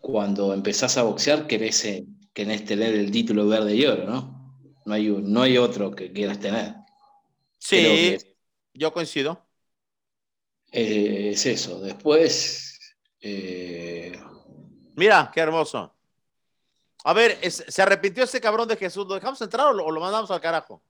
cuando 0.01 0.53
empezás 0.55 0.97
a 0.97 1.03
boxear 1.03 1.47
querés, 1.47 1.85
eh, 1.85 2.07
querés 2.33 2.65
tener 2.65 2.95
el 2.95 3.11
título 3.11 3.47
verde 3.47 3.75
y 3.77 3.87
oro, 3.87 4.05
¿no? 4.05 4.41
No 4.85 4.95
hay, 4.95 5.09
no 5.09 5.43
hay 5.43 5.59
otro 5.59 5.91
que 5.91 6.13
quieras 6.13 6.41
tener. 6.41 6.75
Sí, 7.59 8.17
yo 8.73 8.93
coincido. 8.93 9.47
Eh, 10.73 11.31
es 11.33 11.47
eso. 11.47 11.81
Después. 11.81 12.79
Eh, 13.21 14.19
Mira, 14.97 15.31
qué 15.33 15.41
hermoso. 15.41 15.95
A 17.05 17.13
ver, 17.13 17.39
¿se 17.51 17.83
arrepintió 17.83 18.25
ese 18.25 18.41
cabrón 18.41 18.69
de 18.69 18.77
Jesús? 18.77 19.07
¿Lo 19.07 19.15
dejamos 19.15 19.41
entrar 19.41 19.69
o 19.69 19.73
lo, 19.73 20.01
mandamos 20.01 20.31
al 20.31 20.41
carajo? 20.41 20.83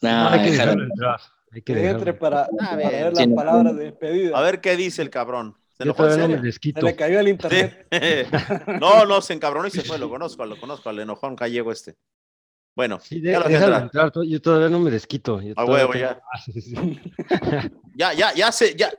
No, 0.00 0.28
hay 0.28 0.44
que 0.44 0.50
dejarlo 0.52 0.84
entrar. 0.84 1.20
Hay 1.50 1.62
que, 1.62 1.88
entre 1.88 2.14
para, 2.14 2.48
para, 2.48 2.76
ver 2.76 3.12
las 3.14 3.26
palabras 3.28 3.76
de 3.76 3.84
despedida. 3.84 4.36
A 4.36 4.42
ver 4.42 4.60
qué 4.60 4.76
dice 4.76 5.02
el 5.02 5.10
cabrón. 5.10 5.56
Se, 5.76 5.84
le 5.84 6.96
cayó 6.96 7.20
el 7.20 7.28
internet. 7.28 7.88
no, 8.80 9.04
no, 9.04 9.20
se 9.20 9.32
encabronó 9.32 9.66
y 9.66 9.70
se 9.72 9.82
fue. 9.82 9.98
Lo 9.98 10.08
conozco, 10.08 10.46
lo 10.46 10.58
conozco, 10.58 10.88
al 10.88 11.00
enojón 11.00 11.34
gallego 11.34 11.72
este. 11.72 11.96
Bueno, 12.76 12.98
ya 13.08 14.10
yo 14.24 14.42
todavía 14.42 14.68
no 14.68 14.80
me 14.80 14.90
desquito. 14.90 15.40
A 15.56 15.64
huevo, 15.64 15.94
ya. 15.94 16.20
ya, 17.94 18.12
ya, 18.12 18.34
ya 18.34 18.52
se, 18.52 18.74
ya. 18.76 18.92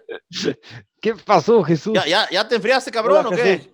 ¿Qué 1.01 1.13
pasó, 1.15 1.61
Jesús? 1.63 1.93
¿Ya, 1.93 2.05
ya, 2.05 2.30
ya 2.30 2.47
te 2.47 2.55
enfriaste, 2.55 2.91
cabrón, 2.91 3.26
o 3.28 3.30
qué? 3.32 3.73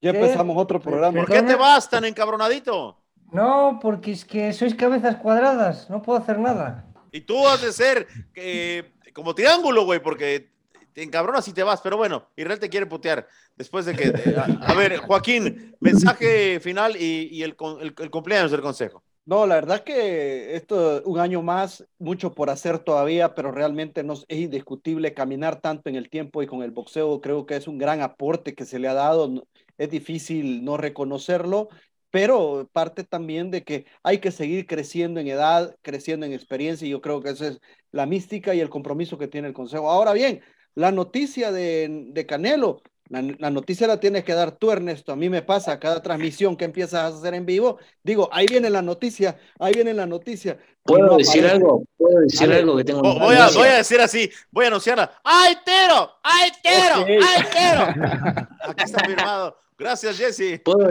Ya 0.00 0.10
empezamos 0.10 0.56
otro 0.56 0.80
programa. 0.80 1.20
¿Por 1.20 1.30
qué 1.30 1.42
te 1.42 1.56
vas 1.56 1.90
tan 1.90 2.04
encabronadito? 2.04 2.96
No, 3.32 3.78
porque 3.82 4.12
es 4.12 4.24
que 4.24 4.52
sois 4.52 4.74
cabezas 4.74 5.16
cuadradas, 5.16 5.90
no 5.90 6.00
puedo 6.00 6.18
hacer 6.18 6.38
nada. 6.38 6.86
Y 7.10 7.22
tú 7.22 7.46
has 7.46 7.60
de 7.60 7.72
ser 7.72 8.06
eh, 8.34 8.92
como 9.12 9.34
triángulo, 9.34 9.84
güey, 9.84 10.00
porque 10.00 10.52
te 10.98 11.04
encabronas 11.04 11.46
y 11.46 11.52
te 11.52 11.62
vas, 11.62 11.80
pero 11.80 11.96
bueno, 11.96 12.28
Israel 12.34 12.58
te 12.58 12.68
quiere 12.68 12.84
putear 12.84 13.28
después 13.54 13.86
de 13.86 13.94
que... 13.94 14.12
a, 14.60 14.74
ver, 14.74 14.96
Joaquín, 14.96 15.76
mensaje 15.78 16.58
final 16.58 16.96
y, 16.96 17.40
el, 17.44 17.54
cumpleaños 17.54 18.50
del 18.50 18.62
consejo. 18.62 19.04
No, 19.24 19.46
la 19.46 19.54
verdad 19.54 19.84
que 19.84 20.56
esto 20.56 21.00
un 21.04 21.20
año 21.20 21.40
más, 21.40 21.86
mucho 22.00 22.34
por 22.34 22.50
hacer 22.50 22.80
todavía, 22.80 23.36
pero 23.36 23.52
realmente 23.52 24.02
no, 24.02 24.14
es 24.14 24.38
indiscutible 24.38 25.14
caminar 25.14 25.60
tanto 25.60 25.88
en 25.88 25.94
el 25.94 26.10
tiempo 26.10 26.42
y 26.42 26.48
con 26.48 26.64
el 26.64 26.72
boxeo. 26.72 27.20
Creo 27.20 27.46
que 27.46 27.54
es 27.54 27.68
un 27.68 27.78
gran 27.78 28.00
aporte 28.00 28.56
que 28.56 28.64
se 28.64 28.80
le 28.80 28.88
ha 28.88 28.94
dado. 28.94 29.46
Es 29.76 29.90
difícil 29.90 30.64
no 30.64 30.78
reconocerlo, 30.78 31.68
pero 32.10 32.68
parte 32.72 33.04
también 33.04 33.52
de 33.52 33.62
que 33.62 33.86
hay 34.02 34.18
que 34.18 34.32
seguir 34.32 34.66
creciendo 34.66 35.20
en 35.20 35.28
edad, 35.28 35.76
creciendo 35.82 36.26
en 36.26 36.32
experiencia, 36.32 36.88
y 36.88 36.90
yo 36.90 37.00
creo 37.00 37.20
que 37.22 37.30
esa 37.30 37.46
es 37.46 37.60
la 37.92 38.04
mística 38.04 38.52
y 38.52 38.60
el 38.60 38.68
compromiso 38.68 39.16
que 39.16 39.28
tiene 39.28 39.46
el 39.46 39.54
Consejo. 39.54 39.88
Ahora 39.88 40.12
bien, 40.12 40.42
la 40.78 40.92
noticia 40.92 41.50
de, 41.50 42.24
Canelo, 42.28 42.82
la, 43.08 43.50
noticia 43.50 43.88
la 43.88 43.98
tienes 43.98 44.22
que 44.22 44.32
dar 44.32 44.52
tú, 44.52 44.70
Ernesto. 44.70 45.10
A 45.10 45.16
mí 45.16 45.28
me 45.28 45.42
pasa 45.42 45.80
cada 45.80 46.00
transmisión 46.00 46.56
que 46.56 46.66
empiezas 46.66 47.00
a 47.00 47.06
hacer 47.08 47.34
en 47.34 47.44
vivo. 47.44 47.78
Digo, 48.04 48.28
ahí 48.30 48.46
viene 48.48 48.70
la 48.70 48.80
noticia, 48.80 49.36
ahí 49.58 49.72
viene 49.74 49.92
la 49.92 50.06
noticia. 50.06 50.56
¿Puedo 50.84 51.16
decir 51.16 51.44
algo? 51.46 51.82
¿Puedo 51.96 52.20
decir 52.20 52.52
algo 52.52 52.76
que 52.76 52.84
tengo? 52.84 53.02
voy, 53.02 53.34
a, 53.34 53.50
voy, 53.50 53.66
a, 53.66 53.78
decir 53.78 54.00
así, 54.00 54.30
voy 54.52 54.66
a 54.66 54.68
anunciarla. 54.68 55.20
¡Ay, 55.24 55.56
Tero! 55.64 56.12
¡Ay, 56.22 56.52
Tero! 56.62 57.04
¡Ay, 57.04 57.42
Tero! 57.52 58.46
Aquí 58.62 58.84
está 58.84 59.04
firmado. 59.04 59.58
Gracias, 59.76 60.16
Jesse. 60.16 60.60
¿Puedo? 60.64 60.90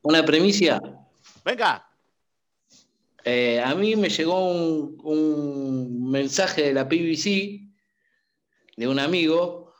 Una 0.00 0.24
premicia. 0.24 0.80
Venga. 1.44 1.86
Eh, 3.22 3.60
a 3.62 3.74
mí 3.74 3.96
me 3.96 4.08
llegó 4.08 4.50
un, 4.50 4.98
un 5.04 6.10
mensaje 6.10 6.62
de 6.62 6.72
la 6.72 6.88
PBC 6.88 7.69
de 8.80 8.88
un 8.88 8.98
amigo, 8.98 9.72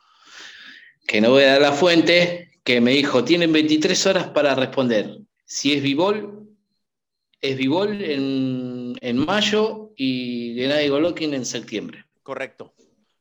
que 1.07 1.21
no 1.21 1.31
voy 1.31 1.43
a 1.45 1.53
dar 1.53 1.63
la 1.63 1.73
fuente, 1.73 2.53
que 2.63 2.81
me 2.81 2.93
dijo, 2.93 3.25
tienen 3.25 3.51
23 3.53 4.07
horas 4.07 4.29
para 4.29 4.55
responder. 4.55 5.19
Si 5.47 5.73
es 5.73 5.83
Vivol, 5.83 6.47
es 7.41 7.57
Vivol 7.57 8.03
en, 8.05 8.95
en 9.01 9.17
mayo 9.25 9.93
y 9.97 10.55
Gennady 10.57 10.89
Golovkin 10.89 11.33
en 11.35 11.47
septiembre. 11.47 12.05
Correcto. 12.23 12.75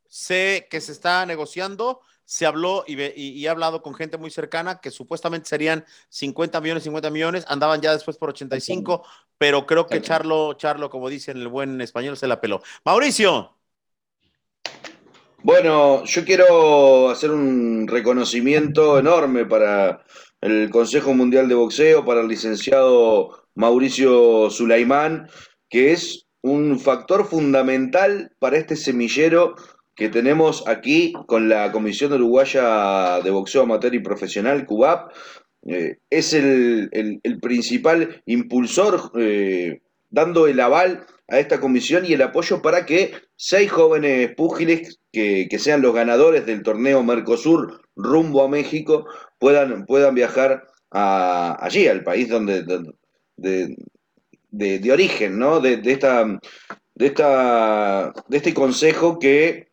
Sé 0.10 0.68
que 0.70 0.82
se 0.82 0.92
está 0.92 1.26
negociando, 1.26 2.02
se 2.26 2.46
habló 2.46 2.84
y, 2.86 2.96
ve- 2.96 3.14
y- 3.16 3.30
y 3.30 3.46
he 3.46 3.50
hablado 3.50 3.82
con 3.82 3.94
gente 3.96 4.18
muy 4.18 4.32
cercana 4.32 4.82
que 4.82 4.92
supuestamente 4.92 5.48
serían 5.48 5.86
50 6.10 6.60
millones, 6.60 6.84
50 6.84 7.10
millones, 7.10 7.46
andaban 7.48 7.80
ya 7.82 7.94
después 7.94 8.18
por 8.18 8.30
85, 8.32 9.04
pero 9.38 9.66
creo 9.66 9.88
que 9.88 10.02
Charlo, 10.02 10.54
Charlo, 10.56 10.90
como 10.90 11.08
dicen 11.10 11.38
el 11.38 11.48
buen 11.48 11.80
español, 11.80 12.18
se 12.18 12.28
la 12.28 12.42
peló. 12.42 12.62
Mauricio, 12.84 13.56
Bueno, 15.42 16.04
yo 16.06 16.26
quiero 16.26 17.10
hacer 17.10 17.32
un 17.32 17.88
reconocimiento 17.88 19.00
enorme 19.00 19.46
para 19.46 20.04
el 20.42 20.70
Consejo 20.70 21.14
Mundial 21.14 21.48
de 21.48 21.56
Boxeo, 21.56 22.06
para 22.06 22.22
el 22.22 22.28
licenciado 22.28 23.46
Mauricio 23.56 24.50
Sulaimán, 24.50 25.30
que 25.70 25.94
es 25.94 26.26
un 26.42 26.80
factor 26.80 27.26
fundamental 27.26 28.32
para 28.40 28.58
este 28.58 28.76
semillero 28.76 29.56
que 29.96 30.10
tenemos 30.10 30.66
aquí 30.68 31.14
con 31.28 31.50
la 31.50 31.72
Comisión 31.72 32.14
Uruguaya 32.14 33.20
de 33.22 33.30
Boxeo 33.32 33.64
Amateur 33.64 33.94
y 33.96 34.00
Profesional, 34.00 34.66
CUBAP. 34.66 35.12
Eh, 35.68 35.98
es 36.10 36.34
el, 36.34 36.90
el- 36.94 37.40
principal 37.42 38.22
impulsor 38.26 39.12
eh, 39.20 39.82
dando 40.10 40.48
el 40.48 40.60
aval 40.62 41.06
a 41.32 41.40
esta 41.40 41.60
comisión 41.60 42.06
y 42.06 42.14
el 42.14 42.22
apoyo 42.22 42.62
para 42.62 42.86
que 42.86 43.14
seis 43.36 43.72
jóvenes 43.72 44.34
púgiles 44.36 45.00
que, 45.12 45.48
que 45.50 45.60
sean 45.60 45.82
los 45.82 45.94
ganadores 45.94 46.46
del 46.46 46.64
torneo 46.64 47.04
Mercosur 47.04 47.82
rumbo 47.96 48.44
a 48.44 48.48
México 48.50 49.06
puedan, 49.40 49.86
puedan 49.86 50.16
viajar 50.16 50.64
allí, 50.92 51.88
al 51.88 52.04
país 52.04 52.30
donde, 52.30 52.64
de, 52.64 53.76
de- 54.52 54.92
origen, 54.92 55.38
¿no? 55.40 55.60
De, 55.60 55.76
esta, 55.86 56.26
de, 56.96 57.06
esta, 57.06 58.14
de 58.28 58.38
este 58.38 58.54
consejo 58.54 59.20
que 59.20 59.68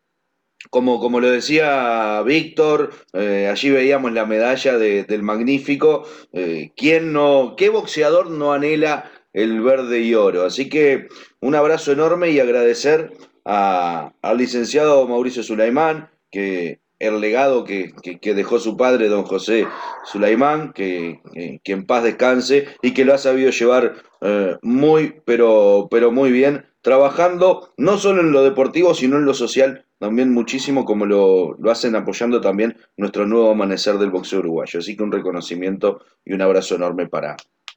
como, 0.71 0.99
como 1.01 1.21
lo 1.21 1.31
decía 1.31 2.23
Víctor, 2.23 2.93
eh, 3.13 3.49
allí 3.51 3.71
veíamos 3.71 4.13
la 4.13 4.27
medalla 4.27 4.79
de- 4.79 5.05
del 5.05 5.23
magnífico. 5.23 6.05
eh, 6.33 6.73
¿quién 6.77 7.13
no, 7.13 7.55
¿Qué 7.57 7.69
boxeador 7.71 8.31
no 8.31 8.53
anhela 8.53 9.11
el 9.37 9.61
verde 9.61 10.01
y 10.01 10.15
oro? 10.15 10.45
Así 10.45 10.69
que 10.69 11.09
un 11.41 11.55
abrazo 11.55 11.93
enorme 11.93 12.31
y 12.31 12.41
agradecer 12.41 13.13
a- 13.45 14.13
al 14.23 14.39
licenciado 14.39 15.07
Mauricio 15.07 15.43
Sulaimán, 15.43 16.09
que 16.31 16.81
el 16.99 17.21
legado 17.21 17.65
que, 17.65 17.93
que- 18.03 18.35
dejó 18.35 18.59
su 18.59 18.77
padre, 18.77 19.09
don 19.09 19.25
José 19.25 19.67
Sulaimán, 20.05 20.73
que, 20.73 21.21
que- 21.33 21.61
que 21.63 21.73
en 21.73 21.87
paz 21.87 22.03
descanse 22.03 22.67
y 22.83 22.95
que 22.95 23.05
lo 23.05 23.15
ha 23.15 23.19
sabido 23.19 23.51
llevar 23.51 23.95
eh, 24.23 24.57
muy, 24.63 25.15
pero, 25.27 25.89
pero 25.91 26.11
muy 26.11 26.31
bien, 26.33 26.65
trabajando 26.81 27.75
no 27.77 27.99
solo 27.99 28.23
en 28.23 28.33
lo 28.33 28.43
deportivo, 28.43 28.95
sino 28.95 29.17
en 29.17 29.27
lo 29.27 29.35
social 29.35 29.85
también 29.99 30.33
muchísimo, 30.33 30.85
como 30.87 31.05
lo, 31.07 31.55
lo 31.59 31.71
hacen 31.71 31.95
apoyando 31.97 32.41
también 32.41 32.77
nuestro 32.97 33.27
nuevo 33.27 33.51
amanecer 33.51 33.99
del 33.99 34.11
boxeo 34.11 34.39
uruguayo. 34.41 34.79
Así 34.79 34.97
que 34.97 35.03
un 35.03 35.13
reconocimiento 35.13 36.01
y 36.25 36.33
un 36.35 36.43
abrazo 36.43 36.77
enorme 36.77 37.07
para, 37.09 37.37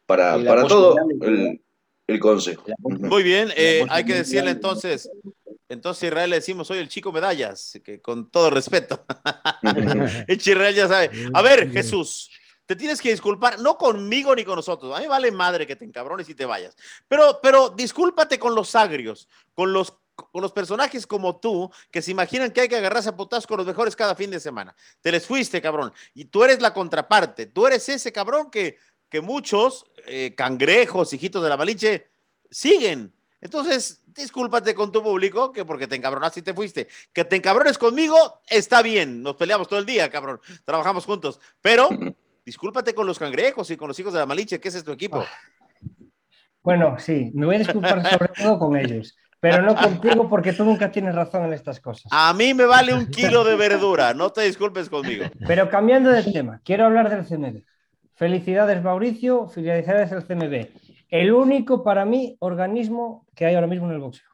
para, 0.10 0.43
para 0.43 0.66
todo 0.66 0.95
el, 1.22 1.62
el 2.07 2.20
consejo. 2.20 2.66
Muy 2.80 3.22
bien, 3.22 3.51
eh, 3.55 3.86
hay 3.89 4.03
que 4.03 4.16
decirle 4.16 4.49
entonces, 4.49 5.07
entonces 5.70 6.07
Israel 6.07 6.32
le 6.32 6.38
decimos, 6.38 6.68
soy 6.68 6.80
el 6.80 6.89
chico 6.89 7.12
medallas, 7.12 7.80
que 7.84 8.01
con 8.01 8.32
todo 8.32 8.49
respeto. 8.49 9.05
El 10.28 10.39
Chirreal 10.39 10.74
ya 10.74 10.88
sabe. 10.88 11.12
A 11.32 11.43
ver, 11.43 11.72
Jesús, 11.72 12.32
te 12.66 12.76
tienes 12.76 12.99
que 12.99 13.12
disculpar, 13.12 13.60
no 13.60 13.78
conmigo 13.78 14.36
ni 14.36 14.43
con 14.43 14.55
nosotros. 14.55 14.97
A 14.97 14.99
mí 14.99 15.05
vale 15.05 15.32
madre 15.32 15.68
que 15.68 15.76
te 15.76 15.86
encabrones 15.86 16.28
y 16.28 16.34
te 16.34 16.47
vayas. 16.47 16.76
Pero, 17.07 17.39
pero 17.43 17.70
discúlpate 17.70 18.39
con 18.39 18.55
los 18.55 18.74
agrios, 18.74 19.30
con 19.53 19.74
los, 19.74 19.93
con 20.16 20.41
los 20.41 20.51
personajes 20.51 21.05
como 21.05 21.39
tú, 21.39 21.72
que 21.91 22.01
se 22.01 22.10
imaginan 22.10 22.49
que 22.49 22.62
hay 22.62 22.68
que 22.68 22.78
agarrarse 22.78 23.10
a 23.10 23.16
putazos 23.16 23.45
con 23.45 23.57
los 23.57 23.68
mejores 23.68 23.95
cada 23.95 24.16
fin 24.16 24.32
de 24.32 24.39
semana. 24.39 24.76
Te 25.01 25.12
les 25.12 25.28
fuiste, 25.28 25.62
cabrón. 25.62 25.93
Y 26.16 26.26
tú 26.26 26.43
eres 26.43 26.62
la 26.62 26.74
contraparte. 26.74 27.45
Tú 27.45 27.68
eres 27.68 27.88
ese 27.89 28.12
cabrón 28.12 28.49
que, 28.49 28.80
que 29.10 29.22
muchos 29.22 29.86
eh, 30.05 30.34
cangrejos, 30.36 31.14
hijitos 31.14 31.43
de 31.43 31.49
la 31.49 31.57
maliche, 31.57 32.07
siguen. 32.49 33.14
Entonces, 33.41 34.03
discúlpate 34.07 34.76
con 34.76 34.91
tu 34.91 35.01
público, 35.01 35.51
que 35.51 35.66
porque 35.66 35.88
te 35.88 35.95
encabronaste 35.95 36.41
y 36.41 36.43
te 36.43 36.53
fuiste. 36.53 36.88
Que 37.14 37.26
te 37.26 37.36
encabrones 37.36 37.78
conmigo, 37.78 38.41
está 38.47 38.82
bien. 38.82 39.24
Nos 39.24 39.36
peleamos 39.36 39.68
todo 39.68 39.80
el 39.80 39.86
día, 39.86 40.10
cabrón. 40.10 40.39
Trabajamos 40.66 41.05
juntos. 41.05 41.39
Pero, 41.62 41.89
discúlpate 42.45 42.93
con 42.93 43.07
los 43.07 43.18
cangrejos 43.18 43.70
y 43.72 43.78
con 43.78 43.88
los 43.88 43.99
hijos 43.99 44.14
de 44.14 44.20
la 44.20 44.26
maliche, 44.26 44.60
que 44.60 44.68
ese 44.68 44.80
es 44.80 44.84
tu 44.84 44.91
equipo. 44.91 45.24
Bueno, 46.62 46.97
sí, 46.99 47.32
me 47.34 47.45
voy 47.45 47.55
a 47.55 47.60
disculpar 47.60 48.07
sobre 48.10 48.28
todo 48.38 48.60
con 48.60 48.76
ellos, 48.76 49.18
pero 49.39 49.62
no 49.62 49.76
contigo 49.76 50.28
porque 50.28 50.51
tú 50.51 50.66
nunca 50.66 50.91
tienes 50.91 51.16
razón 51.16 51.45
en 51.45 51.53
estas 51.53 51.80
cosas. 51.80 52.12
A 52.12 52.34
mí 52.34 52.53
me 52.53 52.66
vale 52.66 52.93
un 52.93 53.07
kilo 53.07 53.45
de 53.45 53.55
verdura. 53.55 54.14
No 54.14 54.32
te 54.32 54.41
disculpes 54.41 54.89
conmigo. 54.89 55.26
Pero 55.47 55.70
cambiando 55.70 56.10
de 56.12 56.24
tema, 56.24 56.60
quiero 56.64 56.86
hablar 56.86 57.10
del 57.10 57.26
CMB. 57.26 57.64
Felicidades, 58.20 58.84
Mauricio, 58.84 59.47
felicidades 59.47 60.11
al 60.11 60.28
CMB. 60.28 60.67
El 61.09 61.32
único 61.32 61.86
para 61.86 62.03
mí 62.03 62.36
organismo 62.41 63.26
que 63.34 63.45
hay 63.45 63.55
ahora 63.55 63.67
mismo 63.67 63.88
en 63.88 63.93
el 63.93 63.99
boxeo. 63.99 64.28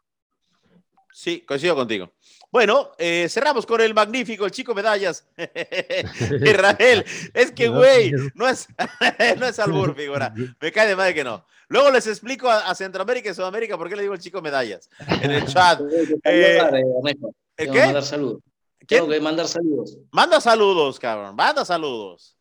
Sí, 1.13 1.41
coincido 1.41 1.75
contigo. 1.75 2.11
Bueno, 2.51 2.93
eh, 2.97 3.27
cerramos 3.29 3.63
con 3.67 3.79
el 3.81 3.93
magnífico, 3.93 4.43
el 4.43 4.51
chico 4.51 4.73
medallas. 4.73 5.27
Israel, 5.37 7.05
es 7.31 7.51
que, 7.51 7.67
güey, 7.67 8.11
no 8.33 8.47
es, 8.47 8.67
no 9.37 9.45
es 9.45 9.59
albur, 9.59 9.95
figura. 9.95 10.33
Me 10.59 10.71
cae 10.71 10.87
de 10.87 10.95
madre 10.95 11.13
que 11.13 11.23
no. 11.23 11.45
Luego 11.67 11.91
les 11.91 12.07
explico 12.07 12.49
a, 12.49 12.67
a 12.67 12.73
Centroamérica 12.73 13.29
y 13.29 13.35
Sudamérica 13.35 13.77
por 13.77 13.87
qué 13.87 13.97
le 13.97 14.01
digo 14.01 14.15
el 14.15 14.19
chico 14.19 14.41
medallas 14.41 14.89
en 15.21 15.29
el 15.29 15.45
chat. 15.45 15.79
Eh, 16.23 16.57
saludar, 16.57 16.75
eh, 16.75 16.83
Ernesto. 16.97 17.27
¿el 17.27 17.67
Tengo 17.67 17.73
qué? 17.73 17.79
que 17.79 17.85
mandar 17.85 18.03
saludos. 18.03 18.41
¿Quién? 18.79 19.01
Tengo 19.01 19.09
que 19.09 19.21
mandar 19.21 19.47
saludos. 19.47 19.97
Manda 20.11 20.41
saludos, 20.41 20.99
cabrón, 20.99 21.35
manda 21.35 21.63
saludos. 21.63 22.34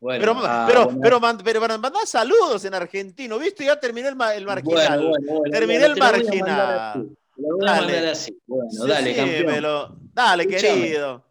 Bueno, 0.00 0.20
Pero, 0.20 0.34
ah, 0.44 0.64
pero, 0.68 0.84
bueno. 0.84 1.00
pero, 1.02 1.20
man- 1.20 1.38
pero, 1.44 1.60
manda 1.60 2.06
saludos 2.06 2.64
en 2.64 2.74
argentino, 2.74 3.38
¿viste? 3.38 3.64
Ya 3.64 3.78
terminé 3.80 4.08
el, 4.08 4.14
ma- 4.16 4.34
el 4.34 4.44
marginal. 4.46 5.08
Bueno, 5.08 5.42
Terminé 5.50 5.84
el 5.86 5.96
marginal. 5.96 7.04
Dale. 7.60 8.12
Bueno, 8.46 8.86
dale, 8.86 9.14
campeón. 9.16 9.98
Dale, 10.14 10.46
querido. 10.46 11.24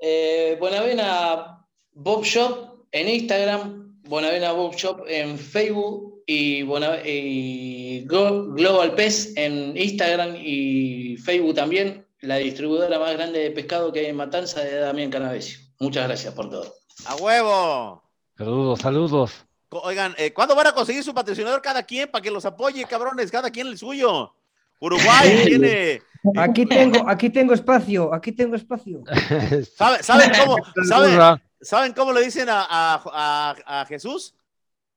Eh, 0.00 0.56
Buenavena 0.60 1.64
Bob 1.92 2.22
Shop 2.24 2.84
en 2.92 3.08
Instagram, 3.08 4.00
Buenavena 4.04 4.52
Bob 4.52 4.74
Shop 4.76 5.04
en 5.08 5.38
Facebook 5.38 6.22
y, 6.26 6.62
Buena- 6.62 6.98
y 7.04 8.04
Go- 8.06 8.52
Global 8.54 8.94
Pez 8.94 9.32
en 9.36 9.76
Instagram 9.76 10.36
y 10.38 11.16
Facebook 11.18 11.54
también, 11.54 12.06
la 12.20 12.36
distribuidora 12.36 12.98
más 12.98 13.14
grande 13.14 13.38
de 13.40 13.50
pescado 13.52 13.92
que 13.92 14.00
hay 14.00 14.06
en 14.06 14.16
Matanza 14.16 14.62
de 14.62 14.76
Damián 14.76 15.10
Canavesio. 15.10 15.58
Muchas 15.80 16.06
gracias 16.06 16.34
por 16.34 16.50
todo. 16.50 16.74
A 17.04 17.14
huevo. 17.16 18.02
Saludos, 18.38 18.80
saludos. 18.80 19.32
Oigan, 19.68 20.14
eh, 20.16 20.32
¿cuándo 20.32 20.54
van 20.54 20.68
a 20.68 20.72
conseguir 20.72 21.02
su 21.04 21.12
patrocinador 21.12 21.60
cada 21.60 21.82
quien 21.82 22.10
para 22.10 22.22
que 22.22 22.30
los 22.30 22.44
apoye, 22.46 22.84
cabrones? 22.84 23.30
Cada 23.30 23.50
quien 23.50 23.66
el 23.66 23.76
suyo. 23.78 24.34
Uruguay 24.80 25.44
tiene. 25.46 26.02
Aquí 26.36 26.66
tengo, 26.66 27.08
aquí 27.08 27.30
tengo 27.30 27.54
espacio, 27.54 28.12
aquí 28.14 28.32
tengo 28.32 28.56
espacio. 28.56 29.02
¿Sabe- 29.76 30.02
¿Saben 30.02 30.30
cómo, 30.44 30.56
saben. 30.88 31.40
¿saben 31.60 31.92
cómo 31.92 32.12
le 32.12 32.22
dicen 32.24 32.48
a, 32.48 32.62
a- 32.68 33.02
a- 33.66 33.80
a 33.80 33.86
Jesús? 33.86 34.34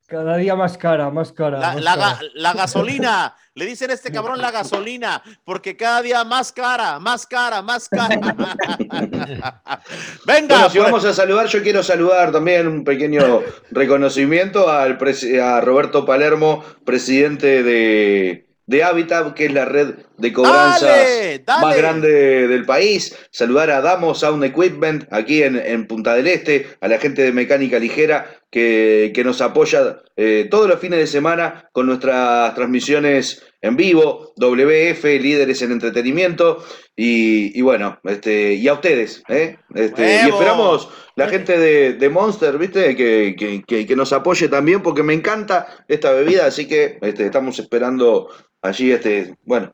Cada 0.09 0.37
día 0.37 0.55
más 0.55 0.77
cara, 0.77 1.09
más 1.11 1.31
cara. 1.31 1.59
La, 1.59 1.73
más 1.73 1.83
la 1.83 1.93
cara. 1.95 2.19
ga- 2.19 2.31
la 2.33 2.53
gasolina. 2.53 3.35
Le 3.55 3.65
dicen 3.65 3.91
a 3.91 3.93
este 3.93 4.11
cabrón 4.11 4.39
la 4.39 4.51
gasolina, 4.51 5.21
porque 5.43 5.75
cada 5.75 6.01
día 6.01 6.23
más 6.23 6.51
cara, 6.53 6.97
más 6.99 7.27
cara, 7.27 7.61
más 7.61 7.89
cara. 7.89 8.17
Venga, 10.25 10.55
Bueno, 10.55 10.69
si 10.69 10.77
por- 10.77 10.85
vamos 10.87 11.05
a 11.05 11.13
saludar, 11.13 11.47
yo 11.47 11.61
quiero 11.61 11.83
saludar 11.83 12.31
también 12.31 12.67
un 12.67 12.83
pequeño 12.83 13.41
reconocimiento 13.71 14.69
al 14.69 14.97
a 15.43 15.61
Roberto 15.61 16.05
Palermo, 16.05 16.63
presidente 16.85 17.61
de, 17.63 18.48
de 18.69 18.83
Habitat, 18.83 19.33
que 19.33 19.45
es 19.47 19.53
la 19.53 19.65
red 19.65 19.95
de 20.17 20.31
cobranzas 20.33 20.81
Dale, 20.81 21.39
dale. 21.45 21.61
más 21.65 21.75
grande 21.77 22.47
del 22.47 22.65
país. 22.65 23.15
Saludar 23.31 23.71
a 23.71 23.81
Damo 23.81 24.13
Sound 24.13 24.43
Equipment 24.43 25.05
aquí 25.11 25.41
en, 25.41 25.55
en 25.57 25.87
Punta 25.87 26.13
del 26.13 26.27
Este, 26.27 26.67
a 26.79 26.87
la 26.87 26.99
gente 26.99 27.23
de 27.23 27.31
Mecánica 27.31 27.79
Ligera 27.79 28.29
que, 28.51 29.11
que 29.15 29.23
nos 29.23 29.41
apoya 29.41 30.01
eh, 30.15 30.47
todos 30.51 30.67
los 30.67 30.79
fines 30.79 30.99
de 30.99 31.07
semana 31.07 31.69
con 31.71 31.87
nuestras 31.87 32.53
transmisiones 32.55 33.41
en 33.61 33.75
vivo, 33.75 34.33
WF, 34.37 35.03
líderes 35.03 35.61
en 35.61 35.71
entretenimiento, 35.73 36.63
y, 36.95 37.57
y 37.57 37.61
bueno, 37.61 37.99
este, 38.05 38.53
y 38.53 38.67
a 38.67 38.73
ustedes, 38.73 39.21
¿eh? 39.29 39.57
Este, 39.75 40.21
y 40.25 40.29
esperamos 40.29 40.89
la 41.15 41.27
gente 41.27 41.57
de, 41.57 41.93
de 41.93 42.09
Monster, 42.09 42.57
¿viste? 42.57 42.95
Que, 42.95 43.35
que- 43.37 43.61
que- 43.67 43.85
que 43.85 43.95
nos 43.97 44.13
apoye 44.13 44.47
también, 44.47 44.81
porque 44.81 45.03
me 45.03 45.13
encanta 45.13 45.67
esta 45.89 46.11
bebida, 46.13 46.45
así 46.45 46.67
que 46.67 46.97
este, 47.01 47.25
estamos 47.25 47.59
esperando 47.59 48.29
allí, 48.61 48.91
este, 48.91 49.35
bueno, 49.43 49.71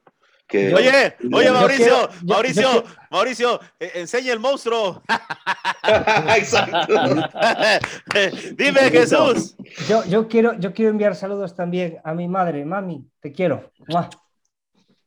que... 0.48 0.74
Oye, 0.74 1.16
oye, 1.34 1.46
yo 1.48 1.54
Mauricio, 1.54 1.86
quiero- 1.86 2.10
yo- 2.22 2.34
Mauricio, 2.34 2.62
yo 2.62 2.84
Mauricio, 3.10 3.60
eh, 3.80 3.92
enseña 3.96 4.32
el 4.34 4.40
monstruo. 4.40 5.02
Exacto. 6.38 6.94
Dime, 8.56 8.80
Jesús. 8.92 9.56
Yo, 9.88 10.04
yo, 10.06 10.28
quiero, 10.28 10.54
yo 10.60 10.74
quiero 10.74 10.92
enviar 10.92 11.16
saludos 11.16 11.56
también 11.56 11.98
a 12.04 12.14
mi 12.14 12.28
madre, 12.28 12.66
mami, 12.66 13.06
te 13.20 13.32
quiero. 13.32 13.72
¡Mua! 13.88 14.10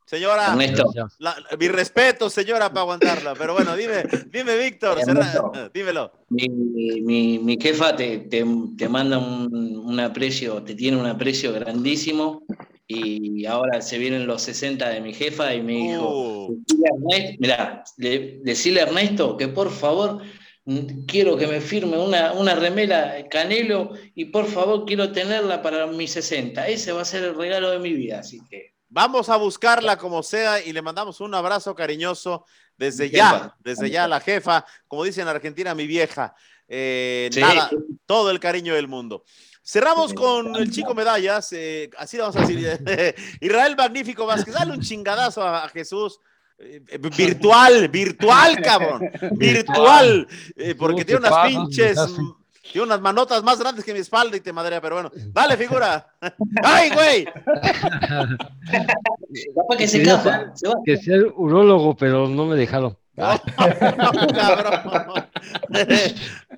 Señora, 0.06 0.46
Ernesto. 0.52 0.90
la- 1.18 1.36
mi 1.58 1.68
respeto, 1.68 2.30
señora, 2.30 2.70
para 2.70 2.80
aguantarla. 2.80 3.34
Pero 3.34 3.52
bueno, 3.52 3.76
dime, 3.76 4.04
dime, 4.30 4.56
Víctor, 4.56 4.98
dímelo. 5.74 6.12
Mi, 6.30 6.48
mi, 6.48 7.38
mi 7.38 7.58
jefa 7.60 7.94
te, 7.94 8.20
te, 8.20 8.42
te 8.78 8.88
manda 8.88 9.18
un, 9.18 9.52
un 9.84 10.00
aprecio, 10.00 10.62
te 10.62 10.74
tiene 10.74 10.96
un 10.96 11.04
aprecio 11.04 11.52
grandísimo 11.52 12.42
y 12.89 13.45
ahora 13.45 13.82
se 13.82 13.99
vienen 13.99 14.26
los 14.26 14.41
60 14.43 14.89
de 14.89 15.01
mi 15.03 15.12
jefa 15.12 15.55
y 15.55 15.61
me 15.62 15.72
dijo, 15.74 16.49
decirle 16.66 16.86
a 16.89 16.95
Ernesto, 16.97 17.36
mirá, 17.41 17.84
le- 17.99 18.39
decirle 18.43 18.80
a 18.80 18.84
Ernesto 18.84 19.36
que 19.36 19.49
por 19.49 19.70
favor 19.70 20.22
quiero 21.07 21.36
que 21.36 21.47
me 21.47 21.61
firme 21.61 21.99
una, 21.99 22.32
una 22.32 22.55
remera 22.55 23.14
Canelo 23.30 23.93
y 24.14 24.26
por 24.26 24.47
favor 24.47 24.84
quiero 24.86 25.12
tenerla 25.12 25.62
para 25.62 25.86
mis 25.86 26.12
60. 26.12 26.66
Ese 26.66 26.93
va 26.93 27.03
a 27.03 27.05
ser 27.05 27.24
el 27.24 27.34
regalo 27.36 27.70
de 27.70 27.78
mi 27.78 27.93
vida, 27.93 28.20
así 28.20 28.41
que 28.51 28.74
vamos 28.89 29.28
a 29.28 29.36
buscarla 29.36 29.99
como 29.99 30.22
sea 30.22 30.64
y 30.64 30.72
le 30.72 30.80
mandamos 30.80 31.20
un 31.20 31.34
abrazo 31.34 31.74
cariñoso 31.74 32.47
desde 32.76 33.11
ya, 33.11 33.55
desde 33.61 33.91
ya 33.91 34.09
la 34.09 34.20
jefa, 34.20 34.64
como 34.86 35.05
dicen 35.05 35.22
en 35.22 35.28
Argentina, 35.28 35.74
mi 35.74 35.86
vieja. 35.86 36.34
Eh, 36.66 37.28
Sí. 37.32 37.41
Nada, 37.41 37.70
todo 38.07 38.30
el 38.30 38.39
cariño 38.41 38.74
del 38.74 38.89
mundo. 38.89 39.24
Cerramos 39.70 40.14
con 40.14 40.56
el 40.56 40.70
chico 40.70 40.94
medallas, 40.94 41.52
eh, 41.52 41.90
así 41.98 42.16
vamos 42.16 42.36
a 42.36 42.40
decir. 42.40 42.58
Israel 43.42 43.76
Magnífico 43.76 44.24
Vázquez, 44.24 44.54
dale 44.54 44.72
un 44.72 44.80
chingadazo 44.80 45.42
a, 45.42 45.64
a 45.64 45.68
Jesús. 45.68 46.20
eh, 46.58 46.80
eh, 46.88 46.98
virtual, 46.98 47.86
virtual, 47.88 48.58
cabrón, 48.62 49.10
virtual, 49.32 50.26
eh, 50.56 50.74
porque 50.74 51.00
No, 51.02 51.06
tiene 51.06 51.20
¿qué 51.20 51.28
unas 51.28 51.46
pinches, 51.46 51.98
tiene 52.72 52.86
unas 52.86 53.00
manotas 53.02 53.42
más 53.42 53.58
grandes 53.60 53.84
que 53.84 53.92
mi 53.92 53.98
espalda 54.00 54.38
y 54.38 54.40
te 54.40 54.54
madrea, 54.54 54.80
pero 54.80 54.94
bueno, 54.96 55.10
dale 55.34 55.56
figura. 55.58 56.14
¡Ay, 56.64 56.88
güey! 56.90 57.26
que 59.76 59.86
se 59.86 59.98
Quería 59.98 60.14
escapa. 60.14 60.52
se 60.56 60.66
va. 60.68 60.74
Que 60.82 60.96
ser 60.96 61.26
urólogo, 61.36 61.94
pero 61.94 62.26
no 62.26 62.46
me 62.46 62.56
dejaron. 62.56 62.96
cabrón. 64.34 65.28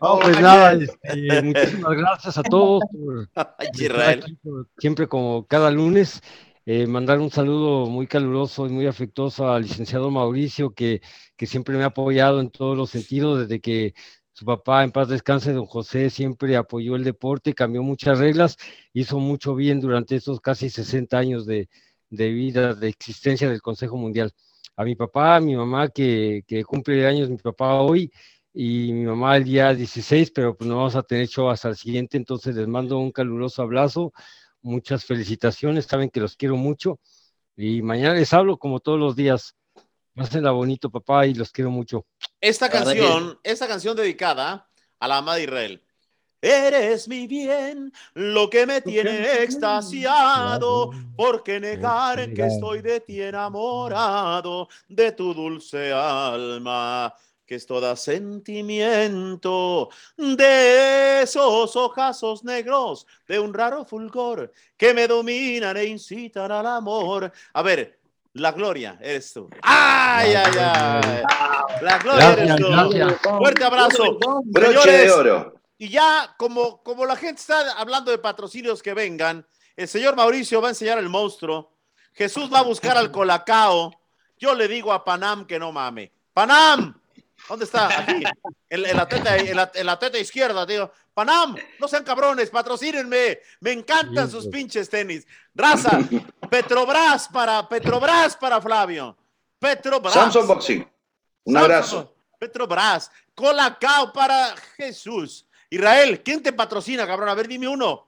No, 0.00 0.18
pues 0.18 0.40
nada, 0.40 0.72
este, 0.72 1.42
muchísimas 1.42 1.96
gracias 1.96 2.38
a 2.38 2.42
todos 2.42 2.82
por 2.90 3.28
Ay, 3.58 3.68
estar 3.72 3.82
Israel. 3.84 4.20
aquí, 4.22 4.34
por- 4.36 4.68
siempre 4.78 5.06
como 5.08 5.46
cada 5.46 5.70
lunes. 5.70 6.20
Eh, 6.66 6.86
mandar 6.86 7.18
un 7.18 7.30
saludo 7.30 7.86
muy 7.86 8.06
caluroso 8.06 8.66
y 8.66 8.70
muy 8.70 8.86
afectuoso 8.86 9.48
al 9.50 9.62
licenciado 9.62 10.10
Mauricio, 10.10 10.72
que, 10.72 11.00
que 11.36 11.46
siempre 11.46 11.76
me 11.76 11.82
ha 11.82 11.86
apoyado 11.86 12.40
en 12.40 12.50
todos 12.50 12.76
los 12.76 12.90
sentidos, 12.90 13.40
desde 13.40 13.60
que 13.60 13.94
su 14.32 14.44
papá, 14.44 14.84
en 14.84 14.92
paz 14.92 15.08
descanse, 15.08 15.52
don 15.52 15.66
José, 15.66 16.10
siempre 16.10 16.56
apoyó 16.56 16.96
el 16.96 17.02
deporte, 17.04 17.54
cambió 17.54 17.82
muchas 17.82 18.18
reglas, 18.18 18.56
hizo 18.92 19.18
mucho 19.18 19.54
bien 19.54 19.80
durante 19.80 20.16
estos 20.16 20.40
casi 20.40 20.70
60 20.70 21.18
años 21.18 21.44
de, 21.46 21.68
de 22.10 22.28
vida, 22.30 22.74
de 22.74 22.88
existencia 22.88 23.48
del 23.50 23.62
Consejo 23.62 23.96
Mundial. 23.96 24.30
A 24.76 24.84
mi 24.84 24.94
papá, 24.94 25.36
a 25.36 25.40
mi 25.40 25.56
mamá, 25.56 25.88
que, 25.88 26.42
que 26.46 26.62
cumple 26.64 27.06
años 27.06 27.28
mi 27.30 27.36
papá 27.38 27.80
hoy, 27.80 28.12
y 28.52 28.92
mi 28.92 29.04
mamá 29.04 29.36
el 29.36 29.44
día 29.44 29.74
16, 29.74 30.30
pero 30.32 30.56
pues 30.56 30.68
no 30.68 30.76
vamos 30.76 30.96
a 30.96 31.02
tener 31.02 31.28
show 31.28 31.48
hasta 31.48 31.68
el 31.68 31.76
siguiente, 31.76 32.16
entonces 32.16 32.54
les 32.54 32.66
mando 32.66 32.98
un 32.98 33.12
caluroso 33.12 33.62
abrazo, 33.62 34.12
muchas 34.62 35.04
felicitaciones, 35.04 35.86
saben 35.86 36.10
que 36.10 36.20
los 36.20 36.36
quiero 36.36 36.56
mucho 36.56 36.98
y 37.56 37.82
mañana 37.82 38.14
les 38.14 38.32
hablo 38.32 38.58
como 38.58 38.80
todos 38.80 38.98
los 38.98 39.14
días. 39.14 39.54
Pásenla 40.14 40.50
bonito, 40.50 40.90
papá, 40.90 41.26
y 41.26 41.34
los 41.34 41.52
quiero 41.52 41.70
mucho. 41.70 42.04
Esta 42.40 42.68
canción, 42.68 43.38
esta 43.42 43.68
canción 43.68 43.96
dedicada 43.96 44.68
a 44.98 45.08
la 45.08 45.18
ama 45.18 45.36
de 45.36 45.44
Israel. 45.44 45.82
Eres 46.42 47.06
mi 47.06 47.26
bien, 47.26 47.92
lo 48.14 48.48
que 48.48 48.66
me 48.66 48.80
tiene 48.80 49.42
extasiado, 49.42 50.90
porque 51.14 51.60
negar 51.60 52.32
que 52.32 52.46
estoy 52.46 52.80
de 52.80 53.00
ti 53.00 53.20
enamorado, 53.20 54.68
de 54.88 55.12
tu 55.12 55.34
dulce 55.34 55.92
alma, 55.92 57.14
que 57.50 57.56
es 57.56 57.66
toda 57.66 57.96
sentimiento, 57.96 59.88
de 60.16 61.22
esos 61.22 61.74
ojazos 61.74 62.44
negros, 62.44 63.08
de 63.26 63.40
un 63.40 63.52
raro 63.52 63.84
fulgor, 63.84 64.52
que 64.76 64.94
me 64.94 65.08
dominan 65.08 65.76
e 65.76 65.86
incitan 65.86 66.52
al 66.52 66.64
amor. 66.64 67.32
A 67.52 67.62
ver, 67.62 67.98
la 68.34 68.52
gloria 68.52 68.96
eres 69.00 69.32
tú. 69.32 69.50
¡Ay, 69.62 70.32
ay, 70.32 70.52
ay! 70.56 71.24
La 71.82 71.98
gloria 71.98 72.32
eres 72.34 72.54
tú. 72.54 72.68
gracias. 72.68 73.20
Fuerte 73.20 73.64
abrazo. 73.64 74.18
Broche 74.44 74.92
de 74.92 75.10
oro. 75.10 75.54
y 75.76 75.88
ya, 75.88 76.32
como, 76.38 76.84
como 76.84 77.04
la 77.04 77.16
gente 77.16 77.40
está 77.40 77.72
hablando 77.72 78.12
de 78.12 78.18
patrocinios 78.18 78.80
que 78.80 78.94
vengan, 78.94 79.44
el 79.74 79.88
señor 79.88 80.14
Mauricio 80.14 80.60
va 80.62 80.68
a 80.68 80.70
enseñar 80.70 80.98
el 80.98 81.08
monstruo. 81.08 81.72
Jesús 82.12 82.48
va 82.48 82.60
a 82.60 82.62
buscar 82.62 82.96
al 82.96 83.10
Colacao. 83.10 83.90
Yo 84.38 84.54
le 84.54 84.68
digo 84.68 84.92
a 84.92 85.04
Panam 85.04 85.48
que 85.48 85.58
no 85.58 85.72
mame. 85.72 86.12
Panam, 86.32 86.99
¿dónde 87.50 87.64
está? 87.64 88.00
Aquí, 88.00 88.22
en, 88.68 88.86
en 88.86 88.96
la, 88.96 89.08
teta, 89.08 89.36
en, 89.36 89.56
la, 89.56 89.70
en 89.74 89.86
la 89.86 89.98
teta 89.98 90.18
izquierda, 90.18 90.64
tío. 90.66 90.90
Panam, 91.12 91.56
no 91.78 91.88
sean 91.88 92.04
cabrones, 92.04 92.48
patrocínenme. 92.48 93.40
Me 93.60 93.72
encantan 93.72 94.30
sus 94.30 94.46
pinches 94.46 94.88
tenis. 94.88 95.26
Raza, 95.54 95.98
Petrobras 96.48 97.28
para, 97.28 97.68
Petrobras 97.68 98.36
para 98.36 98.60
Flavio. 98.60 99.16
Petrobras. 99.58 100.14
Samsung 100.14 100.46
Boxing. 100.46 100.88
Un 101.44 101.54
Samsung, 101.54 101.70
abrazo. 101.72 102.14
Petrobras. 102.38 103.10
Colacao 103.34 104.12
para 104.12 104.54
Jesús. 104.76 105.44
Israel, 105.68 106.22
¿quién 106.22 106.42
te 106.42 106.52
patrocina, 106.52 107.06
cabrón? 107.06 107.28
A 107.28 107.34
ver, 107.34 107.48
dime 107.48 107.68
uno. 107.68 108.06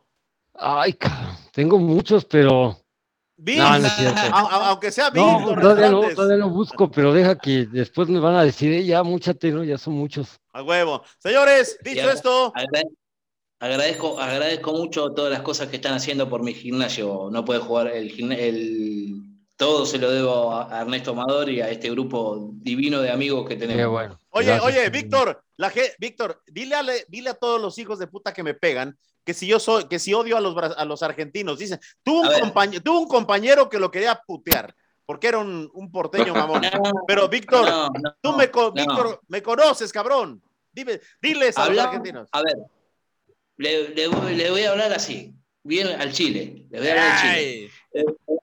Ay, 0.55 0.95
cabrón, 0.95 1.37
tengo 1.53 1.79
muchos, 1.79 2.25
pero. 2.25 2.79
No, 3.45 3.79
no 3.79 3.87
es 3.87 3.93
cierto. 3.97 4.21
A- 4.21 4.41
a- 4.41 4.69
aunque 4.71 4.91
sea 4.93 5.11
No, 5.11 5.55
todavía 5.61 5.91
no, 5.91 6.03
todavía 6.15 6.37
lo 6.37 6.49
busco, 6.51 6.91
pero 6.91 7.13
deja 7.13 7.37
que 7.37 7.67
después 7.67 8.09
me 8.09 8.21
van 8.21 8.37
a 8.37 8.45
decir, 8.45 8.73
"Eh, 8.73 8.85
ya, 8.85 9.03
múchate, 9.03 9.51
¿no? 9.51 9.65
Ya 9.65 9.79
son 9.79 9.95
muchos. 9.95 10.39
A 10.53 10.63
huevo. 10.63 11.03
Señores, 11.19 11.79
dicho 11.83 12.07
Ya. 12.07 12.13
esto, 12.13 12.53
Agrade- 12.55 12.91
Agradezco, 13.61 14.19
agradezco 14.19 14.73
mucho 14.73 15.13
todas 15.13 15.31
las 15.31 15.43
cosas 15.43 15.69
que 15.69 15.77
están 15.77 15.95
haciendo 15.95 16.29
por 16.29 16.43
mi 16.43 16.53
gimnasio. 16.53 17.29
No 17.31 17.45
puede 17.45 17.61
jugar 17.61 17.87
el, 17.89 18.11
gimna- 18.11 18.37
el 18.37 19.15
todo 19.57 19.87
se 19.87 19.99
lo 19.99 20.11
debo 20.11 20.53
a 20.53 20.81
Ernesto 20.81 21.13
Amador 21.13 21.49
y 21.49 21.61
a 21.61 21.71
este 21.71 21.89
grupo 21.89 22.51
divino 22.55 23.01
de 23.01 23.13
amigos 23.13 23.49
que 23.49 23.55
tenemos. 23.55 23.81
Qué 23.81 23.87
bueno. 23.87 24.19
oye, 24.31 24.47
Gracias, 24.47 24.67
oye. 24.67 24.91
Víctor, 24.91 25.45
la 25.57 25.73
Víctor, 26.01 26.43
dile 26.49 26.75
a, 26.75 26.83
le- 26.83 27.05
dile 27.07 27.31
a 27.31 27.35
todos 27.35 27.61
los 27.61 27.79
hijos 27.79 28.01
de 28.01 28.09
puta 28.09 28.33
que 28.35 28.43
me 28.43 28.55
pegan 28.55 28.99
que 29.25 29.35
si 29.35 29.47
yo 29.47 29.61
soy, 29.61 29.85
que 29.85 29.99
si 29.99 30.15
odio 30.15 30.37
a 30.37 30.41
los, 30.41 30.57
a 30.57 30.85
los 30.85 31.03
argentinos, 31.03 31.59
dicen, 31.59 31.81
tuvo 32.03 32.23
un, 32.23 32.41
compañero, 32.41 32.83
tuvo 32.83 33.01
un 33.01 33.09
compañero 33.09 33.69
que 33.69 33.79
lo 33.79 33.91
quería 33.91 34.21
putear, 34.27 34.75
porque 35.07 35.29
era 35.29 35.39
un, 35.39 35.71
un 35.75 35.91
porteño 35.91 36.35
mamón. 36.35 36.63
No, 36.73 36.91
Pero 37.07 37.29
Víctor, 37.29 37.69
no, 37.69 37.89
no, 37.89 38.17
tú 38.21 38.33
me. 38.33 38.47
Víctor, 38.47 39.21
me 39.29 39.43
conoces, 39.43 39.93
cabrón. 39.93 40.43
Dime, 40.73 41.01
diles 41.21 41.57
a 41.59 41.69
los 41.69 41.79
argentinos. 41.79 42.29
A 42.33 42.43
ver, 42.43 42.57
le, 43.57 43.91
le 43.91 44.09
voy- 44.09 44.35
le 44.35 44.51
voy 44.51 44.63
a 44.63 44.71
hablar 44.71 44.93
así, 44.93 45.35
bien 45.63 45.89
al 45.89 46.13
Chile. 46.13 46.67
Le 46.71 46.79
voy 46.79 46.89
a 46.89 46.91
hablar 46.93 47.13
al 47.13 47.21
Chile. 47.21 47.35
Ay, 47.35 47.71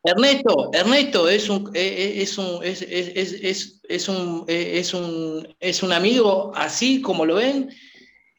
Ernesto, 0.03 0.69
Ernesto 0.73 1.27
es 1.27 1.49
un 1.49 1.71
eh, 1.73 2.21
es 2.21 2.37
un 2.37 2.63
es, 2.63 2.81
es, 2.83 3.33
es, 3.33 3.81
es, 3.83 4.07
un 4.07 4.45
eh, 4.47 4.79
es 4.79 4.93
un 4.93 5.55
es 5.59 5.83
un 5.83 5.91
amigo 5.91 6.53
así 6.55 7.01
como 7.01 7.25
lo 7.25 7.35
ven 7.35 7.69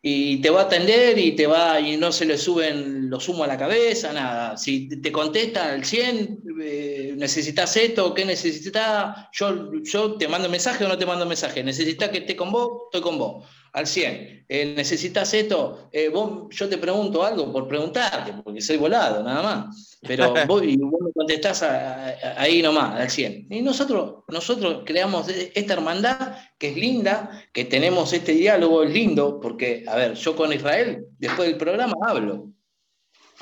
y 0.02 0.40
te 0.40 0.48
va 0.50 0.60
a 0.62 0.64
atender 0.64 1.18
y 1.18 1.36
te 1.36 1.46
va 1.46 1.78
y 1.80 1.96
no 1.98 2.10
se 2.12 2.24
le 2.24 2.38
suben 2.38 3.10
los 3.10 3.28
humos 3.28 3.42
a 3.44 3.48
la 3.48 3.58
cabeza, 3.58 4.12
nada. 4.12 4.56
Si 4.56 4.88
te- 4.88 4.96
te 4.98 5.12
contesta 5.12 5.72
al 5.72 5.84
100, 5.84 6.40
eh, 6.62 7.14
necesitas 7.16 7.76
esto, 7.76 8.14
¿qué 8.14 8.24
necesitas? 8.24 9.28
Yo, 9.32 9.70
yo 9.82 10.16
te 10.16 10.26
mando 10.28 10.48
mensaje 10.48 10.84
o 10.84 10.88
no 10.88 10.96
te 10.98 11.06
mando 11.06 11.26
mensaje. 11.26 11.62
¿Necesitas 11.62 12.08
que 12.10 12.18
esté 12.18 12.34
con 12.36 12.50
vos? 12.50 12.70
Estoy 12.86 13.02
con 13.02 13.18
vos. 13.18 13.44
Al 13.72 13.86
100. 13.86 14.44
Eh, 14.48 14.74
¿Necesitas 14.76 15.32
esto? 15.32 15.88
Eh, 15.92 16.08
vos, 16.08 16.48
yo 16.50 16.68
te 16.68 16.76
pregunto 16.78 17.22
algo 17.24 17.52
por 17.52 17.68
preguntarte, 17.68 18.32
porque 18.42 18.60
soy 18.60 18.76
volado, 18.78 19.22
nada 19.22 19.42
más. 19.42 19.98
Pero 20.02 20.34
vos, 20.48 20.62
y 20.64 20.76
vos 20.76 21.00
me 21.00 21.12
contestás 21.12 21.62
a- 21.62 22.08
a- 22.08 22.40
ahí 22.40 22.62
nomás, 22.62 22.98
al 23.00 23.10
100. 23.10 23.46
Y 23.50 23.62
nosotros, 23.62 24.24
nosotros 24.28 24.82
creamos 24.84 25.28
esta 25.28 25.72
hermandad 25.74 26.36
que 26.58 26.70
es 26.70 26.76
linda, 26.76 27.44
que 27.52 27.64
tenemos 27.64 28.12
este 28.12 28.32
diálogo, 28.32 28.82
es 28.82 28.90
lindo, 28.90 29.38
porque, 29.40 29.84
a 29.86 29.94
ver, 29.94 30.14
yo 30.14 30.34
con 30.34 30.52
Israel, 30.52 31.04
después 31.18 31.48
del 31.48 31.56
programa, 31.58 31.94
hablo. 32.06 32.50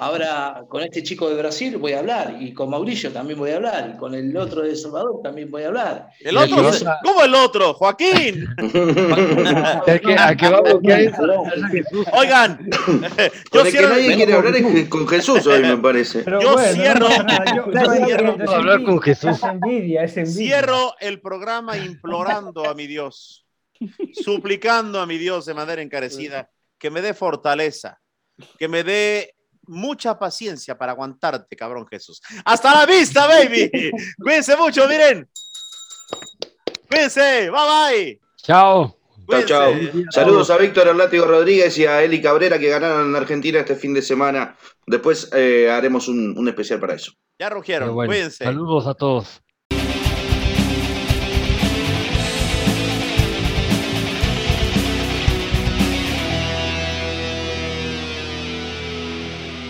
Ahora 0.00 0.62
con 0.68 0.82
este 0.82 1.02
chico 1.02 1.28
de 1.28 1.34
Brasil 1.36 1.76
voy 1.76 1.92
a 1.92 1.98
hablar, 1.98 2.36
y 2.40 2.54
con 2.54 2.70
Mauricio 2.70 3.10
también 3.12 3.38
voy 3.38 3.50
a 3.50 3.56
hablar, 3.56 3.92
y 3.94 3.98
con 3.98 4.14
el 4.14 4.36
otro 4.36 4.62
de 4.62 4.70
El 4.70 4.76
Salvador 4.76 5.20
también 5.24 5.50
voy 5.50 5.64
a 5.64 5.68
hablar. 5.68 6.06
El 6.20 6.36
otro, 6.36 6.70
¿cómo 7.04 7.22
el 7.24 7.34
otro? 7.34 7.74
Joaquín. 7.74 8.46
Oigan, 12.12 12.58
yo 13.52 13.60
el 13.60 13.64
que 13.64 13.70
cierro, 13.70 13.88
nadie 13.90 14.14
quiere 14.14 14.32
hablar 14.34 14.56
es 14.56 14.88
con 14.88 15.08
Jesús 15.08 15.46
hoy, 15.46 15.62
me 15.62 15.76
parece. 15.78 16.22
Pero 16.22 16.40
Yo 16.40 16.52
bueno, 16.54 16.72
cierro- 16.72 17.08
yo- 17.08 17.72
yo 17.72 18.06
cierro 18.06 18.36
hablar 18.54 18.82
con 18.82 19.00
Jesús. 19.00 19.30
Es 19.30 19.42
envidia, 19.42 20.04
es 20.04 20.16
envidia. 20.16 20.34
cierro 20.58 20.94
el 21.00 21.20
programa 21.20 21.76
implorando 21.76 22.68
a 22.68 22.74
mi 22.74 22.86
Dios, 22.86 23.46
suplicando 24.12 25.00
a 25.00 25.06
mi 25.06 25.18
Dios 25.18 25.46
de 25.46 25.54
manera 25.54 25.82
encarecida 25.82 26.50
que 26.78 26.90
me 26.90 27.00
dé 27.02 27.14
fortaleza, 27.14 28.00
que 28.58 28.68
me 28.68 28.84
dé 28.84 29.34
mucha 29.68 30.18
paciencia 30.18 30.76
para 30.76 30.92
aguantarte, 30.92 31.56
cabrón 31.56 31.86
Jesús. 31.86 32.20
Hasta 32.44 32.74
la 32.74 32.86
vista, 32.86 33.26
baby. 33.26 33.70
Cuídense 34.22 34.56
mucho, 34.56 34.88
miren. 34.88 35.28
Cuídense, 36.88 37.50
bye 37.50 37.60
bye. 37.60 38.20
Chao. 38.42 38.96
Chao, 39.30 39.42
chao. 39.42 39.72
Saludos 40.10 40.50
a 40.50 40.56
Víctor 40.56 40.94
Látigo 40.96 41.26
Rodríguez 41.26 41.76
y 41.76 41.84
a 41.84 42.02
Eli 42.02 42.22
Cabrera 42.22 42.58
que 42.58 42.70
ganaron 42.70 43.10
en 43.10 43.16
Argentina 43.16 43.60
este 43.60 43.76
fin 43.76 43.92
de 43.92 44.00
semana. 44.00 44.56
Después 44.86 45.30
eh, 45.34 45.70
haremos 45.70 46.08
un, 46.08 46.36
un 46.36 46.48
especial 46.48 46.80
para 46.80 46.94
eso. 46.94 47.12
Ya 47.38 47.50
rugieron, 47.50 47.94
bueno, 47.94 48.10
cuídense. 48.10 48.44
saludos 48.44 48.86
a 48.86 48.94
todos. 48.94 49.42